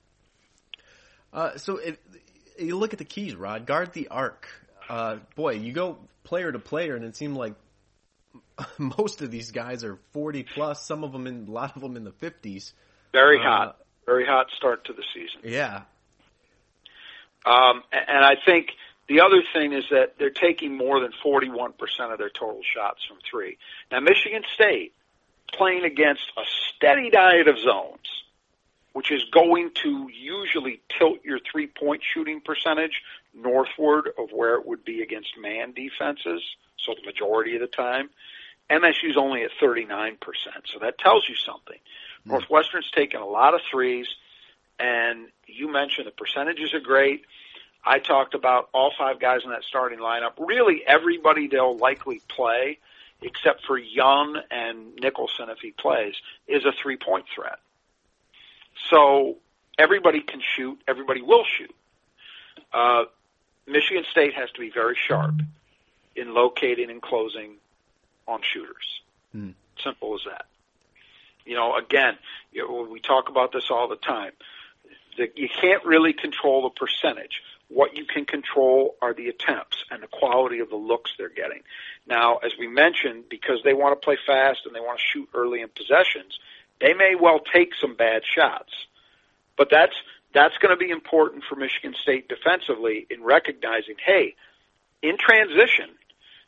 Uh, 1.31 1.57
so 1.57 1.77
if 1.77 1.97
you 2.57 2.77
look 2.77 2.93
at 2.93 2.99
the 2.99 3.05
keys, 3.05 3.35
Rod, 3.35 3.65
guard 3.65 3.93
the 3.93 4.07
arc. 4.09 4.47
Uh, 4.89 5.17
boy, 5.35 5.53
you 5.53 5.71
go 5.71 5.97
player 6.23 6.51
to 6.51 6.57
player, 6.59 6.95
and 6.95 7.05
it 7.05 7.15
seemed 7.15 7.37
like 7.37 7.53
most 8.77 9.21
of 9.21 9.29
these 9.31 9.51
guys 9.51 9.83
are 9.83 9.99
40 10.13 10.43
plus. 10.55 10.85
Some 10.85 11.03
of 11.03 11.11
them 11.11 11.27
in 11.27 11.45
a 11.47 11.51
lot 11.51 11.75
of 11.75 11.81
them 11.81 11.95
in 11.95 12.03
the 12.03 12.11
50s. 12.11 12.73
Very 13.13 13.39
Uh, 13.39 13.43
hot. 13.43 13.77
Very 14.05 14.25
hot 14.25 14.47
start 14.57 14.85
to 14.85 14.93
the 14.93 15.03
season. 15.13 15.41
Yeah. 15.43 15.81
Um, 17.45 17.83
and 17.91 18.25
I 18.25 18.35
think 18.45 18.69
the 19.09 19.21
other 19.21 19.41
thing 19.53 19.73
is 19.73 19.85
that 19.89 20.19
they're 20.19 20.29
taking 20.29 20.77
more 20.77 21.01
than 21.01 21.11
41% 21.25 21.73
of 22.11 22.19
their 22.19 22.29
total 22.29 22.61
shots 22.63 23.03
from 23.07 23.17
three. 23.29 23.57
Now, 23.91 23.99
Michigan 23.99 24.43
State 24.53 24.93
playing 25.51 25.83
against 25.83 26.21
a 26.37 26.43
steady 26.45 27.09
diet 27.09 27.47
of 27.47 27.57
zones, 27.57 28.05
which 28.93 29.11
is 29.11 29.23
going 29.33 29.71
to 29.83 30.09
usually 30.13 30.81
tilt 30.97 31.25
your 31.25 31.39
three 31.51 31.65
point 31.65 32.03
shooting 32.13 32.39
percentage 32.39 33.01
northward 33.33 34.09
of 34.15 34.29
where 34.31 34.55
it 34.55 34.67
would 34.67 34.85
be 34.85 35.01
against 35.01 35.31
man 35.41 35.73
defenses. 35.73 36.43
So 36.77 36.93
the 36.93 37.05
majority 37.05 37.55
of 37.55 37.61
the 37.61 37.67
time, 37.67 38.11
MSU's 38.69 39.17
only 39.17 39.41
at 39.41 39.49
39%. 39.59 40.17
So 40.71 40.79
that 40.81 40.99
tells 40.99 41.27
you 41.27 41.35
something. 41.35 41.79
Hmm. 42.25 42.29
Northwestern's 42.29 42.91
taken 42.91 43.21
a 43.21 43.27
lot 43.27 43.55
of 43.55 43.61
threes, 43.71 44.07
and 44.79 45.29
you 45.47 45.71
mentioned 45.71 46.05
the 46.05 46.11
percentages 46.11 46.75
are 46.75 46.79
great. 46.79 47.25
I 47.83 47.99
talked 47.99 48.33
about 48.33 48.69
all 48.73 48.91
five 48.97 49.19
guys 49.19 49.41
in 49.43 49.51
that 49.51 49.63
starting 49.63 49.99
lineup. 49.99 50.33
Really, 50.37 50.83
everybody 50.85 51.47
they'll 51.47 51.77
likely 51.77 52.21
play, 52.27 52.79
except 53.21 53.65
for 53.65 53.77
Young 53.77 54.39
and 54.51 54.95
Nicholson 54.95 55.49
if 55.49 55.59
he 55.59 55.71
plays, 55.71 56.15
is 56.47 56.65
a 56.65 56.71
three 56.81 56.97
point 56.97 57.25
threat. 57.33 57.59
So 58.89 59.37
everybody 59.77 60.21
can 60.21 60.41
shoot, 60.55 60.81
everybody 60.87 61.21
will 61.21 61.43
shoot. 61.57 61.73
Uh, 62.73 63.05
Michigan 63.67 64.03
State 64.11 64.33
has 64.33 64.49
to 64.51 64.59
be 64.59 64.69
very 64.69 64.97
sharp 65.07 65.35
in 66.15 66.33
locating 66.33 66.89
and 66.89 67.01
closing 67.01 67.55
on 68.27 68.41
shooters. 68.41 69.01
Hmm. 69.31 69.51
Simple 69.83 70.15
as 70.15 70.21
that. 70.25 70.45
You 71.45 71.55
know, 71.55 71.75
again, 71.75 72.15
you 72.51 72.67
know, 72.67 72.87
we 72.89 72.99
talk 72.99 73.29
about 73.29 73.51
this 73.51 73.71
all 73.71 73.87
the 73.87 73.95
time. 73.95 74.33
The, 75.17 75.31
you 75.35 75.49
can't 75.49 75.83
really 75.85 76.13
control 76.13 76.63
the 76.63 76.69
percentage. 76.69 77.41
What 77.69 77.95
you 77.95 78.05
can 78.05 78.25
control 78.25 78.95
are 79.01 79.13
the 79.13 79.29
attempts 79.29 79.77
and 79.91 80.01
the 80.01 80.07
quality 80.07 80.59
of 80.59 80.69
the 80.69 80.75
looks 80.75 81.11
they're 81.17 81.29
getting. 81.29 81.61
Now, 82.07 82.37
as 82.37 82.51
we 82.57 82.67
mentioned, 82.67 83.25
because 83.29 83.59
they 83.63 83.73
want 83.73 83.99
to 83.99 84.03
play 84.03 84.17
fast 84.25 84.61
and 84.65 84.75
they 84.75 84.79
want 84.79 84.97
to 84.97 85.05
shoot 85.05 85.29
early 85.33 85.61
in 85.61 85.69
possessions, 85.69 86.39
they 86.81 86.93
may 86.93 87.13
well 87.15 87.39
take 87.39 87.73
some 87.79 87.95
bad 87.95 88.23
shots. 88.25 88.73
But 89.55 89.69
that's 89.69 89.93
that's 90.33 90.57
going 90.57 90.77
to 90.77 90.83
be 90.83 90.89
important 90.89 91.43
for 91.47 91.55
Michigan 91.55 91.95
State 92.01 92.27
defensively 92.27 93.05
in 93.09 93.23
recognizing, 93.23 93.95
hey, 94.03 94.35
in 95.01 95.17
transition, 95.17 95.89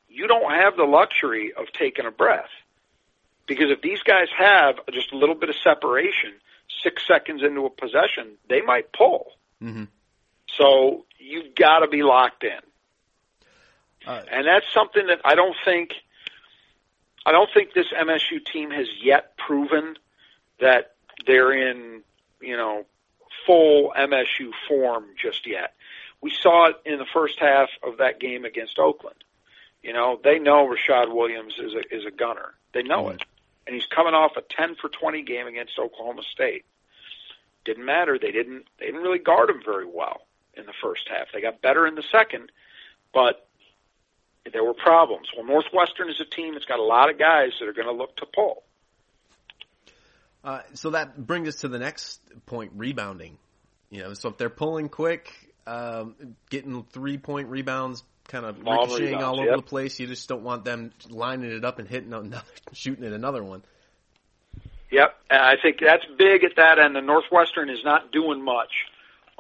you 0.07 0.28
don't 0.28 0.51
have 0.51 0.76
the 0.76 0.84
luxury 0.84 1.53
of 1.53 1.72
taking 1.72 2.05
a 2.05 2.11
breath. 2.11 2.49
Because 3.47 3.72
if 3.72 3.82
these 3.82 4.01
guys 4.03 4.28
have 4.38 4.76
just 4.91 5.11
a 5.11 5.17
little 5.17 5.36
bit 5.36 5.49
of 5.49 5.55
separation, 5.63 6.34
six 6.84 7.05
seconds 7.07 7.41
into 7.43 7.65
a 7.65 7.69
possession, 7.69 8.38
they 8.47 8.61
might 8.61 8.91
pull. 8.93 9.32
Mm-hmm. 9.61 9.86
So 10.57 11.05
you've 11.22 11.55
got 11.55 11.80
to 11.80 11.88
be 11.88 12.03
locked 12.03 12.43
in. 12.43 12.59
Uh, 14.05 14.24
And 14.32 14.47
that's 14.47 14.65
something 14.74 15.07
that 15.07 15.22
I 15.24 15.36
don't 15.36 15.55
think 15.63 15.93
I 17.26 17.32
don't 17.32 17.49
think 17.53 17.74
this 17.74 17.88
MSU 17.91 18.43
team 18.43 18.72
has 18.72 18.88
yet 19.01 19.38
proven 19.38 19.95
that 20.59 20.95
they're 21.28 21.51
in, 21.51 22.01
you 22.41 22.57
know, 22.57 22.86
full 23.45 23.93
MSU 23.97 24.51
form 24.67 25.05
just 25.22 25.45
yet. 25.47 25.74
We 26.19 26.32
saw 26.32 26.69
it 26.69 26.76
in 26.86 26.97
the 26.97 27.05
first 27.13 27.39
half 27.39 27.69
of 27.84 27.97
that 27.97 28.19
game 28.19 28.45
against 28.45 28.80
Oakland. 28.80 29.24
You 29.84 29.93
know, 29.93 30.19
they 30.24 30.39
know 30.39 30.67
Rashad 30.67 31.13
Williams 31.13 31.55
is 31.59 31.74
a 31.74 31.95
is 31.95 32.05
a 32.05 32.11
gunner. 32.11 32.53
They 32.74 32.84
know 32.84 33.09
it. 33.09 33.24
And 33.67 33.76
he's 33.76 33.86
coming 33.86 34.13
off 34.13 34.32
a 34.38 34.41
10 34.41 34.76
for 34.76 34.89
20 34.89 35.22
game 35.24 35.47
against 35.47 35.78
Oklahoma 35.78 36.24
State. 36.24 36.65
Didn't 37.65 37.86
matter. 37.86 38.17
They 38.17 38.32
didn't 38.32 38.65
they 38.80 38.88
didn't 38.88 39.01
really 39.01 39.19
guard 39.19 39.49
him 39.49 39.61
very 39.63 39.86
well. 39.86 40.22
In 40.55 40.65
the 40.65 40.73
first 40.81 41.03
half. 41.09 41.27
They 41.33 41.41
got 41.41 41.61
better 41.61 41.87
in 41.87 41.95
the 41.95 42.03
second, 42.11 42.51
but 43.13 43.47
there 44.51 44.63
were 44.63 44.73
problems. 44.73 45.27
Well, 45.35 45.45
Northwestern 45.45 46.09
is 46.09 46.19
a 46.19 46.25
team 46.25 46.53
that's 46.53 46.65
got 46.65 46.79
a 46.79 46.83
lot 46.83 47.09
of 47.09 47.19
guys 47.19 47.51
that 47.59 47.67
are 47.67 47.73
going 47.73 47.87
to 47.87 47.93
look 47.93 48.15
to 48.17 48.25
pull. 48.25 48.63
Uh, 50.43 50.61
so 50.73 50.91
that 50.91 51.25
brings 51.25 51.47
us 51.47 51.55
to 51.57 51.67
the 51.67 51.79
next 51.79 52.19
point: 52.45 52.71
rebounding. 52.75 53.37
You 53.89 54.01
know, 54.01 54.13
so 54.13 54.29
if 54.29 54.37
they're 54.37 54.49
pulling 54.49 54.89
quick, 54.89 55.31
um, 55.67 56.15
getting 56.49 56.83
three 56.91 57.17
point 57.17 57.49
rebounds, 57.49 58.03
kind 58.27 58.45
of 58.45 58.57
Long 58.63 58.77
ricocheting 58.77 59.05
rebounds, 59.13 59.23
all 59.23 59.39
over 59.39 59.49
yep. 59.49 59.57
the 59.57 59.63
place, 59.63 59.99
you 59.99 60.07
just 60.07 60.27
don't 60.27 60.43
want 60.43 60.65
them 60.65 60.91
lining 61.09 61.51
it 61.51 61.63
up 61.63 61.77
and 61.77 61.87
hitting 61.87 62.11
another, 62.11 62.41
shooting 62.73 63.05
at 63.05 63.13
another 63.13 63.43
one. 63.43 63.63
Yep, 64.89 65.15
I 65.29 65.55
think 65.61 65.79
that's 65.79 66.05
big 66.17 66.43
at 66.43 66.57
that 66.57 66.79
end. 66.79 66.95
The 66.95 67.01
Northwestern 67.01 67.69
is 67.69 67.83
not 67.85 68.11
doing 68.11 68.43
much 68.43 68.71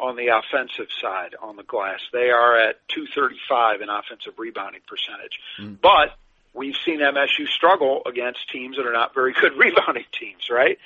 on 0.01 0.15
the 0.15 0.29
offensive 0.29 0.87
side 0.99 1.35
on 1.41 1.55
the 1.55 1.63
glass. 1.63 1.99
They 2.11 2.31
are 2.31 2.57
at 2.57 2.87
235 2.89 3.81
in 3.81 3.89
offensive 3.89 4.33
rebounding 4.37 4.81
percentage. 4.87 5.39
Mm. 5.59 5.79
But 5.79 6.17
we've 6.53 6.75
seen 6.83 6.99
MSU 6.99 7.47
struggle 7.47 8.01
against 8.05 8.49
teams 8.49 8.77
that 8.77 8.85
are 8.85 8.93
not 8.93 9.13
very 9.13 9.33
good 9.33 9.53
rebounding 9.57 10.05
teams, 10.11 10.49
right? 10.49 10.79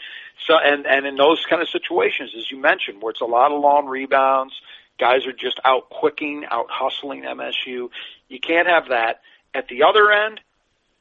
So 0.46 0.58
and 0.58 0.86
and 0.86 1.06
in 1.08 1.16
those 1.16 1.44
kind 1.50 1.62
of 1.62 1.70
situations, 1.70 2.34
as 2.38 2.52
you 2.52 2.58
mentioned, 2.58 3.02
where 3.02 3.12
it's 3.12 3.22
a 3.22 3.26
lot 3.26 3.52
of 3.52 3.62
long 3.62 3.88
rebounds, 3.88 4.54
guys 5.00 5.26
are 5.26 5.34
just 5.34 5.60
out 5.64 5.90
quicking, 5.90 6.46
out 6.52 6.68
hustling 6.70 7.24
MSU. 7.24 7.90
You 8.28 8.40
can't 8.40 8.68
have 8.68 8.90
that. 8.90 9.22
At 9.54 9.70
the 9.70 9.84
other 9.84 10.12
end, 10.12 10.42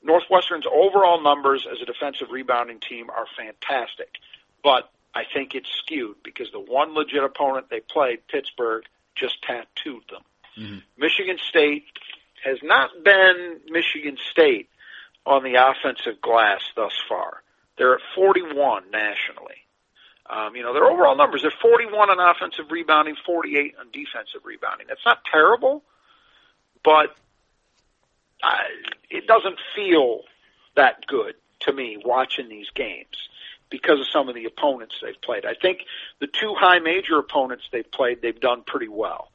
Northwestern's 0.04 0.66
overall 0.70 1.20
numbers 1.20 1.66
as 1.70 1.82
a 1.82 1.84
defensive 1.84 2.30
rebounding 2.30 2.78
team 2.78 3.10
are 3.10 3.26
fantastic, 3.36 4.10
but 4.62 4.90
I 5.14 5.22
think 5.32 5.54
it's 5.54 5.68
skewed 5.78 6.16
because 6.24 6.50
the 6.50 6.60
one 6.60 6.94
legit 6.94 7.22
opponent 7.22 7.66
they 7.70 7.80
played, 7.80 8.26
Pittsburgh, 8.28 8.84
just 9.14 9.40
tattooed 9.42 10.02
them. 10.10 10.22
Michigan 10.98 11.38
State 11.48 11.84
has 12.44 12.58
not 12.62 12.90
been 13.04 13.60
Michigan 13.68 14.16
State 14.30 14.68
on 15.24 15.42
the 15.42 15.54
offensive 15.54 16.20
glass 16.20 16.60
thus 16.76 16.92
far. 17.08 17.42
They're 17.78 17.94
at 17.94 18.00
41 18.14 18.90
nationally. 18.90 19.56
Um, 20.28 20.56
you 20.56 20.62
know, 20.62 20.72
their 20.72 20.84
overall 20.84 21.16
numbers, 21.16 21.42
they're 21.42 21.52
41 21.60 22.10
on 22.10 22.18
offensive 22.18 22.70
rebounding, 22.70 23.14
48 23.26 23.74
on 23.78 23.86
defensive 23.92 24.40
rebounding. 24.44 24.86
That's 24.88 25.04
not 25.04 25.18
terrible, 25.30 25.82
but 26.82 27.14
I, 28.42 28.62
it 29.10 29.26
doesn't 29.26 29.58
feel 29.76 30.22
that 30.76 31.06
good 31.06 31.34
to 31.60 31.72
me 31.72 31.98
watching 32.02 32.48
these 32.48 32.70
games 32.74 33.28
because 33.74 33.98
of 33.98 34.06
some 34.06 34.28
of 34.28 34.36
the 34.36 34.44
opponents 34.44 34.94
they've 35.02 35.20
played. 35.20 35.44
I 35.44 35.54
think 35.60 35.80
the 36.20 36.28
two 36.28 36.54
high 36.56 36.78
major 36.78 37.18
opponents 37.18 37.64
they've 37.72 37.90
played, 37.90 38.22
they've 38.22 38.38
done 38.38 38.62
pretty 38.64 38.86
well. 38.86 39.32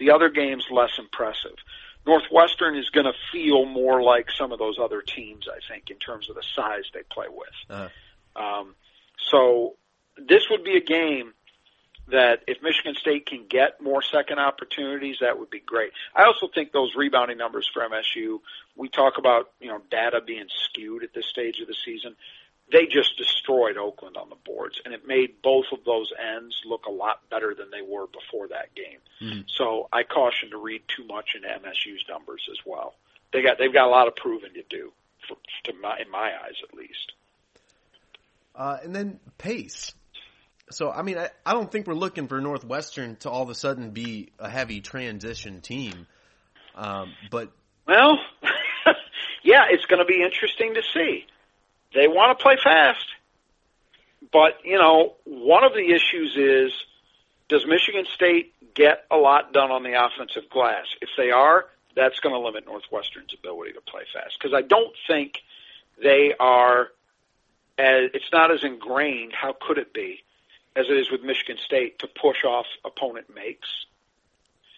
The 0.00 0.10
other 0.10 0.28
games 0.28 0.66
less 0.72 0.98
impressive. 0.98 1.54
Northwestern 2.04 2.76
is 2.76 2.90
going 2.90 3.06
to 3.06 3.12
feel 3.30 3.64
more 3.64 4.02
like 4.02 4.32
some 4.32 4.50
of 4.50 4.58
those 4.58 4.76
other 4.82 5.02
teams, 5.02 5.46
I 5.48 5.60
think, 5.72 5.88
in 5.88 5.98
terms 5.98 6.28
of 6.28 6.34
the 6.34 6.42
size 6.56 6.82
they 6.92 7.04
play 7.08 7.26
with. 7.30 7.48
Uh, 7.70 7.88
Um, 8.34 8.74
so 9.30 9.76
this 10.18 10.50
would 10.50 10.64
be 10.64 10.76
a 10.76 10.80
game 10.80 11.32
that 12.08 12.42
if 12.48 12.60
Michigan 12.62 12.94
State 12.96 13.26
can 13.26 13.46
get 13.48 13.80
more 13.80 14.02
second 14.02 14.40
opportunities, 14.40 15.18
that 15.20 15.38
would 15.38 15.50
be 15.50 15.60
great. 15.60 15.92
I 16.14 16.24
also 16.24 16.48
think 16.52 16.72
those 16.72 16.92
rebounding 16.96 17.38
numbers 17.38 17.70
for 17.72 17.82
MSU, 17.82 18.40
we 18.74 18.88
talk 18.88 19.18
about, 19.18 19.50
you 19.60 19.68
know, 19.68 19.80
data 19.90 20.20
being 20.20 20.46
skewed 20.48 21.04
at 21.04 21.14
this 21.14 21.26
stage 21.26 21.60
of 21.60 21.68
the 21.68 21.74
season. 21.84 22.16
They 22.72 22.86
just 22.86 23.16
destroyed 23.16 23.76
Oakland 23.76 24.16
on 24.16 24.28
the 24.28 24.36
boards, 24.44 24.80
and 24.84 24.92
it 24.92 25.06
made 25.06 25.40
both 25.42 25.66
of 25.72 25.84
those 25.84 26.12
ends 26.18 26.56
look 26.64 26.86
a 26.86 26.90
lot 26.90 27.20
better 27.30 27.54
than 27.54 27.70
they 27.70 27.82
were 27.82 28.06
before 28.06 28.48
that 28.48 28.74
game. 28.74 28.98
So 29.46 29.88
I 29.92 30.02
caution 30.02 30.50
to 30.50 30.58
read 30.58 30.82
too 30.88 31.06
much 31.06 31.36
into 31.36 31.48
MSU's 31.48 32.04
numbers 32.08 32.46
as 32.50 32.58
well. 32.66 32.94
They 33.32 33.42
got 33.42 33.58
they've 33.58 33.72
got 33.72 33.86
a 33.86 33.90
lot 33.90 34.08
of 34.08 34.16
proving 34.16 34.54
to 34.54 34.62
do, 34.68 34.92
for, 35.28 35.36
to 35.64 35.72
my, 35.80 35.98
in 36.00 36.10
my 36.10 36.32
eyes 36.44 36.56
at 36.68 36.76
least. 36.76 37.12
Uh, 38.54 38.78
and 38.82 38.94
then 38.94 39.20
pace. 39.38 39.94
So, 40.70 40.90
I 40.90 41.02
mean, 41.02 41.18
I, 41.18 41.30
I 41.44 41.52
don't 41.52 41.70
think 41.70 41.86
we're 41.86 41.94
looking 41.94 42.26
for 42.26 42.40
Northwestern 42.40 43.16
to 43.16 43.30
all 43.30 43.42
of 43.42 43.50
a 43.50 43.54
sudden 43.54 43.90
be 43.90 44.32
a 44.38 44.48
heavy 44.48 44.80
transition 44.80 45.60
team. 45.60 46.06
Um, 46.74 47.12
but 47.30 47.52
Well, 47.86 48.18
yeah, 49.44 49.64
it's 49.70 49.84
going 49.86 50.00
to 50.00 50.04
be 50.04 50.22
interesting 50.22 50.74
to 50.74 50.82
see. 50.92 51.26
They 51.96 52.08
want 52.08 52.38
to 52.38 52.42
play 52.42 52.56
fast, 52.62 53.06
but 54.30 54.60
you 54.64 54.78
know, 54.78 55.14
one 55.24 55.64
of 55.64 55.72
the 55.72 55.94
issues 55.94 56.36
is 56.36 56.72
does 57.48 57.64
Michigan 57.66 58.04
State 58.14 58.52
get 58.74 59.06
a 59.10 59.16
lot 59.16 59.54
done 59.54 59.70
on 59.70 59.82
the 59.82 59.94
offensive 60.04 60.50
glass? 60.50 60.84
If 61.00 61.08
they 61.16 61.30
are, 61.30 61.64
that's 61.94 62.20
going 62.20 62.34
to 62.34 62.38
limit 62.38 62.66
Northwestern's 62.66 63.32
ability 63.32 63.72
to 63.72 63.80
play 63.80 64.02
fast 64.12 64.36
because 64.38 64.54
I 64.54 64.60
don't 64.60 64.94
think 65.08 65.38
they 66.00 66.34
are. 66.38 66.88
As, 67.78 68.10
it's 68.12 68.30
not 68.30 68.50
as 68.50 68.62
ingrained. 68.62 69.32
How 69.32 69.54
could 69.58 69.78
it 69.78 69.94
be? 69.94 70.22
As 70.76 70.86
it 70.90 70.96
is 70.98 71.10
with 71.10 71.22
Michigan 71.22 71.56
State 71.64 72.00
to 72.00 72.08
push 72.08 72.44
off 72.44 72.66
opponent 72.84 73.34
makes. 73.34 73.68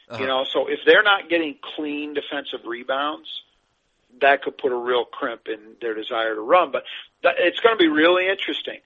Uh-huh. 0.08 0.20
You 0.20 0.28
know, 0.28 0.44
so 0.44 0.68
if 0.68 0.80
they're 0.86 1.02
not 1.02 1.28
getting 1.28 1.56
clean 1.74 2.14
defensive 2.14 2.60
rebounds, 2.64 3.28
that 4.20 4.42
could 4.42 4.58
put 4.58 4.72
a 4.72 4.76
real 4.76 5.04
crimp 5.04 5.48
in 5.48 5.58
their 5.80 5.94
desire 5.94 6.34
to 6.34 6.40
run. 6.40 6.70
But 6.72 6.84
that, 7.22 7.36
it's 7.38 7.60
going 7.60 7.76
to 7.76 7.78
be 7.78 7.88
really 7.88 8.28
interesting. 8.28 8.78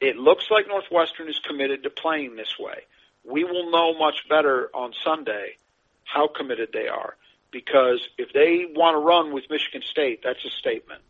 It 0.00 0.16
looks 0.16 0.50
like 0.50 0.66
Northwestern 0.66 1.28
is 1.28 1.38
committed 1.46 1.82
to 1.82 1.90
playing 1.90 2.36
this 2.36 2.58
way. 2.58 2.84
We 3.24 3.44
will 3.44 3.70
know 3.70 3.98
much 3.98 4.28
better 4.28 4.70
on 4.72 4.92
Sunday 5.04 5.56
how 6.04 6.26
committed 6.28 6.70
they 6.72 6.88
are 6.88 7.16
because 7.50 8.00
if 8.16 8.32
they 8.32 8.66
want 8.68 8.94
to 8.94 8.98
run 8.98 9.32
with 9.32 9.44
Michigan 9.50 9.82
State, 9.82 10.20
that's 10.24 10.44
a 10.44 10.50
statement. 10.50 11.02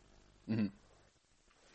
Mm-hmm. 0.50 0.66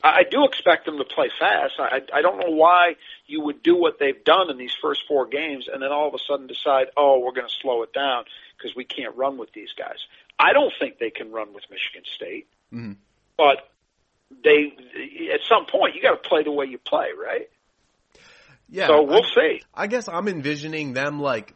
I 0.04 0.20
I 0.20 0.24
do 0.24 0.46
expect 0.46 0.86
them 0.86 0.98
to 0.98 1.04
play 1.04 1.30
fast. 1.40 1.74
I, 1.80 2.02
I 2.14 2.22
don't 2.22 2.40
know 2.40 2.52
why 2.52 2.96
you 3.26 3.42
would 3.42 3.64
do 3.64 3.76
what 3.76 3.98
they've 4.00 4.24
done 4.24 4.50
in 4.50 4.58
these 4.58 4.76
first 4.82 5.04
four 5.08 5.26
games 5.26 5.68
and 5.72 5.82
then 5.82 5.92
all 5.92 6.08
of 6.08 6.14
a 6.14 6.20
sudden 6.20 6.48
decide, 6.48 6.88
oh, 6.96 7.20
we're 7.20 7.32
going 7.32 7.48
to 7.48 7.54
slow 7.62 7.84
it 7.84 7.94
down 7.94 8.26
because 8.58 8.76
we 8.76 8.84
can't 8.84 9.16
run 9.16 9.38
with 9.38 9.52
these 9.54 9.74
guys. 9.78 10.06
I 10.38 10.54
don't 10.54 10.74
think 10.80 11.00
they 11.00 11.10
can 11.10 11.32
run 11.32 11.54
with 11.54 11.64
Michigan 11.70 12.04
State, 12.16 12.48
mm-hmm. 12.74 12.94
but 13.38 13.70
they 14.44 14.74
at 15.34 15.42
some 15.48 15.66
point 15.66 15.96
you 15.96 16.02
got 16.02 16.22
to 16.22 16.30
play 16.30 16.44
the 16.44 16.52
way 16.52 16.66
you 16.66 16.78
play, 16.78 17.10
right? 17.18 17.50
yeah, 18.70 18.88
so 18.88 19.04
we'll 19.04 19.24
I, 19.24 19.30
see. 19.36 19.62
I 19.74 19.88
guess 19.88 20.08
I'm 20.08 20.28
envisioning 20.28 20.94
them 20.94 21.20
like 21.20 21.54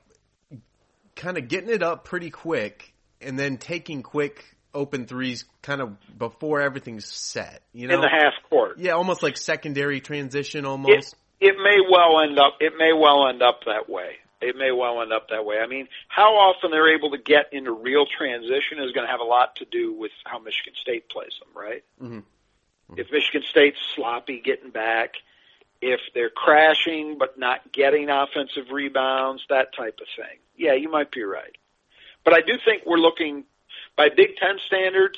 kind 1.15 1.37
of 1.37 1.47
getting 1.47 1.69
it 1.69 1.83
up 1.83 2.05
pretty 2.05 2.29
quick 2.29 2.93
and 3.21 3.37
then 3.37 3.57
taking 3.57 4.03
quick 4.03 4.45
open 4.73 5.05
threes 5.05 5.45
kind 5.61 5.81
of 5.81 5.97
before 6.17 6.61
everything's 6.61 7.05
set. 7.05 7.61
You 7.73 7.87
know, 7.87 7.95
in 7.95 8.01
the 8.01 8.09
half 8.09 8.33
court. 8.49 8.79
yeah, 8.79 8.91
almost 8.91 9.23
like 9.23 9.37
secondary 9.37 9.99
transition 10.01 10.65
It 10.65 10.67
almost. 10.67 11.15
it 11.39 11.55
may 11.57 11.77
well 11.89 12.21
end 12.21 12.39
up 12.39 12.57
it 12.59 12.73
may 12.77 12.93
well 12.93 13.27
end 13.27 13.41
up 13.41 13.61
that 13.65 13.89
way. 13.89 14.17
It 14.41 14.55
may 14.55 14.71
well 14.71 15.01
end 15.01 15.11
up 15.11 15.29
that 15.29 15.45
way. 15.45 15.59
I 15.59 15.67
mean, 15.67 15.89
how 16.07 16.35
often 16.35 16.71
they're 16.71 16.95
able 16.95 17.11
to 17.11 17.17
get 17.17 17.51
into 17.51 17.71
real 17.71 18.05
transition 18.05 18.79
is 18.79 18.91
going 18.93 19.05
to 19.05 19.11
have 19.11 19.19
a 19.19 19.25
lot 19.25 19.57
to 19.57 19.65
do 19.65 19.93
with 19.93 20.11
how 20.23 20.39
Michigan 20.39 20.73
State 20.79 21.09
plays 21.09 21.33
them, 21.39 21.49
right? 21.53 21.83
Mhm. 22.01 22.23
If 22.97 23.11
Michigan 23.11 23.43
State's 23.43 23.79
sloppy 23.95 24.39
getting 24.39 24.71
back, 24.71 25.15
if 25.81 25.99
they're 26.13 26.29
crashing 26.29 27.17
but 27.17 27.37
not 27.37 27.71
getting 27.71 28.09
offensive 28.09 28.71
rebounds, 28.71 29.45
that 29.49 29.73
type 29.73 29.99
of 30.01 30.07
thing. 30.15 30.39
Yeah, 30.55 30.73
you 30.73 30.89
might 30.89 31.11
be 31.11 31.23
right. 31.23 31.55
But 32.23 32.33
I 32.33 32.41
do 32.41 32.57
think 32.57 32.85
we're 32.85 32.97
looking 32.97 33.45
by 33.95 34.09
Big 34.09 34.37
Ten 34.37 34.59
standards. 34.65 35.17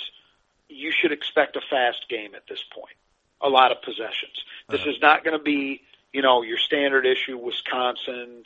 You 0.70 0.92
should 0.92 1.12
expect 1.12 1.56
a 1.56 1.62
fast 1.62 2.08
game 2.10 2.36
at 2.36 2.48
this 2.48 2.64
point. 2.64 2.96
A 3.42 3.50
lot 3.50 3.72
of 3.72 3.82
possessions. 3.82 4.44
This 4.70 4.86
is 4.86 5.02
not 5.02 5.24
going 5.24 5.38
to 5.38 5.44
be, 5.44 5.84
you 6.14 6.22
know, 6.22 6.44
your 6.44 6.58
standard 6.60 7.06
issue 7.06 7.38
Wisconsin, 7.38 8.46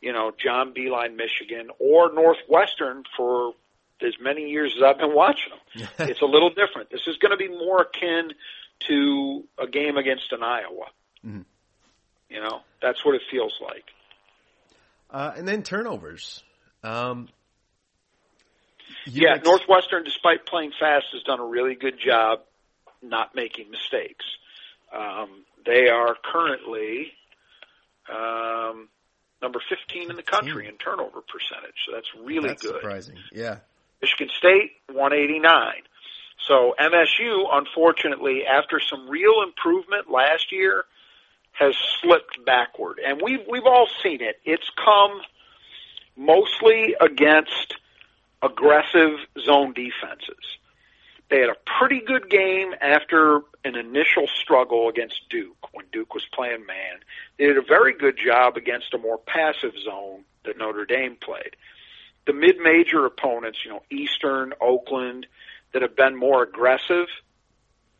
you 0.00 0.12
know, 0.12 0.32
John 0.36 0.72
Beilein, 0.74 1.16
Michigan, 1.16 1.68
or 1.78 2.12
Northwestern 2.12 3.04
for 3.16 3.54
as 4.00 4.14
many 4.20 4.50
years 4.50 4.72
as 4.76 4.82
I've 4.82 4.98
been 4.98 5.14
watching 5.14 5.50
them. 5.50 5.88
it's 6.08 6.22
a 6.22 6.26
little 6.26 6.50
different. 6.50 6.90
This 6.90 7.06
is 7.06 7.16
going 7.16 7.32
to 7.32 7.36
be 7.36 7.48
more 7.48 7.82
akin 7.82 8.32
to 8.88 9.44
a 9.60 9.66
game 9.66 9.96
against 9.96 10.32
an 10.32 10.42
Iowa. 10.42 10.86
You 12.30 12.40
know, 12.40 12.60
that's 12.80 13.04
what 13.04 13.14
it 13.14 13.22
feels 13.30 13.54
like. 13.62 13.84
Uh, 15.10 15.32
and 15.36 15.48
then 15.48 15.62
turnovers. 15.62 16.44
Um, 16.82 17.28
Yeah, 19.06 19.34
ex- 19.34 19.44
Northwestern, 19.44 20.04
despite 20.04 20.46
playing 20.46 20.72
fast, 20.78 21.06
has 21.12 21.22
done 21.22 21.40
a 21.40 21.44
really 21.44 21.74
good 21.74 21.98
job 21.98 22.40
not 23.02 23.34
making 23.34 23.70
mistakes. 23.70 24.24
Um, 24.94 25.44
they 25.66 25.88
are 25.88 26.16
currently 26.24 27.12
um, 28.10 28.88
number 29.42 29.60
15 29.68 30.10
in 30.10 30.16
the 30.16 30.22
country 30.22 30.68
in 30.68 30.76
turnover 30.76 31.20
percentage, 31.20 31.76
so 31.86 31.92
that's 31.94 32.08
really 32.24 32.48
That's 32.48 32.62
good. 32.62 32.74
surprising. 32.74 33.16
Yeah. 33.32 33.58
Michigan 34.02 34.28
State 34.36 34.72
189. 34.92 35.74
So 36.46 36.74
MSU, 36.80 37.44
unfortunately, 37.52 38.42
after 38.46 38.80
some 38.80 39.08
real 39.08 39.42
improvement 39.46 40.10
last 40.10 40.50
year, 40.52 40.84
has 41.52 41.74
slipped 42.00 42.44
backward, 42.46 43.00
and 43.04 43.20
we've 43.22 43.40
we've 43.50 43.66
all 43.66 43.88
seen 44.02 44.22
it. 44.22 44.40
It's 44.44 44.70
come, 44.76 45.20
mostly 46.16 46.94
against 47.00 47.74
aggressive 48.42 49.18
zone 49.44 49.72
defenses. 49.74 50.57
They 51.30 51.40
had 51.40 51.50
a 51.50 51.56
pretty 51.78 52.00
good 52.00 52.30
game 52.30 52.74
after 52.80 53.42
an 53.64 53.76
initial 53.76 54.26
struggle 54.26 54.88
against 54.88 55.28
Duke 55.28 55.74
when 55.74 55.84
Duke 55.92 56.14
was 56.14 56.24
playing 56.32 56.64
man. 56.64 57.00
They 57.38 57.46
did 57.46 57.58
a 57.58 57.62
very 57.62 57.92
good 57.92 58.16
job 58.16 58.56
against 58.56 58.94
a 58.94 58.98
more 58.98 59.18
passive 59.18 59.74
zone 59.84 60.24
that 60.44 60.56
Notre 60.56 60.86
Dame 60.86 61.16
played. 61.16 61.56
The 62.26 62.32
mid-major 62.32 63.04
opponents, 63.04 63.58
you 63.64 63.70
know, 63.70 63.82
Eastern, 63.90 64.54
Oakland, 64.60 65.26
that 65.72 65.82
have 65.82 65.96
been 65.96 66.16
more 66.16 66.42
aggressive 66.42 67.08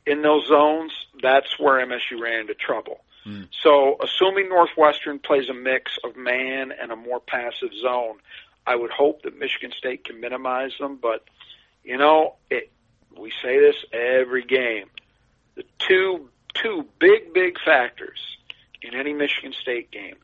in 0.08 0.22
those 0.22 0.46
zones, 0.46 0.92
that's 1.22 1.58
where 1.58 1.84
MSU 1.86 2.20
ran 2.20 2.40
into 2.40 2.54
trouble. 2.54 3.04
Mm. 3.26 3.48
So, 3.62 3.96
assuming 4.02 4.48
Northwestern 4.48 5.18
plays 5.18 5.48
a 5.50 5.54
mix 5.54 5.98
of 6.02 6.16
man 6.16 6.72
and 6.72 6.90
a 6.90 6.96
more 6.96 7.20
passive 7.20 7.70
zone, 7.80 8.18
I 8.66 8.74
would 8.74 8.90
hope 8.90 9.22
that 9.22 9.38
Michigan 9.38 9.72
State 9.76 10.04
can 10.04 10.20
minimize 10.20 10.72
them. 10.80 10.98
But, 11.00 11.24
you 11.84 11.98
know, 11.98 12.36
it, 12.50 12.70
we 13.16 13.32
say 13.42 13.58
this 13.58 13.76
every 13.92 14.44
game. 14.44 14.86
The 15.54 15.64
two 15.78 16.28
two 16.54 16.86
big 16.98 17.32
big 17.32 17.58
factors 17.64 18.38
in 18.82 18.94
any 18.94 19.12
Michigan 19.12 19.52
State 19.52 19.90
game 19.90 20.16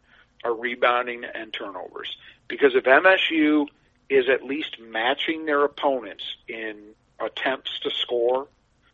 are 0.44 0.54
rebounding 0.54 1.24
and 1.24 1.52
turnovers. 1.52 2.16
Because 2.48 2.74
if 2.74 2.84
MSU 2.84 3.66
is 4.10 4.28
at 4.28 4.44
least 4.44 4.76
matching 4.80 5.46
their 5.46 5.64
opponents 5.64 6.24
in 6.46 6.94
attempts 7.18 7.80
to 7.80 7.90
score, 7.90 8.46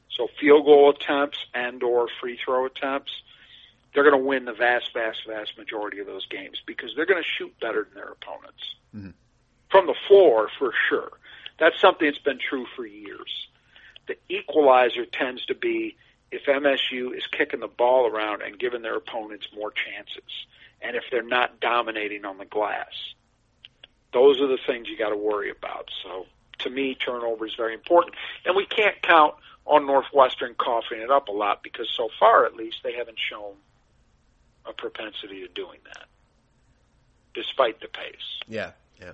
so 0.08 0.28
field 0.40 0.64
goal 0.64 0.90
attempts 0.90 1.38
and 1.54 1.82
or 1.82 2.08
free 2.20 2.38
throw 2.44 2.66
attempts, 2.66 3.12
they're 3.92 4.04
going 4.08 4.18
to 4.18 4.24
win 4.24 4.44
the 4.44 4.52
vast, 4.52 4.92
vast, 4.94 5.18
vast 5.26 5.58
majority 5.58 5.98
of 5.98 6.06
those 6.06 6.26
games 6.26 6.62
because 6.64 6.92
they're 6.94 7.06
going 7.06 7.22
to 7.22 7.28
shoot 7.28 7.52
better 7.60 7.84
than 7.84 7.94
their 7.94 8.12
opponents 8.12 8.74
mm-hmm. 8.94 9.10
from 9.70 9.86
the 9.86 9.96
floor 10.06 10.48
for 10.58 10.72
sure. 10.88 11.10
That's 11.58 11.78
something 11.80 12.06
that's 12.06 12.22
been 12.22 12.38
true 12.38 12.66
for 12.76 12.86
years 12.86 13.48
the 14.10 14.34
equalizer 14.34 15.06
tends 15.06 15.44
to 15.46 15.54
be 15.54 15.96
if 16.32 16.46
MSU 16.46 17.16
is 17.16 17.22
kicking 17.30 17.60
the 17.60 17.68
ball 17.68 18.06
around 18.06 18.42
and 18.42 18.58
giving 18.58 18.82
their 18.82 18.96
opponents 18.96 19.46
more 19.54 19.70
chances, 19.72 20.46
and 20.82 20.96
if 20.96 21.04
they're 21.10 21.22
not 21.22 21.60
dominating 21.60 22.24
on 22.24 22.38
the 22.38 22.44
glass. 22.44 22.92
Those 24.12 24.40
are 24.40 24.48
the 24.48 24.58
things 24.66 24.88
you 24.88 24.98
got 24.98 25.10
to 25.10 25.16
worry 25.16 25.50
about. 25.50 25.88
So 26.02 26.26
to 26.60 26.70
me, 26.70 26.96
turnover 26.96 27.46
is 27.46 27.54
very 27.54 27.74
important, 27.74 28.16
and 28.44 28.56
we 28.56 28.66
can't 28.66 29.00
count 29.02 29.34
on 29.64 29.86
Northwestern 29.86 30.54
coughing 30.54 31.00
it 31.00 31.10
up 31.10 31.28
a 31.28 31.32
lot 31.32 31.62
because 31.62 31.88
so 31.96 32.08
far, 32.18 32.46
at 32.46 32.56
least, 32.56 32.78
they 32.82 32.94
haven't 32.94 33.18
shown 33.18 33.54
a 34.66 34.72
propensity 34.72 35.40
to 35.40 35.48
doing 35.48 35.78
that, 35.84 36.06
despite 37.34 37.80
the 37.80 37.86
pace. 37.86 38.40
Yeah, 38.48 38.72
yeah. 39.00 39.12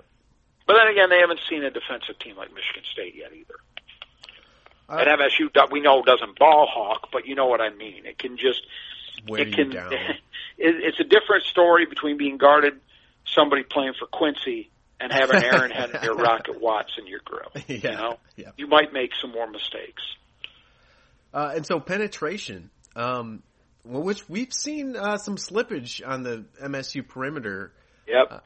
But 0.65 0.77
then 0.77 0.87
again, 0.87 1.09
they 1.09 1.19
haven't 1.19 1.41
seen 1.47 1.63
a 1.63 1.69
defensive 1.69 2.17
team 2.19 2.35
like 2.35 2.53
Michigan 2.53 2.83
State 2.91 3.15
yet 3.15 3.33
either. 3.33 3.55
Uh, 4.89 4.97
and 4.97 5.19
MSU, 5.19 5.71
we 5.71 5.81
know 5.81 6.01
doesn't 6.01 6.39
ball 6.39 6.67
hawk, 6.69 7.09
but 7.11 7.27
you 7.27 7.35
know 7.35 7.47
what 7.47 7.59
I 7.59 7.69
mean. 7.69 8.05
It 8.05 8.17
can 8.17 8.37
just, 8.37 8.61
it 9.27 9.53
can. 9.53 9.71
it, 9.77 10.17
it's 10.57 10.99
a 10.99 11.03
different 11.03 11.43
story 11.43 11.85
between 11.85 12.17
being 12.17 12.37
guarded 12.37 12.79
somebody 13.25 13.63
playing 13.63 13.93
for 13.99 14.07
Quincy 14.07 14.69
and 14.99 15.11
having 15.11 15.43
Aaron 15.43 15.71
Henry 15.71 16.07
or 16.07 16.15
Rocket 16.15 16.61
Watts 16.61 16.93
in 16.97 17.07
your 17.07 17.19
grill. 17.23 17.51
Yeah, 17.67 17.75
you 17.75 17.97
know, 17.97 18.19
yeah. 18.35 18.49
you 18.57 18.67
might 18.67 18.93
make 18.93 19.11
some 19.21 19.31
more 19.31 19.49
mistakes. 19.49 20.03
Uh, 21.33 21.53
and 21.55 21.65
so 21.65 21.79
penetration, 21.79 22.69
um, 22.95 23.43
well, 23.83 24.01
which 24.01 24.27
we've 24.27 24.53
seen 24.53 24.95
uh, 24.95 25.17
some 25.17 25.35
slippage 25.35 26.01
on 26.05 26.23
the 26.23 26.45
MSU 26.63 27.07
perimeter. 27.07 27.71
Yep. 28.07 28.27
Uh, 28.31 28.39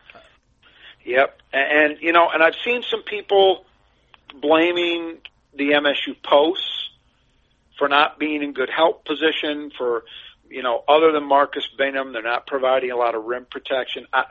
yep. 1.06 1.38
And, 1.54 1.94
and 1.94 2.02
you 2.02 2.12
know, 2.12 2.30
and 2.34 2.44
I've 2.44 2.56
seen 2.66 2.84
some 2.90 3.04
people 3.04 3.66
blaming 4.42 5.20
the 5.54 5.72
MSU 5.72 6.22
posts 6.24 6.90
for 7.78 7.90
not 7.90 8.20
being 8.20 8.44
in 8.44 8.54
good 8.54 8.70
help 8.70 9.06
position, 9.06 9.72
for 9.78 10.04
you 10.50 10.62
know, 10.62 10.84
other 10.88 11.12
than 11.12 11.24
Marcus 11.24 11.68
Bingham, 11.78 12.14
they're 12.14 12.22
not 12.22 12.46
providing 12.46 12.92
a 12.92 12.98
lot 12.98 13.16
of 13.16 13.24
rim 13.24 13.46
protection. 13.50 14.06
I, 14.12 14.26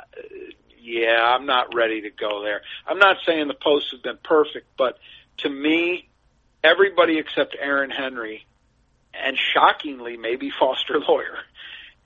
yeah, 0.79 1.18
I'm 1.21 1.47
not 1.47 1.75
ready 1.75 2.03
to 2.03 2.11
go 2.11 2.43
there. 2.43 2.62
I'm 2.87 2.99
not 2.99 3.16
saying 3.27 3.49
the 3.49 3.55
posts 3.55 3.93
have 3.93 4.03
been 4.03 4.18
perfect, 4.23 4.66
but 4.77 4.99
to 5.39 5.49
me, 5.49 6.09
everybody 6.62 7.18
except 7.18 7.57
Aaron 7.59 7.91
Henry, 7.91 8.47
and 9.14 9.37
shockingly, 9.37 10.16
maybe 10.16 10.53
Foster 10.59 11.01
Loyer 11.01 11.39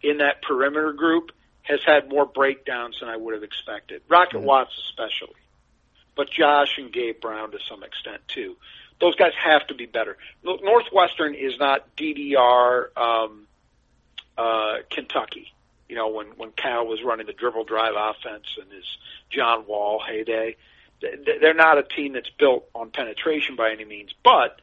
in 0.01 0.19
that 0.19 0.43
perimeter 0.43 0.93
group 0.93 1.33
has 1.62 1.81
had 1.85 2.09
more 2.09 2.27
breakdowns 2.27 3.01
than 3.01 3.09
I 3.09 3.17
would 3.17 3.35
have 3.35 3.43
expected. 3.43 4.03
Rocket 4.09 4.39
mm-hmm. 4.39 4.47
Watts 4.47 4.73
especially, 4.91 5.37
but 6.17 6.31
Josh 6.31 6.79
and 6.79 6.93
Gabe 6.93 7.21
Brown 7.21 7.51
to 7.51 7.59
some 7.69 7.83
extent 7.83 8.23
too 8.29 8.57
those 9.01 9.15
guys 9.17 9.33
have 9.43 9.67
to 9.69 9.75
be 9.75 9.87
better. 9.87 10.17
Northwestern 10.43 11.35
is 11.35 11.59
not 11.59 11.97
DDR 11.97 12.97
um, 12.97 13.47
uh, 14.39 14.77
Kentucky. 14.91 15.53
You 15.89 15.97
know, 15.97 16.09
when 16.09 16.29
when 16.37 16.51
Cal 16.53 16.87
was 16.87 17.03
running 17.03 17.27
the 17.27 17.33
dribble 17.33 17.65
drive 17.65 17.95
offense 17.97 18.47
and 18.61 18.73
his 18.73 18.85
John 19.31 19.67
Wall 19.67 20.03
heyday, 20.05 20.57
they're 21.01 21.55
not 21.55 21.79
a 21.79 21.83
team 21.83 22.15
that's 22.15 22.31
built 22.31 22.69
on 22.75 22.91
penetration 22.91 23.57
by 23.57 23.71
any 23.71 23.85
means, 23.85 24.15
but 24.25 24.61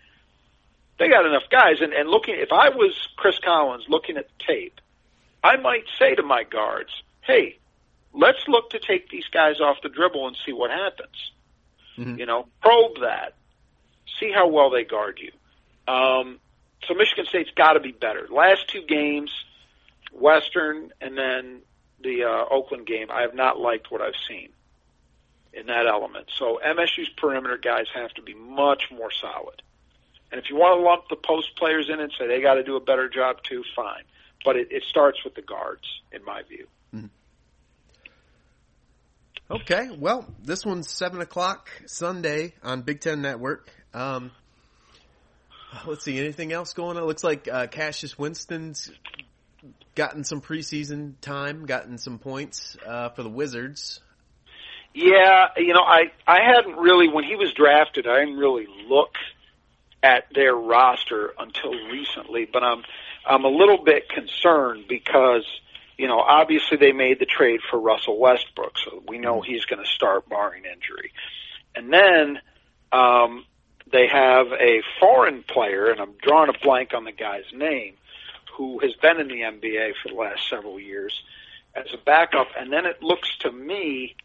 they 0.98 1.10
got 1.10 1.26
enough 1.26 1.44
guys. 1.50 1.82
And, 1.82 1.94
and 1.94 2.10
looking, 2.10 2.36
if 2.38 2.52
I 2.52 2.70
was 2.70 3.10
Chris 3.16 3.38
Collins 3.40 3.86
looking 3.88 4.18
at 4.18 4.28
the 4.28 4.46
tape, 4.46 4.82
I 5.44 5.58
might 5.58 5.86
say 6.00 6.16
to 6.16 6.24
my 6.24 6.44
guards, 6.44 6.92
"Hey, 7.22 7.60
let's 8.14 8.48
look 8.48 8.72
to 8.72 8.80
take 8.80 9.10
these 9.10 9.28
guys 9.32 9.60
off 9.60 9.78
the 9.84 9.90
dribble 9.90 10.28
and 10.28 10.38
see 10.46 10.54
what 10.54 10.72
happens." 10.72 11.32
Mm-hmm. 11.98 12.20
You 12.20 12.26
know, 12.26 12.48
probe 12.62 13.02
that 13.02 13.36
see 14.20 14.32
how 14.32 14.48
well 14.48 14.70
they 14.70 14.84
guard 14.84 15.20
you. 15.22 15.32
Um, 15.92 16.40
so 16.88 16.94
Michigan 16.94 17.26
State's 17.26 17.52
got 17.56 17.74
to 17.74 17.80
be 17.80 17.92
better. 17.92 18.28
Last 18.30 18.68
two 18.68 18.84
games, 18.88 19.32
Western 20.12 20.92
and 21.00 21.18
then 21.18 21.62
the 22.04 22.24
uh, 22.24 22.46
Oakland 22.54 22.88
game, 22.88 23.10
I 23.12 23.22
have 23.22 23.36
not 23.36 23.60
liked 23.60 23.92
what 23.92 24.02
I've 24.02 24.16
seen 24.28 24.50
in 25.54 25.68
that 25.68 25.86
element. 25.88 26.30
So 26.38 26.60
MSU's 26.66 27.10
perimeter 27.18 27.58
guys 27.58 27.86
have 27.94 28.12
to 28.14 28.22
be 28.22 28.34
much 28.34 28.84
more 28.92 29.12
solid. 29.12 29.62
And 30.32 30.40
if 30.40 30.50
you 30.50 30.56
want 30.56 30.80
to 30.80 30.84
lump 30.84 31.10
the 31.10 31.18
post 31.18 31.58
players 31.58 31.90
in 31.90 32.00
and 32.00 32.12
say 32.18 32.28
they 32.28 32.42
got 32.42 32.56
to 32.56 32.64
do 32.64 32.78
a 32.78 32.80
better 32.80 33.10
job 33.10 33.38
too, 33.44 33.64
fine. 33.76 34.04
But 34.44 34.56
it, 34.56 34.72
it 34.72 34.84
starts 34.90 35.24
with 35.24 35.36
the 35.36 35.42
guards, 35.42 35.84
in 36.12 36.24
my 36.24 36.42
view. 36.44 36.68
Mm-hmm. 36.96 37.08
Okay, 39.52 39.90
well, 40.00 40.26
this 40.42 40.66
one's 40.66 40.90
seven 40.90 41.20
o'clock 41.20 41.70
Sunday 41.86 42.54
on 42.64 42.84
Big 42.84 43.02
Ten 43.02 43.22
Network. 43.22 43.68
Um, 43.94 44.32
let's 45.86 46.04
see, 46.04 46.20
anything 46.20 46.52
else 46.52 46.74
going 46.74 46.98
on? 46.98 47.04
It 47.04 47.06
looks 47.06 47.24
like 47.24 47.48
uh, 47.48 47.68
Cassius 47.68 48.18
Winston's 48.18 48.92
gotten 49.96 50.24
some 50.24 50.42
preseason 50.42 51.14
time, 51.22 51.66
gotten 51.66 51.98
some 51.98 52.20
points 52.20 52.78
uh, 52.86 53.10
for 53.10 53.24
the 53.24 53.30
Wizards. 53.30 54.00
Yeah, 54.94 55.48
you 55.56 55.74
know, 55.74 55.84
I 55.84 56.12
I 56.28 56.40
hadn't 56.44 56.78
really 56.78 57.08
when 57.08 57.24
he 57.24 57.36
was 57.36 57.54
drafted, 57.54 58.08
I 58.08 58.20
didn't 58.20 58.38
really 58.38 58.68
look 58.90 59.16
at 60.04 60.26
their 60.34 60.54
roster 60.54 61.34
until 61.38 61.72
recently, 61.72 62.46
but 62.52 62.64
I'm 62.64 62.84
I'm 63.26 63.46
a 63.46 63.50
little 63.50 63.84
bit 63.84 64.10
concerned 64.10 64.86
because 64.90 65.46
you 65.98 66.08
know 66.08 66.20
obviously 66.20 66.78
they 66.78 66.92
made 66.92 67.20
the 67.20 67.26
trade 67.26 67.62
for 67.70 67.80
Russell 67.80 68.20
Westbrook, 68.20 68.78
so 68.78 69.02
we 69.08 69.18
know 69.18 69.40
he's 69.40 69.64
going 69.64 69.84
to 69.84 69.90
start 69.90 70.28
barring 70.28 70.64
injury, 70.66 71.14
and 71.74 71.94
then 71.94 72.40
um, 72.92 73.46
they 73.92 74.08
have 74.08 74.48
a 74.52 74.82
foreign 75.00 75.44
player, 75.44 75.90
and 75.90 76.00
I'm 76.00 76.14
drawing 76.22 76.50
a 76.50 76.60
blank 76.64 76.94
on 76.94 77.04
the 77.04 77.12
guy's 77.12 77.52
name, 77.54 77.96
who 78.58 78.80
has 78.80 78.94
been 79.02 79.20
in 79.20 79.28
the 79.28 79.42
NBA 79.42 79.94
for 80.02 80.10
the 80.10 80.16
last 80.16 80.50
several 80.50 80.80
years 80.80 81.24
as 81.76 81.88
a 81.94 81.98
backup, 81.98 82.48
and 82.58 82.72
then 82.72 82.86
it 82.86 83.02
looks 83.02 83.38
to 83.40 83.52
me 83.52 84.16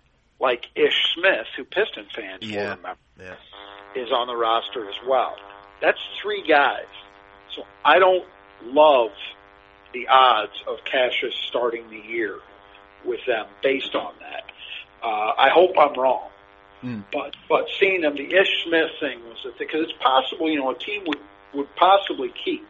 like 0.40 0.66
Ish 0.74 1.14
Smith, 1.14 1.46
who 1.56 1.64
Piston 1.64 2.06
fans 2.14 2.42
yeah. 2.42 2.70
will 2.70 2.76
remember, 2.76 3.00
yeah. 3.18 3.34
is 3.94 4.10
on 4.12 4.26
the 4.26 4.36
roster 4.36 4.88
as 4.88 4.96
well. 5.06 5.36
That's 5.80 5.98
three 6.22 6.46
guys. 6.46 6.86
So 7.54 7.62
I 7.84 7.98
don't 7.98 8.24
love 8.64 9.10
the 9.92 10.08
odds 10.08 10.52
of 10.66 10.78
Cassius 10.84 11.34
starting 11.48 11.88
the 11.88 11.98
year 11.98 12.38
with 13.04 13.20
them 13.26 13.46
based 13.62 13.94
on 13.94 14.12
that. 14.20 14.44
Uh, 15.02 15.32
I 15.38 15.50
hope 15.50 15.72
I'm 15.78 15.98
wrong. 15.98 16.28
Mm. 16.82 17.04
But 17.12 17.34
but 17.48 17.66
seeing 17.80 18.02
them, 18.02 18.16
the 18.16 18.26
Ish 18.26 18.64
Smith 18.64 18.90
thing 19.00 19.20
was 19.24 19.42
thing 19.42 19.52
because 19.58 19.82
it's 19.82 19.98
possible, 20.02 20.50
you 20.50 20.58
know, 20.58 20.70
a 20.70 20.78
team 20.78 21.04
would 21.06 21.18
would 21.54 21.74
possibly 21.76 22.32
keep 22.44 22.66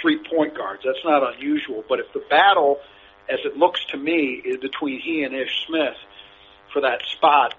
three 0.00 0.18
point 0.30 0.56
guards. 0.56 0.82
That's 0.84 1.04
not 1.04 1.34
unusual. 1.34 1.84
But 1.88 2.00
if 2.00 2.12
the 2.12 2.22
battle, 2.30 2.78
as 3.28 3.40
it 3.44 3.56
looks 3.56 3.84
to 3.86 3.96
me, 3.96 4.40
is 4.44 4.58
between 4.58 5.00
he 5.00 5.22
and 5.24 5.34
Ish 5.34 5.66
Smith 5.66 5.96
for 6.72 6.82
that 6.82 7.00
spot, 7.12 7.54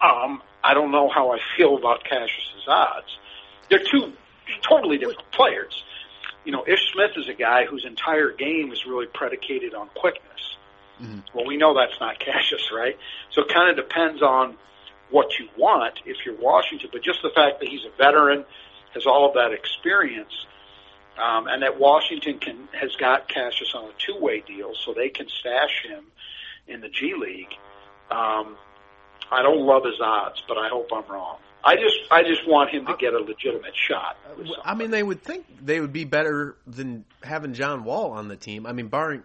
um, 0.00 0.42
I 0.62 0.74
don't 0.74 0.92
know 0.92 1.08
how 1.08 1.32
I 1.32 1.38
feel 1.56 1.76
about 1.76 2.04
Cassius's 2.04 2.66
odds. 2.68 3.18
They're 3.68 3.84
two 3.90 4.12
totally 4.68 4.98
different 4.98 5.30
players. 5.32 5.82
You 6.44 6.52
know, 6.52 6.64
Ish 6.66 6.92
Smith 6.92 7.12
is 7.16 7.28
a 7.28 7.34
guy 7.34 7.66
whose 7.66 7.84
entire 7.84 8.30
game 8.32 8.72
is 8.72 8.86
really 8.86 9.06
predicated 9.06 9.74
on 9.74 9.88
quickness. 9.94 10.49
Mm-hmm. 11.00 11.20
Well, 11.34 11.46
we 11.46 11.56
know 11.56 11.74
that's 11.74 11.98
not 12.00 12.18
Cassius, 12.18 12.70
right? 12.72 12.96
So 13.32 13.42
it 13.42 13.48
kind 13.52 13.70
of 13.70 13.76
depends 13.76 14.22
on 14.22 14.56
what 15.10 15.38
you 15.38 15.48
want 15.56 16.00
if 16.06 16.18
you're 16.24 16.36
Washington. 16.36 16.90
But 16.92 17.02
just 17.02 17.22
the 17.22 17.30
fact 17.34 17.60
that 17.60 17.68
he's 17.68 17.84
a 17.84 17.96
veteran, 17.96 18.44
has 18.94 19.06
all 19.06 19.28
of 19.28 19.34
that 19.34 19.52
experience, 19.52 20.32
um, 21.22 21.46
and 21.46 21.62
that 21.62 21.78
Washington 21.78 22.38
can 22.38 22.68
has 22.72 22.94
got 22.96 23.28
Cassius 23.28 23.72
on 23.74 23.84
a 23.84 23.92
two-way 23.98 24.40
deal, 24.40 24.72
so 24.74 24.94
they 24.94 25.08
can 25.08 25.28
stash 25.28 25.84
him 25.86 26.04
in 26.66 26.80
the 26.80 26.88
G 26.88 27.14
League. 27.14 27.52
Um, 28.10 28.56
I 29.30 29.42
don't 29.42 29.60
love 29.60 29.84
his 29.84 30.00
odds, 30.00 30.42
but 30.48 30.58
I 30.58 30.68
hope 30.68 30.88
I'm 30.92 31.06
wrong. 31.10 31.38
I 31.62 31.76
just 31.76 31.96
I 32.10 32.22
just 32.22 32.48
want 32.48 32.70
him 32.70 32.86
to 32.86 32.96
get 32.98 33.12
a 33.12 33.18
legitimate 33.18 33.74
shot. 33.76 34.16
I 34.64 34.74
mean, 34.74 34.90
they 34.90 35.02
would 35.02 35.22
think 35.22 35.44
they 35.62 35.80
would 35.80 35.92
be 35.92 36.04
better 36.04 36.56
than 36.66 37.04
having 37.22 37.52
John 37.52 37.84
Wall 37.84 38.12
on 38.12 38.28
the 38.28 38.36
team. 38.36 38.66
I 38.66 38.72
mean, 38.72 38.88
barring 38.88 39.22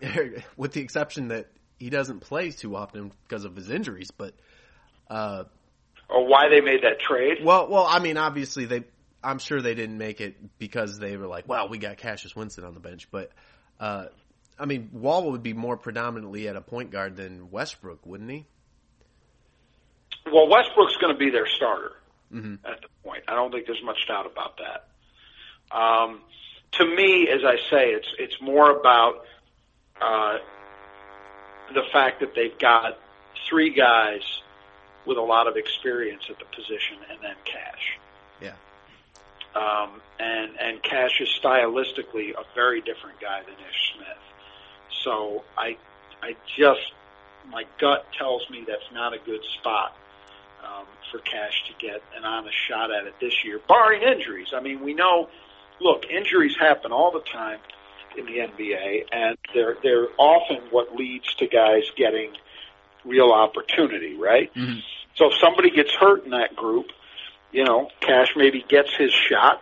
with 0.58 0.74
the 0.74 0.82
exception 0.82 1.30
that 1.30 1.48
he 1.80 1.90
doesn't 1.90 2.22
play 2.22 2.52
too 2.52 2.76
often 2.76 3.12
because 3.28 3.46
of 3.46 3.56
his 3.56 3.70
injuries, 3.70 4.12
but 4.12 4.34
uh, 5.10 5.44
or 6.10 6.28
why 6.28 6.50
they 6.50 6.62
made 6.62 6.84
that 6.84 7.00
trade? 7.00 7.40
Well, 7.44 7.68
well, 7.68 7.86
I 7.88 8.00
mean, 8.00 8.18
obviously 8.18 8.66
they. 8.66 8.84
I'm 9.24 9.40
sure 9.40 9.60
they 9.60 9.74
didn't 9.74 9.98
make 9.98 10.22
it 10.22 10.36
because 10.60 11.00
they 11.00 11.18
were 11.18 11.26
like, 11.26 11.48
well, 11.48 11.68
we 11.68 11.80
got 11.80 11.98
Cassius 11.98 12.36
Winston 12.36 12.64
on 12.64 12.74
the 12.74 12.80
bench, 12.80 13.08
but. 13.12 13.32
Uh, 13.80 14.06
I 14.58 14.66
mean, 14.66 14.90
Wall 14.94 15.32
would 15.32 15.44
be 15.44 15.54
more 15.54 15.76
predominantly 15.76 16.48
at 16.48 16.56
a 16.56 16.62
point 16.62 16.92
guard 16.92 17.18
than 17.18 17.52
Westbrook, 17.52 18.06
wouldn't 18.06 18.30
he? 18.30 18.46
Well, 20.32 20.48
Westbrook's 20.48 20.96
going 20.98 21.14
to 21.14 21.20
be 21.20 21.30
their 21.30 21.46
starter 21.46 21.92
mm-hmm. 22.34 22.56
at 22.66 22.82
the 22.82 22.88
point. 23.04 23.24
I 23.28 23.36
don't 23.36 23.52
think 23.52 23.68
there's 23.68 23.84
much 23.84 24.08
doubt 24.08 24.26
about 24.26 24.60
that. 24.60 25.78
Um, 25.78 26.22
to 26.74 26.86
me, 26.86 27.28
as 27.30 27.42
I 27.46 27.58
say, 27.70 27.92
it's 27.92 28.08
it's 28.18 28.42
more 28.42 28.72
about 28.72 29.26
uh, 30.02 30.38
the 31.74 31.84
fact 31.92 32.20
that 32.20 32.36
they've 32.36 32.58
got 32.60 32.98
three 33.50 33.72
guys 33.72 34.22
with 35.06 35.18
a 35.18 35.22
lot 35.22 35.48
of 35.48 35.56
experience 35.56 36.24
at 36.30 36.40
the 36.40 36.46
position, 36.46 36.98
and 37.10 37.20
then 37.22 37.36
Cash. 37.46 38.00
Yeah. 38.42 38.56
Um, 39.56 40.02
and 40.20 40.52
and 40.60 40.84
Cash 40.84 41.22
is 41.22 41.30
stylistically 41.42 42.32
a 42.32 42.44
very 42.56 42.82
different 42.82 43.20
guy 43.20 43.42
than 43.42 43.54
Ish 43.54 43.94
Smith. 43.96 44.18
So 45.04 45.44
I 45.58 45.78
I 46.22 46.36
just 46.58 46.92
my 47.52 47.66
gut 47.80 48.06
tells 48.18 48.50
me 48.50 48.64
that's 48.68 48.92
not 48.94 49.14
a 49.14 49.20
good 49.20 49.44
spot 49.60 49.96
um, 50.64 50.86
for 51.12 51.20
Cash 51.20 51.64
to 51.68 51.86
get 51.86 52.02
an 52.18 52.26
honest 52.26 52.58
shot 52.68 52.92
at 52.92 53.06
it 53.06 53.14
this 53.20 53.44
year, 53.44 53.60
barring 53.68 54.02
injuries. 54.02 54.48
I 54.54 54.60
mean, 54.62 54.84
we 54.84 54.94
know, 54.94 55.30
look, 55.80 56.06
injuries 56.10 56.56
happen 56.60 56.92
all 56.92 57.12
the 57.12 57.22
time 57.22 57.60
in 58.18 58.26
the 58.26 58.40
NBA, 58.40 59.06
and 59.12 59.38
they're 59.54 59.78
they're 59.84 60.08
often 60.18 60.58
what 60.72 60.96
leads 60.96 61.34
to 61.36 61.48
guys 61.48 61.84
getting 61.96 62.32
real 63.04 63.32
opportunity, 63.32 64.16
right? 64.16 64.54
Mm-hmm. 64.54 64.80
So 65.16 65.28
if 65.32 65.34
somebody 65.40 65.72
gets 65.72 65.94
hurt 65.94 66.26
in 66.26 66.32
that 66.32 66.56
group, 66.56 66.88
you 67.52 67.64
know, 67.64 67.90
Cash 68.02 68.34
maybe 68.36 68.66
gets 68.68 68.96
his 68.96 69.12
shot 69.12 69.62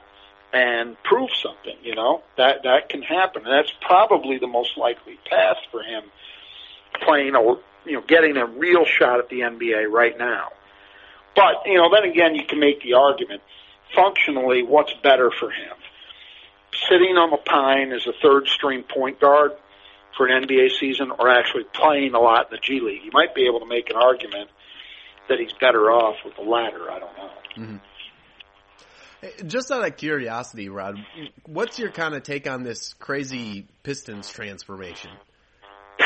and 0.52 1.02
proves 1.04 1.40
something. 1.42 1.78
You 1.84 1.96
know 1.96 2.24
that 2.38 2.64
that 2.64 2.90
can 2.90 3.02
happen, 3.02 3.46
and 3.46 3.52
that's 3.52 3.74
probably 3.82 4.40
the 4.40 4.48
most 4.48 4.78
likely 4.78 5.20
path 5.30 5.58
for 5.72 5.82
him 5.82 6.04
playing 7.02 7.36
or 7.36 7.60
you 7.86 7.94
know 7.94 8.04
getting 8.08 8.38
a 8.38 8.46
real 8.46 8.86
shot 8.86 9.20
at 9.20 9.30
the 9.30 9.42
NBA 9.42 9.90
right 9.90 10.18
now. 10.18 10.50
But, 11.36 11.66
you 11.66 11.78
know, 11.78 11.90
then 11.90 12.10
again, 12.10 12.36
you 12.36 12.46
can 12.46 12.60
make 12.60 12.82
the 12.82 12.94
argument, 12.94 13.42
functionally, 13.96 14.64
what's 14.64 14.94
better 15.04 15.32
for 15.32 15.50
him? 15.50 15.76
Sitting 16.90 17.18
on 17.18 17.32
the 17.32 17.38
pine 17.38 17.92
as 17.92 18.06
a 18.08 18.14
third 18.22 18.48
string 18.48 18.84
point 18.84 19.20
guard 19.20 19.52
for 20.18 20.28
an 20.28 20.44
NBA 20.44 20.72
season 20.80 21.12
or 21.12 21.30
actually 21.30 21.64
playing 21.74 22.14
a 22.14 22.20
lot 22.20 22.52
in 22.52 22.58
the 22.58 22.62
G 22.62 22.80
League? 22.82 23.04
You 23.04 23.12
might 23.14 23.36
be 23.36 23.46
able 23.48 23.60
to 23.60 23.66
make 23.66 23.90
an 23.90 23.96
argument 23.96 24.50
that 25.30 25.40
he's 25.40 25.54
better 25.60 25.92
off 25.92 26.18
with 26.26 26.36
the 26.36 26.42
latter. 26.42 26.92
I 26.92 27.00
don't 27.00 27.18
know. 27.18 27.30
Mm-hmm. 27.58 27.78
Just 29.48 29.72
out 29.72 29.88
of 29.88 29.96
curiosity, 29.96 30.68
Rod, 30.68 30.98
what's 31.46 31.80
your 31.80 31.92
kind 31.92 32.14
of 32.14 32.24
take 32.24 32.50
on 32.50 32.64
this 32.64 32.94
crazy 32.94 33.68
Pistons 33.84 34.30
transformation? 34.30 35.12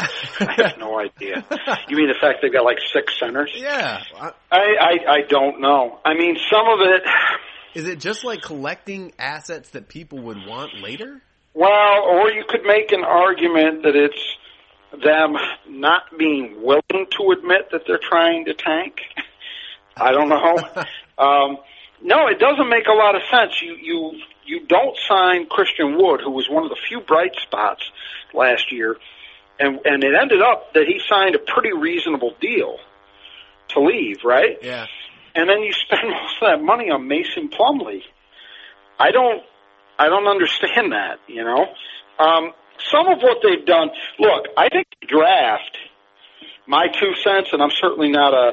I 0.00 0.54
have 0.56 0.78
no 0.78 0.98
idea. 0.98 1.44
You 1.88 1.96
mean 1.96 2.08
the 2.08 2.18
fact 2.20 2.40
they've 2.42 2.52
got 2.52 2.64
like 2.64 2.78
six 2.92 3.18
centers? 3.18 3.52
Yeah. 3.54 4.02
I, 4.16 4.32
I 4.50 4.98
I 5.08 5.20
don't 5.28 5.60
know. 5.60 5.98
I 6.04 6.14
mean, 6.14 6.36
some 6.50 6.66
of 6.66 6.80
it. 6.80 7.02
Is 7.74 7.86
it 7.86 7.98
just 7.98 8.24
like 8.24 8.42
collecting 8.42 9.12
assets 9.18 9.70
that 9.70 9.88
people 9.88 10.18
would 10.20 10.46
want 10.46 10.74
later? 10.80 11.20
Well, 11.54 12.02
or 12.04 12.30
you 12.30 12.44
could 12.48 12.64
make 12.64 12.92
an 12.92 13.04
argument 13.04 13.82
that 13.84 13.96
it's 13.96 14.36
them 15.02 15.36
not 15.68 16.02
being 16.18 16.62
willing 16.62 17.06
to 17.10 17.30
admit 17.36 17.70
that 17.72 17.82
they're 17.86 17.98
trying 17.98 18.44
to 18.46 18.54
tank. 18.54 19.00
I 19.96 20.12
don't 20.12 20.28
know. 20.28 20.56
um, 21.18 21.58
no, 22.02 22.26
it 22.28 22.38
doesn't 22.38 22.68
make 22.68 22.86
a 22.86 22.92
lot 22.92 23.14
of 23.14 23.22
sense. 23.30 23.60
You 23.62 23.76
you 23.76 24.20
you 24.46 24.66
don't 24.66 24.96
sign 25.08 25.46
Christian 25.46 25.96
Wood, 25.96 26.20
who 26.20 26.30
was 26.30 26.48
one 26.48 26.64
of 26.64 26.70
the 26.70 26.76
few 26.88 27.00
bright 27.00 27.34
spots 27.36 27.82
last 28.32 28.70
year 28.70 28.96
and 29.58 29.80
and 29.84 30.02
it 30.02 30.14
ended 30.20 30.42
up 30.42 30.72
that 30.74 30.86
he 30.86 31.00
signed 31.08 31.34
a 31.34 31.38
pretty 31.38 31.72
reasonable 31.72 32.34
deal 32.40 32.78
to 33.68 33.80
leave, 33.80 34.24
right? 34.24 34.58
Yeah. 34.62 34.86
And 35.34 35.48
then 35.48 35.60
you 35.60 35.72
spend 35.72 36.02
most 36.10 36.36
of 36.42 36.48
that 36.50 36.62
money 36.62 36.90
on 36.90 37.08
Mason 37.08 37.48
Plumlee. 37.48 38.02
I 38.98 39.10
don't 39.10 39.42
I 39.98 40.08
don't 40.08 40.26
understand 40.26 40.92
that, 40.92 41.18
you 41.28 41.44
know. 41.44 41.66
Um, 42.18 42.52
some 42.90 43.06
of 43.08 43.20
what 43.20 43.38
they've 43.42 43.64
done. 43.64 43.90
Look, 44.18 44.46
I 44.56 44.68
think 44.68 44.86
draft. 45.06 45.76
My 46.66 46.86
two 46.88 47.14
cents, 47.22 47.50
and 47.52 47.62
I'm 47.62 47.70
certainly 47.70 48.10
not 48.10 48.32
a 48.32 48.52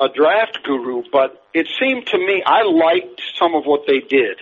a 0.00 0.08
draft 0.08 0.60
guru, 0.64 1.02
but 1.10 1.42
it 1.52 1.66
seemed 1.80 2.06
to 2.06 2.18
me 2.18 2.42
I 2.44 2.62
liked 2.62 3.20
some 3.36 3.54
of 3.54 3.64
what 3.64 3.82
they 3.86 3.98
did 4.00 4.38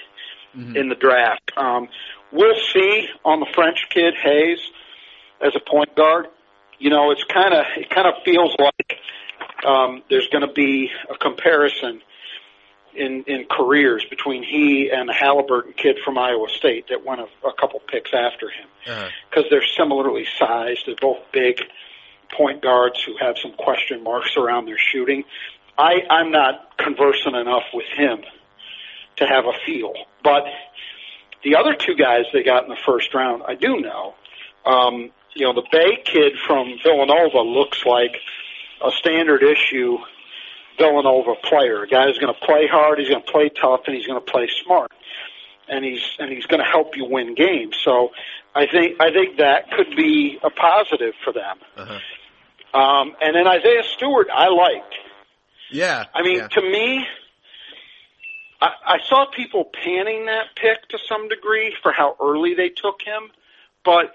mm-hmm. 0.54 0.76
in 0.76 0.88
the 0.88 0.94
draft. 0.94 1.50
Um, 1.56 1.88
we'll 2.32 2.58
see 2.72 3.08
on 3.24 3.40
the 3.40 3.46
French 3.54 3.86
kid 3.90 4.14
Hayes 4.22 4.58
as 5.40 5.52
a 5.56 5.60
point 5.60 5.94
guard. 5.96 6.26
You 6.78 6.90
know, 6.90 7.10
it's 7.10 7.24
kind 7.24 7.54
of 7.54 7.64
it 7.76 7.88
kind 7.90 8.06
of 8.06 8.22
feels 8.24 8.54
like 8.58 8.98
um, 9.64 10.02
there's 10.10 10.28
going 10.28 10.46
to 10.46 10.52
be 10.52 10.90
a 11.10 11.16
comparison 11.16 12.02
in 12.94 13.24
in 13.24 13.46
careers 13.50 14.04
between 14.08 14.42
he 14.42 14.90
and 14.90 15.08
the 15.08 15.12
Halliburton 15.12 15.74
kid 15.74 15.98
from 16.04 16.18
Iowa 16.18 16.48
State 16.48 16.88
that 16.88 17.04
went 17.04 17.20
a, 17.20 17.46
a 17.46 17.52
couple 17.52 17.80
picks 17.80 18.12
after 18.12 18.48
him 18.48 18.66
because 18.84 19.10
uh-huh. 19.34 19.42
they're 19.50 19.66
similarly 19.76 20.26
sized. 20.38 20.86
They're 20.86 20.96
both 21.00 21.18
big 21.32 21.60
point 22.32 22.62
guards 22.62 23.02
who 23.02 23.16
have 23.18 23.36
some 23.38 23.52
question 23.52 24.02
marks 24.02 24.36
around 24.36 24.66
their 24.66 24.78
shooting. 24.78 25.24
I 25.78 26.02
I'm 26.10 26.30
not 26.30 26.76
conversant 26.78 27.36
enough 27.36 27.64
with 27.72 27.86
him 27.86 28.22
to 29.16 29.26
have 29.26 29.46
a 29.46 29.52
feel, 29.64 29.94
but 30.22 30.44
the 31.42 31.56
other 31.56 31.74
two 31.74 31.94
guys 31.94 32.24
they 32.32 32.42
got 32.42 32.64
in 32.64 32.68
the 32.68 32.78
first 32.84 33.14
round, 33.14 33.42
I 33.46 33.54
do 33.54 33.80
know. 33.80 34.14
Um, 34.64 35.10
you 35.34 35.44
know, 35.44 35.52
the 35.52 35.66
Bey 35.70 36.02
kid 36.04 36.32
from 36.46 36.78
Villanova 36.82 37.40
looks 37.40 37.84
like 37.84 38.16
a 38.84 38.90
standard 38.90 39.42
issue 39.42 39.98
Villanova 40.78 41.34
player. 41.42 41.82
A 41.82 41.88
guy 41.88 42.06
who's 42.06 42.18
going 42.18 42.32
to 42.32 42.40
play 42.40 42.66
hard, 42.66 42.98
he's 42.98 43.08
going 43.08 43.22
to 43.22 43.30
play 43.30 43.48
tough, 43.48 43.82
and 43.86 43.96
he's 43.96 44.06
going 44.06 44.20
to 44.20 44.30
play 44.30 44.48
smart, 44.64 44.92
and 45.68 45.84
he's 45.84 46.02
and 46.18 46.30
he's 46.30 46.46
going 46.46 46.60
to 46.60 46.70
help 46.70 46.96
you 46.96 47.06
win 47.06 47.34
games. 47.34 47.76
So 47.82 48.10
I 48.54 48.66
think 48.66 49.00
I 49.00 49.10
think 49.12 49.38
that 49.38 49.70
could 49.70 49.96
be 49.96 50.38
a 50.42 50.50
positive 50.50 51.14
for 51.24 51.32
them. 51.32 51.58
Uh-huh. 51.76 51.98
Um, 52.78 53.16
and 53.20 53.34
then 53.34 53.46
Isaiah 53.46 53.84
Stewart, 53.84 54.28
I 54.32 54.48
liked. 54.48 54.94
Yeah, 55.70 56.04
I 56.14 56.22
mean, 56.22 56.38
yeah. 56.38 56.48
to 56.48 56.62
me, 56.62 57.06
I, 58.60 58.70
I 58.86 58.98
saw 59.08 59.26
people 59.34 59.64
panning 59.64 60.26
that 60.26 60.54
pick 60.54 60.88
to 60.90 60.98
some 61.08 61.28
degree 61.28 61.74
for 61.82 61.90
how 61.90 62.16
early 62.20 62.54
they 62.54 62.68
took 62.68 63.00
him, 63.02 63.30
but 63.84 64.12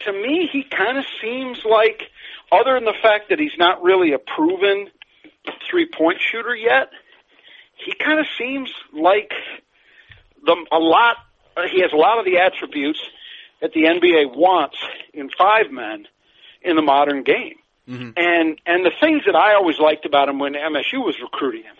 to 0.00 0.12
me, 0.12 0.48
he 0.50 0.62
kind 0.64 0.98
of 0.98 1.04
seems 1.20 1.60
like, 1.64 2.02
other 2.50 2.74
than 2.74 2.84
the 2.84 2.94
fact 3.02 3.28
that 3.30 3.38
he's 3.38 3.56
not 3.58 3.82
really 3.82 4.12
a 4.12 4.18
proven 4.18 4.88
three 5.70 5.86
point 5.86 6.18
shooter 6.20 6.54
yet, 6.54 6.90
he 7.76 7.92
kind 7.94 8.18
of 8.18 8.26
seems 8.38 8.70
like 8.92 9.32
the 10.44 10.56
a 10.72 10.78
lot. 10.78 11.16
Uh, 11.56 11.62
he 11.70 11.80
has 11.82 11.92
a 11.92 11.96
lot 11.96 12.18
of 12.18 12.24
the 12.24 12.38
attributes 12.38 13.00
that 13.60 13.72
the 13.72 13.82
NBA 13.82 14.36
wants 14.36 14.76
in 15.12 15.30
five 15.30 15.70
men 15.70 16.06
in 16.62 16.76
the 16.76 16.82
modern 16.82 17.22
game. 17.22 17.56
Mm-hmm. 17.88 18.10
And 18.16 18.60
and 18.66 18.84
the 18.84 18.92
things 19.00 19.22
that 19.26 19.34
I 19.34 19.54
always 19.54 19.78
liked 19.78 20.06
about 20.06 20.28
him 20.28 20.38
when 20.38 20.54
MSU 20.54 21.04
was 21.04 21.16
recruiting 21.20 21.62
him, 21.62 21.76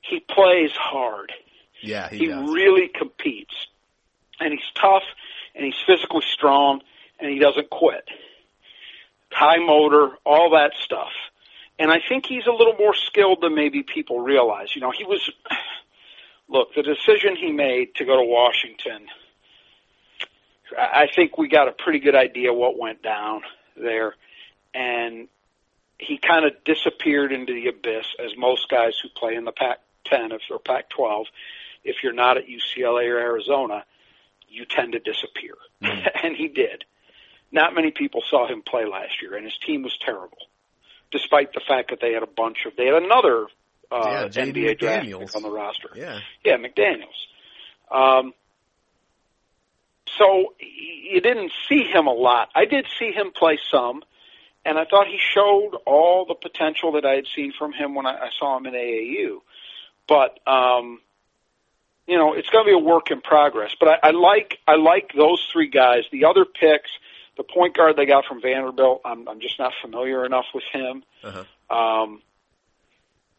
he 0.00 0.20
plays 0.20 0.70
hard. 0.72 1.32
Yeah, 1.80 2.08
he, 2.08 2.18
he 2.18 2.32
really 2.32 2.88
competes, 2.88 3.54
and 4.40 4.52
he's 4.52 4.68
tough, 4.74 5.04
and 5.54 5.64
he's 5.64 5.76
physically 5.86 6.24
strong, 6.32 6.80
and 7.18 7.30
he 7.30 7.38
doesn't 7.38 7.70
quit. 7.70 8.08
High 9.30 9.58
motor, 9.58 10.10
all 10.24 10.50
that 10.50 10.72
stuff. 10.82 11.12
And 11.78 11.90
I 11.90 12.00
think 12.06 12.26
he's 12.26 12.46
a 12.46 12.52
little 12.52 12.74
more 12.74 12.94
skilled 12.94 13.40
than 13.40 13.54
maybe 13.54 13.82
people 13.82 14.20
realize. 14.20 14.74
You 14.74 14.80
know, 14.80 14.90
he 14.90 15.04
was, 15.04 15.30
look, 16.48 16.74
the 16.74 16.82
decision 16.82 17.36
he 17.36 17.52
made 17.52 17.94
to 17.96 18.04
go 18.04 18.16
to 18.16 18.24
Washington, 18.24 19.06
I 20.76 21.06
think 21.14 21.38
we 21.38 21.48
got 21.48 21.68
a 21.68 21.72
pretty 21.72 22.00
good 22.00 22.14
idea 22.14 22.52
what 22.52 22.78
went 22.78 23.02
down 23.02 23.42
there, 23.76 24.14
and 24.74 25.28
he 25.98 26.18
kind 26.18 26.44
of 26.44 26.52
disappeared 26.64 27.32
into 27.32 27.54
the 27.54 27.68
abyss, 27.68 28.06
as 28.22 28.36
most 28.36 28.68
guys 28.68 28.94
who 29.02 29.08
play 29.08 29.34
in 29.34 29.44
the 29.44 29.52
Pac-10 29.52 30.38
or 30.50 30.58
Pac-12, 30.58 31.24
if 31.84 31.96
you're 32.02 32.12
not 32.12 32.36
at 32.36 32.44
UCLA 32.46 33.08
or 33.08 33.18
Arizona, 33.18 33.84
you 34.48 34.64
tend 34.64 34.92
to 34.92 34.98
disappear, 34.98 35.54
mm. 35.82 36.10
and 36.22 36.36
he 36.36 36.48
did. 36.48 36.84
Not 37.50 37.74
many 37.74 37.90
people 37.90 38.22
saw 38.28 38.46
him 38.46 38.62
play 38.62 38.84
last 38.84 39.22
year, 39.22 39.34
and 39.34 39.44
his 39.44 39.56
team 39.66 39.82
was 39.82 39.96
terrible, 40.04 40.38
despite 41.10 41.52
the 41.54 41.60
fact 41.66 41.90
that 41.90 42.00
they 42.00 42.12
had 42.12 42.22
a 42.22 42.26
bunch 42.26 42.58
of 42.66 42.76
they 42.76 42.86
had 42.86 43.02
another 43.02 43.46
uh, 43.90 44.28
yeah, 44.32 44.44
NBA 44.44 44.78
draft 44.78 45.06
pick 45.06 45.36
on 45.36 45.42
the 45.42 45.50
roster. 45.50 45.88
Yeah, 45.94 46.20
yeah, 46.44 46.56
McDaniels. 46.56 47.06
Um, 47.90 48.34
so 50.18 50.54
you 50.58 51.20
didn't 51.20 51.52
see 51.68 51.84
him 51.84 52.06
a 52.06 52.12
lot. 52.12 52.50
I 52.54 52.64
did 52.64 52.86
see 52.98 53.12
him 53.12 53.30
play 53.34 53.58
some, 53.70 54.02
and 54.64 54.78
I 54.78 54.84
thought 54.84 55.06
he 55.06 55.18
showed 55.18 55.72
all 55.86 56.26
the 56.26 56.34
potential 56.34 56.92
that 56.92 57.06
I 57.06 57.14
had 57.14 57.26
seen 57.34 57.52
from 57.58 57.72
him 57.72 57.94
when 57.94 58.06
I, 58.06 58.14
I 58.14 58.28
saw 58.38 58.56
him 58.56 58.66
in 58.66 58.74
AAU. 58.74 59.40
But 60.06 60.38
um, 60.46 61.00
you 62.06 62.16
know, 62.16 62.32
it's 62.32 62.48
going 62.48 62.64
to 62.64 62.68
be 62.68 62.74
a 62.74 62.78
work 62.78 63.10
in 63.10 63.20
progress. 63.20 63.70
But 63.78 63.88
I, 63.88 64.08
I 64.08 64.10
like 64.10 64.58
I 64.66 64.76
like 64.76 65.12
those 65.14 65.46
three 65.52 65.68
guys. 65.68 66.04
The 66.10 66.24
other 66.24 66.44
picks, 66.44 66.90
the 67.38 67.44
point 67.44 67.74
guard 67.74 67.96
they 67.96 68.04
got 68.04 68.26
from 68.26 68.42
Vanderbilt, 68.42 69.00
I'm, 69.04 69.26
I'm 69.28 69.40
just 69.40 69.58
not 69.58 69.72
familiar 69.80 70.26
enough 70.26 70.46
with 70.52 70.64
him. 70.70 71.04
Uh-huh. 71.24 71.44
Um, 71.74 72.20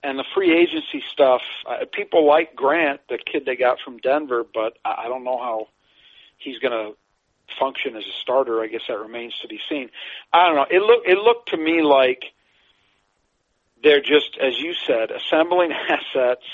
and 0.01 0.17
the 0.17 0.23
free 0.33 0.57
agency 0.57 1.03
stuff, 1.11 1.41
uh, 1.69 1.85
people 1.91 2.25
like 2.25 2.55
Grant, 2.55 3.01
the 3.09 3.19
kid 3.19 3.45
they 3.45 3.57
got 3.57 3.77
from 3.83 3.97
Denver, 3.97 4.45
but 4.51 4.77
I, 4.83 5.03
I 5.05 5.07
don't 5.09 5.25
know 5.25 5.37
how 5.37 5.67
he's 6.37 6.57
going 6.59 6.71
to 6.71 6.97
function 7.59 7.95
as 7.97 8.03
a 8.03 8.21
starter. 8.21 8.61
I 8.61 8.67
guess 8.67 8.81
that 8.87 8.97
remains 8.97 9.37
to 9.41 9.47
be 9.47 9.59
seen. 9.69 9.89
I 10.31 10.47
don't 10.47 10.55
know. 10.55 10.65
It 10.71 10.81
look 10.81 11.03
it 11.05 11.17
looked 11.17 11.49
to 11.49 11.57
me 11.57 11.81
like 11.81 12.23
they're 13.83 14.01
just, 14.01 14.37
as 14.41 14.57
you 14.57 14.73
said, 14.73 15.11
assembling 15.11 15.71
assets, 15.89 16.45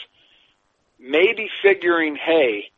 maybe 0.99 1.49
figuring, 1.61 2.15
hey, 2.15 2.71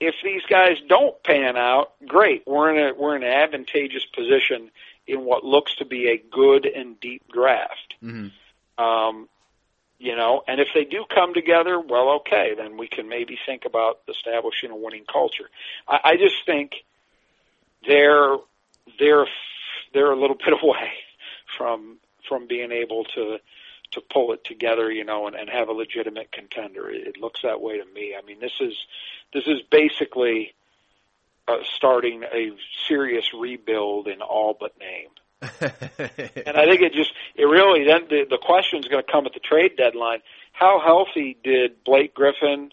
if 0.00 0.14
these 0.22 0.42
guys 0.48 0.76
don't 0.88 1.22
pan 1.22 1.56
out, 1.56 1.92
great. 2.06 2.42
We're 2.46 2.74
in 2.74 2.78
a 2.78 2.94
we're 2.94 3.16
in 3.16 3.22
an 3.22 3.30
advantageous 3.30 4.04
position 4.04 4.70
in 5.06 5.24
what 5.24 5.44
looks 5.44 5.76
to 5.76 5.84
be 5.84 6.08
a 6.08 6.18
good 6.18 6.66
and 6.66 6.98
deep 7.00 7.22
draft. 7.32 7.94
Mm-hmm. 8.02 8.84
Um, 8.84 9.28
you 9.98 10.14
know, 10.14 10.42
and 10.46 10.60
if 10.60 10.68
they 10.74 10.84
do 10.84 11.04
come 11.12 11.32
together, 11.32 11.80
well, 11.80 12.16
okay, 12.16 12.52
then 12.56 12.76
we 12.76 12.86
can 12.86 13.08
maybe 13.08 13.38
think 13.46 13.64
about 13.64 14.00
establishing 14.08 14.70
a 14.70 14.76
winning 14.76 15.04
culture. 15.10 15.48
I, 15.88 16.00
I 16.04 16.16
just 16.16 16.44
think 16.44 16.72
they're 17.86 18.36
they're 18.98 19.26
they're 19.94 20.12
a 20.12 20.20
little 20.20 20.36
bit 20.44 20.54
away 20.62 20.92
from 21.56 21.96
from 22.28 22.46
being 22.46 22.72
able 22.72 23.04
to 23.04 23.38
to 23.92 24.00
pull 24.00 24.32
it 24.32 24.44
together, 24.44 24.90
you 24.90 25.04
know, 25.04 25.26
and, 25.26 25.36
and 25.36 25.48
have 25.48 25.68
a 25.68 25.72
legitimate 25.72 26.32
contender. 26.32 26.90
It, 26.90 27.06
it 27.06 27.16
looks 27.18 27.42
that 27.42 27.60
way 27.60 27.78
to 27.78 27.84
me. 27.84 28.14
I 28.16 28.24
mean, 28.24 28.40
this 28.40 28.52
is 28.60 28.74
this 29.32 29.44
is 29.46 29.60
basically 29.70 30.54
uh, 31.48 31.58
starting 31.76 32.22
a 32.24 32.50
serious 32.88 33.32
rebuild 33.38 34.08
in 34.08 34.20
all 34.22 34.56
but 34.58 34.78
name. 34.78 35.08
and 35.60 36.56
I 36.56 36.64
think 36.64 36.80
it 36.80 36.94
just 36.94 37.12
it 37.34 37.44
really 37.44 37.84
then 37.86 38.06
the 38.08 38.26
the 38.28 38.38
question 38.38 38.78
is 38.80 38.86
going 38.86 39.04
to 39.04 39.10
come 39.10 39.26
at 39.26 39.34
the 39.34 39.40
trade 39.40 39.76
deadline. 39.76 40.20
How 40.52 40.80
healthy 40.80 41.36
did 41.44 41.84
Blake 41.84 42.14
Griffin 42.14 42.72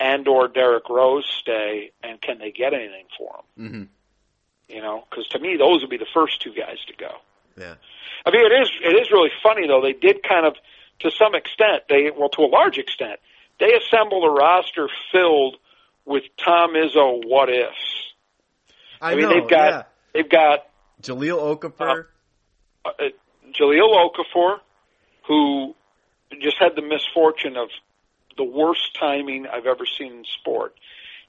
and 0.00 0.26
or 0.26 0.48
Derrick 0.48 0.88
Rose 0.90 1.26
stay, 1.40 1.92
and 2.02 2.20
can 2.20 2.38
they 2.38 2.50
get 2.50 2.74
anything 2.74 3.06
for 3.16 3.36
them? 3.56 3.66
Mm-hmm. 3.66 4.74
You 4.74 4.82
know, 4.82 5.04
because 5.08 5.28
to 5.28 5.38
me 5.38 5.56
those 5.56 5.82
would 5.82 5.90
be 5.90 5.98
the 5.98 6.06
first 6.12 6.42
two 6.42 6.52
guys 6.52 6.78
to 6.88 6.94
go. 6.96 7.12
Yeah, 7.56 7.74
I 8.26 8.30
mean 8.30 8.46
it 8.46 8.62
is 8.62 8.70
it 8.82 9.00
is 9.00 9.10
really 9.10 9.30
funny 9.42 9.66
though. 9.66 9.82
They 9.82 9.92
did 9.92 10.22
kind 10.22 10.46
of 10.46 10.54
to 11.00 11.10
some 11.10 11.34
extent 11.34 11.84
they 11.88 12.10
well 12.16 12.28
to 12.30 12.42
a 12.42 12.50
large 12.50 12.78
extent 12.78 13.20
they 13.60 13.72
assembled 13.74 14.24
a 14.24 14.30
roster 14.30 14.88
filled 15.12 15.56
with 16.04 16.24
Tom 16.44 16.74
Izzo 16.74 17.22
what 17.26 17.48
ifs. 17.48 18.12
I, 19.00 19.12
I 19.12 19.14
mean 19.14 19.28
know, 19.28 19.40
they've 19.40 19.50
got 19.50 19.70
yeah. 19.70 19.82
they've 20.12 20.30
got 20.30 20.66
Jahlil 21.02 21.58
Okafor. 21.58 22.06
Uh, 22.84 22.88
uh, 22.88 23.04
Jahlil 23.52 24.10
Okafor, 24.10 24.58
who 25.26 25.74
just 26.40 26.56
had 26.58 26.74
the 26.74 26.82
misfortune 26.82 27.56
of 27.56 27.68
the 28.36 28.44
worst 28.44 28.96
timing 28.98 29.46
I've 29.46 29.66
ever 29.66 29.86
seen 29.86 30.12
in 30.12 30.24
sport. 30.24 30.74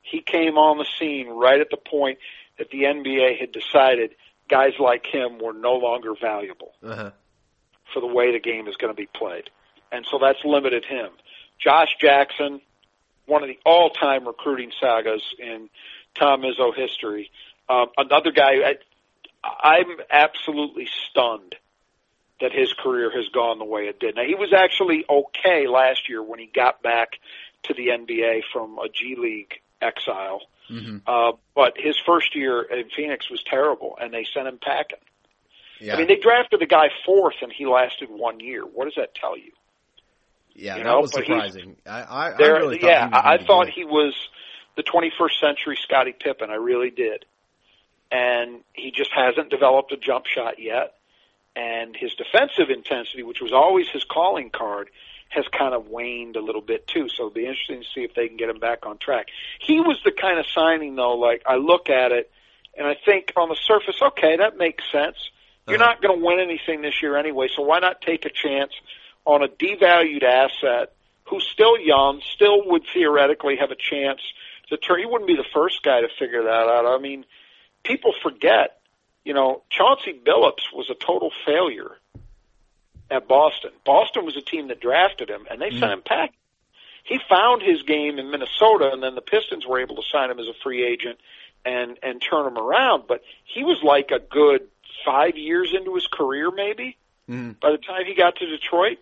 He 0.01 0.21
came 0.21 0.57
on 0.57 0.78
the 0.78 0.86
scene 0.99 1.28
right 1.28 1.59
at 1.59 1.69
the 1.69 1.78
point 1.78 2.19
that 2.57 2.69
the 2.69 2.84
NBA 2.84 3.39
had 3.39 3.51
decided 3.51 4.15
guys 4.49 4.73
like 4.79 5.05
him 5.05 5.39
were 5.39 5.53
no 5.53 5.73
longer 5.73 6.13
valuable 6.19 6.73
uh-huh. 6.83 7.11
for 7.93 7.99
the 7.99 8.07
way 8.07 8.31
the 8.31 8.39
game 8.39 8.67
is 8.67 8.75
going 8.77 8.93
to 8.93 8.97
be 8.97 9.07
played. 9.07 9.49
And 9.91 10.05
so 10.09 10.19
that's 10.19 10.39
limited 10.43 10.85
him. 10.85 11.09
Josh 11.59 11.95
Jackson, 11.99 12.61
one 13.25 13.43
of 13.43 13.49
the 13.49 13.59
all-time 13.65 14.27
recruiting 14.27 14.71
sagas 14.79 15.21
in 15.39 15.69
Tom 16.15 16.41
Izzo 16.41 16.75
history. 16.75 17.31
Um, 17.69 17.87
another 17.97 18.31
guy, 18.31 18.75
I'm 19.43 19.97
absolutely 20.09 20.87
stunned 21.09 21.55
that 22.41 22.51
his 22.51 22.73
career 22.73 23.11
has 23.11 23.27
gone 23.29 23.59
the 23.59 23.65
way 23.65 23.83
it 23.83 23.99
did. 23.99 24.15
Now 24.15 24.23
he 24.23 24.35
was 24.35 24.53
actually 24.53 25.05
okay 25.09 25.67
last 25.67 26.09
year 26.09 26.21
when 26.21 26.39
he 26.39 26.47
got 26.53 26.81
back 26.81 27.19
to 27.63 27.73
the 27.73 27.87
NBA 27.87 28.41
from 28.51 28.77
a 28.77 28.89
G 28.89 29.15
League 29.17 29.61
exile. 29.81 30.41
Mm-hmm. 30.70 30.97
Uh, 31.05 31.34
but 31.53 31.74
his 31.78 31.95
first 32.05 32.36
year 32.36 32.61
in 32.61 32.89
Phoenix 32.95 33.30
was 33.30 33.43
terrible, 33.43 33.97
and 34.01 34.13
they 34.13 34.26
sent 34.34 34.47
him 34.47 34.59
packing. 34.61 34.99
Yeah. 35.80 35.95
I 35.95 35.97
mean, 35.97 36.07
they 36.07 36.16
drafted 36.16 36.59
the 36.59 36.66
guy 36.66 36.89
fourth, 37.05 37.36
and 37.41 37.51
he 37.51 37.66
lasted 37.66 38.09
one 38.09 38.39
year. 38.39 38.63
What 38.63 38.86
does 38.86 38.95
that 38.95 39.13
tell 39.13 39.38
you? 39.38 39.51
Yeah, 40.53 40.78
you 40.78 40.84
that 40.84 40.89
know? 40.89 41.01
was 41.01 41.11
but 41.11 41.26
surprising. 41.26 41.76
I, 41.86 42.01
I, 42.01 42.30
I 42.32 42.38
really 42.38 42.80
thought 42.80 42.88
yeah, 42.88 43.09
I 43.11 43.38
thought 43.38 43.70
he 43.70 43.84
was 43.84 44.16
the 44.78 44.84
21st 44.84 45.39
century 45.39 45.78
Scottie 45.82 46.16
Pippen. 46.18 46.49
I 46.49 46.55
really 46.55 46.91
did 46.91 47.26
and 48.11 48.61
he 48.74 48.91
just 48.91 49.11
hasn't 49.13 49.49
developed 49.49 49.91
a 49.91 49.97
jump 49.97 50.26
shot 50.26 50.59
yet. 50.59 50.93
And 51.55 51.95
his 51.95 52.13
defensive 52.16 52.70
intensity, 52.70 53.24
which 53.24 53.41
was 53.41 53.53
always 53.53 53.88
his 53.89 54.03
calling 54.03 54.49
card, 54.49 54.89
has 55.36 55.45
kind 55.47 55.73
of 55.73 55.88
waned 55.88 56.36
a 56.36 56.41
little 56.41 56.61
bit 56.61 56.88
too. 56.88 57.07
So 57.09 57.23
it'll 57.23 57.29
be 57.29 57.45
interesting 57.45 57.81
to 57.81 57.88
see 57.93 58.01
if 58.01 58.13
they 58.15 58.27
can 58.27 58.38
get 58.38 58.49
him 58.49 58.59
back 58.59 58.86
on 58.86 58.97
track. 58.97 59.27
He 59.59 59.79
was 59.79 59.99
the 60.03 60.11
kind 60.11 60.39
of 60.39 60.45
signing 60.53 60.95
though, 60.95 61.15
like 61.15 61.43
I 61.45 61.55
look 61.55 61.89
at 61.89 62.11
it 62.11 62.31
and 62.77 62.88
I 62.88 62.95
think 63.05 63.33
on 63.36 63.49
the 63.49 63.55
surface, 63.55 64.01
okay, 64.01 64.38
that 64.38 64.57
makes 64.57 64.83
sense. 64.91 65.17
You're 65.67 65.81
uh-huh. 65.81 65.86
not 65.86 66.01
going 66.01 66.19
to 66.19 66.25
win 66.25 66.39
anything 66.39 66.81
this 66.81 67.01
year 67.01 67.17
anyway, 67.17 67.47
so 67.55 67.63
why 67.63 67.79
not 67.79 68.01
take 68.01 68.25
a 68.25 68.29
chance 68.29 68.71
on 69.25 69.43
a 69.43 69.47
devalued 69.47 70.23
asset 70.23 70.93
who's 71.25 71.47
still 71.47 71.79
young, 71.79 72.21
still 72.36 72.67
would 72.67 72.83
theoretically 72.93 73.57
have 73.57 73.71
a 73.71 73.75
chance 73.75 74.21
to 74.69 74.77
turn. 74.77 74.99
He 74.99 75.05
wouldn't 75.05 75.27
be 75.27 75.36
the 75.36 75.45
first 75.53 75.81
guy 75.83 76.01
to 76.01 76.07
figure 76.19 76.43
that 76.43 76.49
out. 76.49 76.86
I 76.86 76.99
mean, 76.99 77.25
people 77.83 78.13
forget, 78.21 78.79
you 79.23 79.33
know, 79.33 79.63
Chauncey 79.69 80.13
Billups 80.13 80.71
was 80.73 80.89
a 80.89 80.95
total 80.95 81.31
failure 81.45 81.97
at 83.10 83.28
Boston. 83.28 83.72
Boston 83.86 84.26
was 84.26 84.36
a 84.36 84.41
team 84.41 84.68
that 84.70 84.80
drafted 84.80 85.30
him, 85.30 85.45
and 85.49 85.62
they 85.62 85.70
mm. 85.70 85.80
sent 85.80 85.91
him 85.91 86.01
packing. 86.06 86.36
He 87.03 87.20
found 87.30 87.62
his 87.62 87.84
game 87.84 88.18
in 88.18 88.32
Minnesota, 88.32 88.89
and 88.91 89.01
then 89.03 89.14
the 89.14 89.22
Pistons 89.22 89.66
were 89.66 89.80
able 89.80 89.95
to 89.95 90.01
sign 90.12 90.32
him 90.32 90.39
as 90.39 90.47
a 90.47 90.53
free 90.64 90.84
agent 90.84 91.20
and 91.64 91.97
and 92.01 92.22
turn 92.22 92.47
him 92.47 92.58
around. 92.58 93.03
But 93.08 93.22
he 93.43 93.64
was 93.64 93.78
like 93.84 94.12
a 94.12 94.20
good 94.20 94.62
five 95.06 95.38
years 95.38 95.74
into 95.78 95.93
his 95.93 96.08
career, 96.08 96.49
maybe 96.51 96.97
mm. 97.30 97.60
by 97.60 97.72
the 97.72 97.78
time 97.78 98.06
he 98.06 98.16
got 98.16 98.38
to 98.38 98.45
Detroit. 98.45 98.97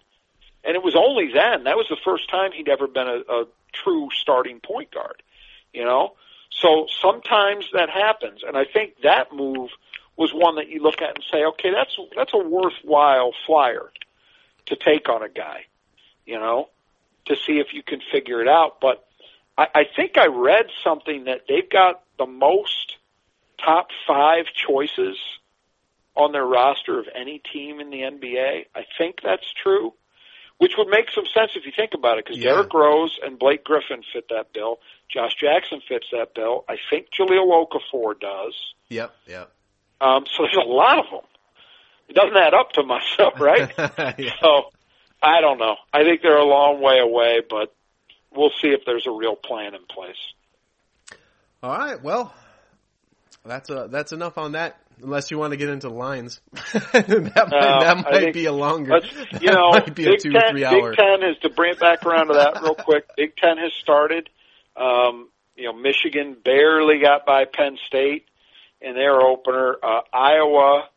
And 0.66 0.76
it 0.76 0.84
was 0.84 0.96
only 0.96 1.32
then 1.34 1.66
that 1.66 1.78
was 1.78 1.88
the 1.90 1.98
first 2.04 2.30
time 2.30 2.52
he'd 2.52 2.70
ever 2.70 2.88
been 2.88 3.08
a, 3.08 3.20
a 3.30 3.46
true 3.72 4.10
starting 4.22 4.60
point 4.60 4.92
guard. 4.92 5.24
You 5.74 5.86
know, 5.86 6.14
so 6.52 6.88
sometimes 7.02 7.66
that 7.74 7.90
happens, 7.90 8.42
and 8.46 8.58
I 8.58 8.66
think 8.66 9.02
that 9.04 9.34
move 9.34 9.70
was 10.18 10.32
one 10.34 10.56
that 10.56 10.70
you 10.70 10.82
look 10.82 11.02
at 11.02 11.16
and 11.16 11.24
say, 11.32 11.44
okay, 11.46 11.72
that's 11.72 11.98
that's 12.16 12.34
a 12.34 12.38
worthwhile 12.38 13.32
flyer 13.46 13.92
to 14.68 14.76
take 14.76 15.10
on 15.10 15.24
a 15.24 15.30
guy, 15.30 15.66
you 16.26 16.40
know, 16.40 16.70
to 17.26 17.36
see 17.36 17.60
if 17.60 17.74
you 17.74 17.84
can 17.84 18.00
figure 18.12 18.42
it 18.42 18.48
out. 18.48 18.80
But 18.80 19.06
I, 19.58 19.68
I 19.74 19.84
think 19.96 20.18
I 20.18 20.28
read 20.28 20.68
something 20.84 21.26
that 21.26 21.42
they've 21.48 21.70
got 21.70 22.04
the 22.18 22.26
most 22.26 22.98
top 23.64 23.88
five 24.08 24.46
choices 24.54 25.18
on 26.16 26.32
their 26.32 26.46
roster 26.46 27.00
of 27.00 27.08
any 27.16 27.42
team 27.52 27.80
in 27.80 27.90
the 27.90 28.02
NBA. 28.02 28.66
I 28.76 28.86
think 28.98 29.18
that's 29.24 29.52
true 29.64 29.94
which 30.58 30.74
would 30.78 30.88
make 30.88 31.12
some 31.14 31.26
sense 31.26 31.52
if 31.56 31.66
you 31.66 31.72
think 31.76 31.94
about 31.94 32.18
it, 32.18 32.26
because 32.26 32.40
yeah. 32.40 32.52
Derrick 32.52 32.74
Rose 32.74 33.20
and 33.22 33.38
Blake 33.38 33.64
Griffin 33.64 34.02
fit 34.14 34.30
that 34.30 34.54
bill. 34.54 34.80
Josh 35.10 35.36
Jackson 35.36 35.82
fits 35.88 36.08
that 36.12 36.34
bill. 36.34 36.64
I 36.70 36.78
think 36.90 37.08
Jahlil 37.18 37.68
Okafor 37.68 38.20
does. 38.20 38.56
Yep, 38.90 39.14
yep. 39.28 39.52
Um, 40.04 40.26
so 40.36 40.44
there's 40.44 40.58
a 40.66 40.68
lot 40.68 41.00
of 41.00 41.06
them. 41.10 41.22
It 42.10 42.16
doesn't 42.16 42.36
add 42.36 42.54
up 42.54 42.72
to 42.74 42.84
myself, 42.84 43.34
right? 43.40 43.72
yeah. 44.20 44.32
So 44.42 44.70
I 45.22 45.40
don't 45.42 45.58
know. 45.60 45.76
I 45.94 46.04
think 46.04 46.22
they're 46.22 46.38
a 46.38 46.46
long 46.46 46.82
way 46.82 47.00
away, 47.00 47.42
but 47.50 47.74
we'll 48.36 48.52
see 48.62 48.70
if 48.70 48.82
there's 48.86 49.08
a 49.08 49.12
real 49.12 49.36
plan 49.36 49.74
in 49.76 49.86
place. 49.90 50.18
All 51.62 51.72
right. 51.78 52.02
Well, 52.04 52.34
That's 53.46 53.70
a 53.70 53.88
that's 53.90 54.12
enough 54.12 54.38
on 54.38 54.54
that. 54.54 54.78
Unless 55.02 55.32
you 55.32 55.40
want 55.40 55.52
to 55.52 55.58
get 55.58 55.70
into 55.70 55.90
lines, 55.90 56.40
that 56.74 57.10
might, 57.10 57.38
Uh, 57.38 57.80
that 57.80 57.98
might 57.98 58.20
think- 58.20 58.34
be 58.34 58.46
a 58.46 58.52
longer. 58.52 59.00
You 59.42 59.52
know, 59.52 59.72
might 59.72 59.94
be 59.96 60.06
a 60.06 60.12
Big 60.12 60.20
two 60.20 60.32
Ten, 60.32 60.44
or 60.44 60.52
three 60.52 60.66
hour. 60.66 60.90
Big 60.92 60.98
Ten 61.00 61.24
is 61.24 61.38
to 61.42 61.50
bring 61.50 61.72
it 61.74 61.80
back 61.80 62.06
around 62.06 62.28
to 62.28 62.34
that 62.36 62.62
real 62.62 62.76
quick. 62.76 63.06
Big 63.18 63.36
Ten 63.36 63.58
has 63.58 63.72
started. 63.82 64.30
Um, 64.78 65.30
you 65.56 65.66
know, 65.66 65.74
Michigan 65.74 66.38
barely 66.44 67.00
got 67.00 67.26
by 67.26 67.46
Penn 67.46 67.78
State 67.88 68.26
in 68.84 68.96
their 68.96 69.20
opener. 69.22 69.78
Uh, 69.82 70.02
Iowa, 70.12 70.90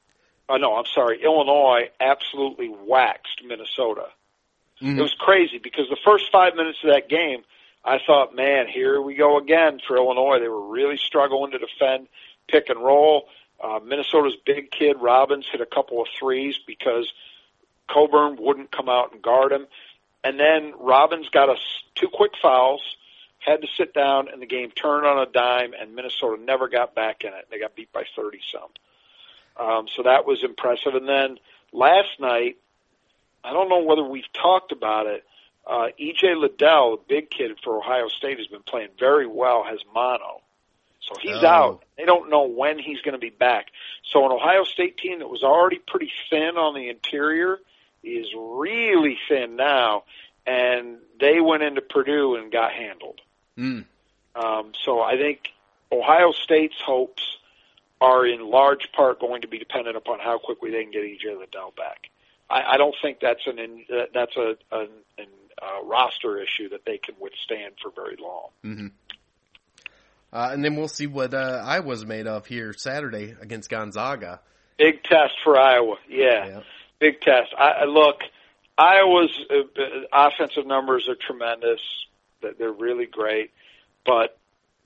uh, 0.48 0.58
no, 0.58 0.76
I'm 0.76 0.86
sorry, 0.86 1.22
Illinois 1.22 1.90
absolutely 2.00 2.68
waxed 2.68 3.42
Minnesota. 3.44 4.08
Mhm. 4.82 4.98
It 4.98 5.02
was 5.02 5.14
crazy 5.14 5.58
because 5.58 5.88
the 5.88 5.96
first 6.04 6.30
five 6.30 6.54
minutes 6.54 6.78
of 6.84 6.90
that 6.90 7.08
game, 7.08 7.44
I 7.84 7.98
thought, 8.04 8.34
man, 8.34 8.66
here 8.66 9.00
we 9.00 9.14
go 9.14 9.38
again 9.38 9.80
for 9.86 9.96
Illinois. 9.96 10.40
They 10.40 10.48
were 10.48 10.68
really 10.68 10.96
struggling 10.98 11.52
to 11.52 11.58
defend 11.58 12.08
pick 12.48 12.68
and 12.68 12.82
roll. 12.82 13.28
Uh, 13.60 13.80
Minnesota's 13.82 14.36
big 14.44 14.70
kid 14.70 14.98
Robbins 15.00 15.46
hit 15.50 15.60
a 15.60 15.66
couple 15.66 16.02
of 16.02 16.08
threes 16.18 16.58
because 16.66 17.10
Cockburn 17.88 18.36
wouldn't 18.36 18.70
come 18.70 18.88
out 18.88 19.12
and 19.12 19.22
guard 19.22 19.52
him. 19.52 19.66
And 20.22 20.38
then 20.38 20.74
Robbins 20.78 21.28
got 21.30 21.48
us 21.48 21.60
two 21.94 22.08
quick 22.08 22.32
fouls, 22.42 22.82
had 23.46 23.62
to 23.62 23.68
sit 23.76 23.94
down, 23.94 24.28
and 24.28 24.42
the 24.42 24.46
game 24.46 24.70
turned 24.70 25.06
on 25.06 25.18
a 25.18 25.26
dime, 25.30 25.72
and 25.78 25.94
Minnesota 25.94 26.40
never 26.42 26.68
got 26.68 26.94
back 26.94 27.22
in 27.24 27.32
it. 27.32 27.46
They 27.50 27.58
got 27.60 27.76
beat 27.76 27.92
by 27.92 28.04
30 28.16 28.40
some. 28.52 29.66
Um, 29.66 29.86
so 29.94 30.02
that 30.02 30.26
was 30.26 30.42
impressive. 30.44 30.94
And 30.94 31.08
then 31.08 31.38
last 31.72 32.18
night, 32.20 32.56
I 33.44 33.52
don't 33.52 33.68
know 33.68 33.82
whether 33.84 34.02
we've 34.02 34.30
talked 34.32 34.72
about 34.72 35.06
it. 35.06 35.24
Uh, 35.66 35.88
EJ 35.98 36.36
Liddell, 36.40 36.96
the 36.98 37.02
big 37.08 37.30
kid 37.30 37.52
for 37.62 37.78
Ohio 37.78 38.08
State, 38.08 38.38
has 38.38 38.46
been 38.48 38.62
playing 38.62 38.90
very 38.98 39.26
well, 39.26 39.64
has 39.64 39.78
mono. 39.94 40.42
So 41.00 41.14
he's 41.20 41.42
Oh. 41.42 41.46
out. 41.46 41.84
They 41.96 42.04
don't 42.04 42.30
know 42.30 42.42
when 42.42 42.78
he's 42.78 43.00
going 43.02 43.12
to 43.14 43.18
be 43.18 43.30
back. 43.30 43.68
So 44.12 44.26
an 44.26 44.32
Ohio 44.32 44.64
State 44.64 44.98
team 44.98 45.20
that 45.20 45.28
was 45.28 45.42
already 45.42 45.78
pretty 45.78 46.12
thin 46.30 46.56
on 46.56 46.74
the 46.74 46.88
interior 46.88 47.60
is 48.02 48.26
really 48.36 49.18
thin 49.28 49.56
now, 49.56 50.04
and 50.46 50.98
they 51.18 51.40
went 51.40 51.62
into 51.62 51.80
Purdue 51.80 52.36
and 52.36 52.50
got 52.52 52.72
handled. 52.72 53.20
Mm. 53.58 53.84
Um, 54.34 54.72
so 54.84 55.00
I 55.00 55.16
think 55.16 55.40
Ohio 55.90 56.32
State's 56.32 56.76
hopes 56.84 57.22
are 58.00 58.26
in 58.26 58.40
large 58.50 58.92
part 58.92 59.20
going 59.20 59.42
to 59.42 59.48
be 59.48 59.58
dependent 59.58 59.96
upon 59.96 60.18
how 60.20 60.38
quickly 60.38 60.70
they 60.70 60.82
can 60.82 60.92
get 60.92 61.02
EJ 61.02 61.38
Liddell 61.38 61.72
back. 61.76 62.08
I, 62.50 62.74
I 62.74 62.76
don't 62.76 62.94
think 63.00 63.18
that's 63.20 63.46
an 63.46 63.58
in, 63.58 63.84
uh, 63.92 64.04
that's 64.12 64.36
a 64.36 64.56
an, 64.72 64.88
an 65.18 65.26
uh, 65.60 65.84
roster 65.84 66.38
issue 66.38 66.68
that 66.70 66.84
they 66.84 66.98
can 66.98 67.14
withstand 67.20 67.74
for 67.82 67.90
very 67.90 68.16
long. 68.20 68.48
hmm 68.62 68.86
Uh, 70.32 70.50
and 70.52 70.62
then 70.62 70.76
we'll 70.76 70.88
see 70.88 71.06
what 71.06 71.32
uh, 71.32 71.62
Iowa's 71.64 72.04
made 72.04 72.26
of 72.26 72.46
here 72.46 72.74
Saturday 72.76 73.34
against 73.40 73.70
Gonzaga. 73.70 74.40
Big 74.76 75.02
test 75.02 75.32
for 75.42 75.58
Iowa, 75.58 75.96
yeah, 76.08 76.46
Yeah. 76.46 76.60
big 76.98 77.20
test. 77.22 77.54
I, 77.58 77.70
I 77.70 77.84
look, 77.84 78.16
Iowa's 78.76 79.34
uh, 79.50 79.80
uh, 79.80 80.28
offensive 80.28 80.66
numbers 80.66 81.08
are 81.08 81.14
tremendous. 81.16 81.80
That 82.42 82.58
They're 82.58 82.72
really 82.72 83.06
great, 83.06 83.50
but 84.04 84.38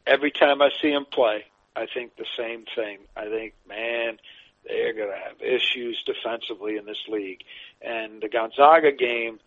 every 0.06 0.30
time 0.30 0.62
I 0.62 0.70
see 0.80 0.90
them 0.90 1.04
play, 1.04 1.44
I 1.76 1.86
think 1.86 2.16
the 2.16 2.26
same 2.36 2.64
thing. 2.74 2.98
I 3.16 3.26
think, 3.28 3.54
man, 3.68 4.18
they're 4.66 4.92
going 4.92 5.10
to 5.10 5.16
have 5.16 5.40
issues 5.40 6.02
defensively 6.04 6.76
in 6.76 6.84
this 6.84 7.02
league, 7.08 7.42
and 7.80 8.20
the 8.20 8.28
Gonzaga 8.28 8.92
game 8.92 9.40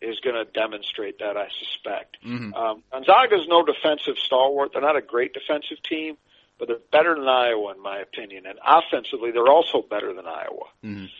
is 0.00 0.18
going 0.20 0.36
to 0.36 0.50
demonstrate 0.50 1.18
that. 1.18 1.36
I 1.36 1.48
suspect. 1.58 2.16
Mhm. 2.24 2.54
Um, 2.54 2.82
Gonzaga's 2.90 3.46
no 3.48 3.64
defensive 3.64 4.18
stalwart. 4.18 4.72
They're 4.72 4.80
not 4.80 4.96
a 4.96 5.02
great 5.02 5.34
defensive 5.34 5.82
team, 5.82 6.16
but 6.58 6.68
they're 6.68 6.78
better 6.90 7.14
than 7.14 7.28
Iowa 7.28 7.72
in 7.72 7.80
my 7.80 7.98
opinion. 7.98 8.46
And 8.46 8.58
offensively, 8.64 9.30
they're 9.30 9.48
also 9.48 9.82
better 9.82 10.12
than 10.12 10.26
Iowa. 10.26 10.68
Mhm. 10.84 11.10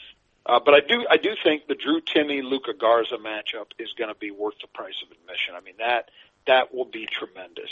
Uh, 0.47 0.59
but 0.65 0.75
I 0.75 0.81
do, 0.81 1.07
I 1.11 1.17
do 1.17 1.31
think 1.45 1.67
the 1.67 1.75
Drew 1.75 2.01
Timme 2.01 2.43
Luka 2.43 2.73
Garza 2.73 3.17
matchup 3.17 3.73
is 3.79 3.93
going 3.99 4.09
to 4.09 4.19
be 4.19 4.31
worth 4.31 4.59
the 4.61 4.69
price 4.69 4.95
of 5.05 5.11
admission. 5.11 5.55
I 5.55 5.61
mean 5.61 5.75
that 5.79 6.11
that 6.47 6.75
will 6.75 6.87
be 6.87 7.07
tremendous 7.07 7.71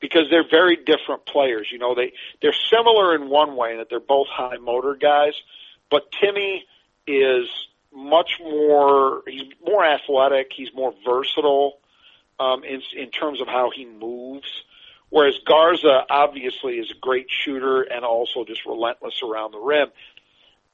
because 0.00 0.24
they're 0.30 0.48
very 0.48 0.76
different 0.76 1.26
players. 1.26 1.68
You 1.70 1.78
know, 1.78 1.94
they 1.94 2.12
they're 2.40 2.54
similar 2.70 3.14
in 3.14 3.28
one 3.28 3.56
way 3.56 3.72
in 3.72 3.78
that 3.78 3.88
they're 3.90 4.00
both 4.00 4.28
high 4.28 4.56
motor 4.56 4.94
guys, 4.94 5.34
but 5.90 6.10
Timme 6.12 6.60
is 7.06 7.48
much 7.92 8.40
more. 8.42 9.22
He's 9.26 9.52
more 9.64 9.84
athletic. 9.84 10.52
He's 10.54 10.72
more 10.74 10.94
versatile 11.04 11.78
um, 12.38 12.64
in 12.64 12.82
in 12.96 13.10
terms 13.10 13.40
of 13.40 13.48
how 13.48 13.70
he 13.74 13.84
moves. 13.84 14.48
Whereas 15.10 15.38
Garza 15.46 16.04
obviously 16.10 16.74
is 16.74 16.90
a 16.90 16.98
great 17.00 17.28
shooter 17.30 17.80
and 17.80 18.04
also 18.04 18.44
just 18.44 18.66
relentless 18.66 19.22
around 19.22 19.52
the 19.52 19.58
rim. 19.58 19.88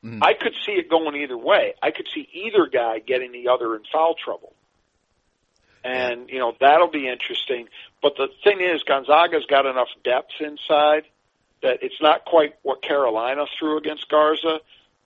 Mhm. 0.05 0.19
I 0.23 0.35
could 0.35 0.55
see 0.67 0.73
it 0.73 0.89
going 0.89 1.17
either 1.17 1.37
way. 1.37 1.75
I 1.83 1.91
could 1.91 2.07
see 2.15 2.29
either 2.33 2.67
guy 2.67 2.99
getting 2.99 3.33
the 3.33 3.49
other 3.49 3.75
in 3.75 3.85
foul 3.91 4.15
trouble. 4.15 4.53
And, 5.83 6.31
you 6.31 6.39
know, 6.39 6.55
that'll 6.61 6.89
be 6.89 7.09
interesting. 7.09 7.69
But 8.03 8.17
the 8.17 8.29
thing 8.43 8.61
is, 8.61 8.83
Gonzaga's 8.85 9.45
got 9.47 9.67
enough 9.67 9.89
depth 10.03 10.41
inside 10.41 11.05
that 11.63 11.83
it's 11.83 12.01
not 12.01 12.25
quite 12.25 12.55
what 12.63 12.83
Carolina 12.83 13.47
threw 13.59 13.79
against 13.79 14.09
Garza, 14.09 14.61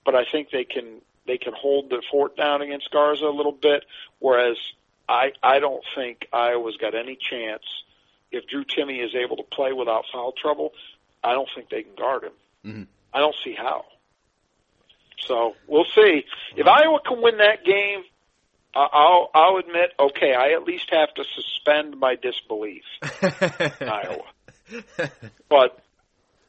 but 0.05 0.15
I 0.15 0.25
think 0.25 0.51
they 0.51 0.65
can 0.65 1.01
they 1.27 1.37
can 1.37 1.53
hold 1.53 1.91
the 1.91 2.03
fort 2.11 2.37
down 2.37 2.63
against 2.63 2.91
Garza 2.91 3.27
a 3.27 3.31
little 3.31 3.53
bit. 3.53 3.85
Whereas 4.19 4.57
I 5.09 5.33
I 5.43 5.59
don't 5.59 5.85
think 5.95 6.27
Iowa's 6.33 6.77
got 6.77 6.95
any 6.95 7.17
chance 7.17 7.65
if 8.33 8.47
Drew 8.47 8.65
Timme 8.65 9.05
is 9.05 9.15
able 9.15 9.37
to 9.37 9.43
play 9.43 9.73
without 9.73 10.05
foul 10.13 10.33
trouble. 10.33 10.73
I 11.23 11.33
don't 11.33 11.49
think 11.55 11.69
they 11.71 11.83
can 11.83 11.95
guard 11.95 12.25
him. 12.25 12.33
Mhm. 12.65 12.87
I 13.13 13.19
don't 13.19 13.37
see 13.45 13.55
how. 13.55 13.85
So 15.27 15.55
we'll 15.67 15.87
see. 15.95 16.25
If 16.57 16.67
Iowa 16.67 17.01
can 17.07 17.21
win 17.23 17.39
that 17.39 17.65
game, 17.65 18.05
I- 18.75 18.89
I'll 18.93 19.31
I'll 19.35 19.57
admit, 19.57 19.93
okay, 19.99 20.35
I 20.35 20.53
at 20.53 20.65
least 20.65 20.91
have 20.91 21.13
to 21.15 21.25
suspend 21.35 21.99
my 21.99 22.15
disbelief 22.17 22.85
in 23.81 23.89
Iowa. 23.89 24.25
But 25.49 25.79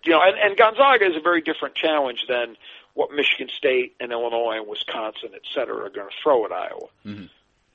you 0.03 0.11
know, 0.13 0.21
and, 0.21 0.37
and 0.37 0.57
Gonzaga 0.57 1.05
is 1.05 1.15
a 1.17 1.21
very 1.21 1.41
different 1.41 1.75
challenge 1.75 2.25
than 2.27 2.55
what 2.93 3.11
Michigan 3.11 3.49
State 3.57 3.95
and 3.99 4.11
Illinois 4.11 4.57
and 4.57 4.67
Wisconsin, 4.67 5.29
et 5.33 5.41
cetera, 5.53 5.85
are 5.85 5.89
going 5.89 6.07
to 6.09 6.15
throw 6.23 6.45
at 6.45 6.51
Iowa. 6.51 6.87
Mhm. 7.05 7.29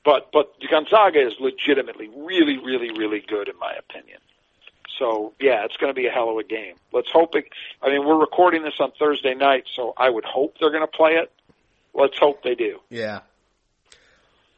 But 0.05 0.31
but 0.33 0.53
Gonzaga 0.71 1.21
is 1.27 1.33
legitimately 1.41 2.09
really, 2.15 2.59
really, 2.59 2.91
really 2.93 3.21
good 3.21 3.49
in 3.49 3.59
my 3.59 3.73
opinion. 3.75 4.21
So 4.99 5.33
yeah, 5.41 5.65
it's 5.65 5.77
going 5.77 5.91
to 5.91 5.95
be 5.95 6.07
a 6.07 6.11
hell 6.11 6.31
of 6.31 6.39
a 6.39 6.45
game. 6.45 6.75
Let's 6.93 7.11
hope 7.13 7.35
it. 7.35 7.47
I 7.83 7.89
mean, 7.89 8.07
we're 8.07 8.19
recording 8.19 8.63
this 8.63 8.75
on 8.81 8.93
Thursday 8.99 9.35
night, 9.35 9.65
so 9.75 9.95
I 9.97 10.09
would 10.09 10.25
hope 10.25 10.57
they're 10.61 10.71
going 10.71 10.83
to 10.83 10.87
play 10.87 11.13
it. 11.13 11.33
Let's 11.95 12.19
hope 12.19 12.43
they 12.43 12.55
do. 12.55 12.81
Yeah. 12.91 13.21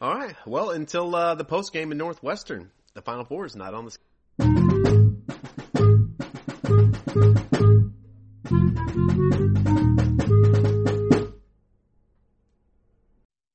All 0.01 0.15
right. 0.15 0.35
Well, 0.47 0.71
until 0.71 1.15
uh, 1.15 1.35
the 1.35 1.45
post 1.45 1.73
game 1.73 1.93
in 1.93 1.99
Northwestern, 1.99 2.71
the 2.95 3.03
Final 3.03 3.25
Four 3.25 3.47
is 3.47 3.57
not 3.57 3.75
on 3.75 3.87
the. 3.87 3.97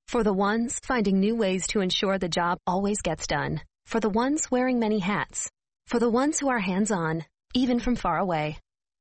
For 0.08 0.24
the 0.24 0.34
ones 0.34 0.80
finding 0.84 1.20
new 1.20 1.36
ways 1.36 1.68
to 1.68 1.80
ensure 1.80 2.18
the 2.18 2.28
job 2.28 2.58
always 2.68 3.02
gets 3.02 3.28
done. 3.28 3.62
For 3.86 4.00
the 4.00 4.10
ones 4.10 4.52
wearing 4.52 4.78
many 4.78 5.00
hats. 5.00 5.50
For 5.88 6.00
the 6.00 6.10
ones 6.10 6.40
who 6.40 6.50
are 6.50 6.60
hands-on, 6.60 7.26
even 7.54 7.80
from 7.80 7.96
far 7.96 8.18
away. 8.18 8.58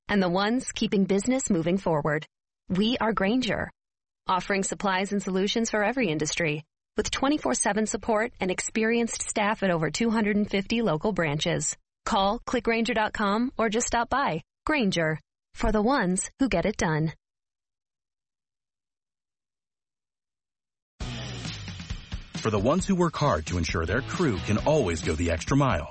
And 0.09 0.23
the 0.23 0.29
ones 0.29 0.73
keeping 0.73 1.05
business 1.05 1.49
moving 1.49 1.79
forward. 1.79 2.27
We 2.69 2.99
are 2.99 3.13
Grainger. 3.13 3.71
Offering 4.29 4.65
supplies 4.65 5.13
and 5.13 5.23
solutions 5.23 5.71
for 5.71 5.85
every 5.85 6.09
industry. 6.09 6.65
With 6.97 7.11
24-7 7.11 7.89
support 7.89 8.33
and 8.41 8.51
experienced 8.51 9.23
staff 9.23 9.63
at 9.63 9.71
over 9.71 9.91
250 9.91 10.83
local 10.83 11.13
branches. 11.13 11.77
Call 12.05 12.41
clickgranger.com 12.41 13.53
or 13.57 13.69
just 13.69 13.87
stop 13.87 14.11
by. 14.11 14.43
Grainger. 14.67 15.19
For 15.55 15.73
the 15.73 15.83
ones 15.83 16.31
who 16.39 16.49
get 16.49 16.67
it 16.67 16.77
done. 16.77 17.13
For 22.37 22.51
the 22.51 22.59
ones 22.59 22.87
who 22.87 22.95
work 22.95 23.17
hard 23.17 23.45
to 23.47 23.59
ensure 23.59 23.85
their 23.85 24.01
crew 24.01 24.39
can 24.47 24.57
always 24.59 25.03
go 25.03 25.15
the 25.15 25.31
extra 25.31 25.57
mile. 25.57 25.91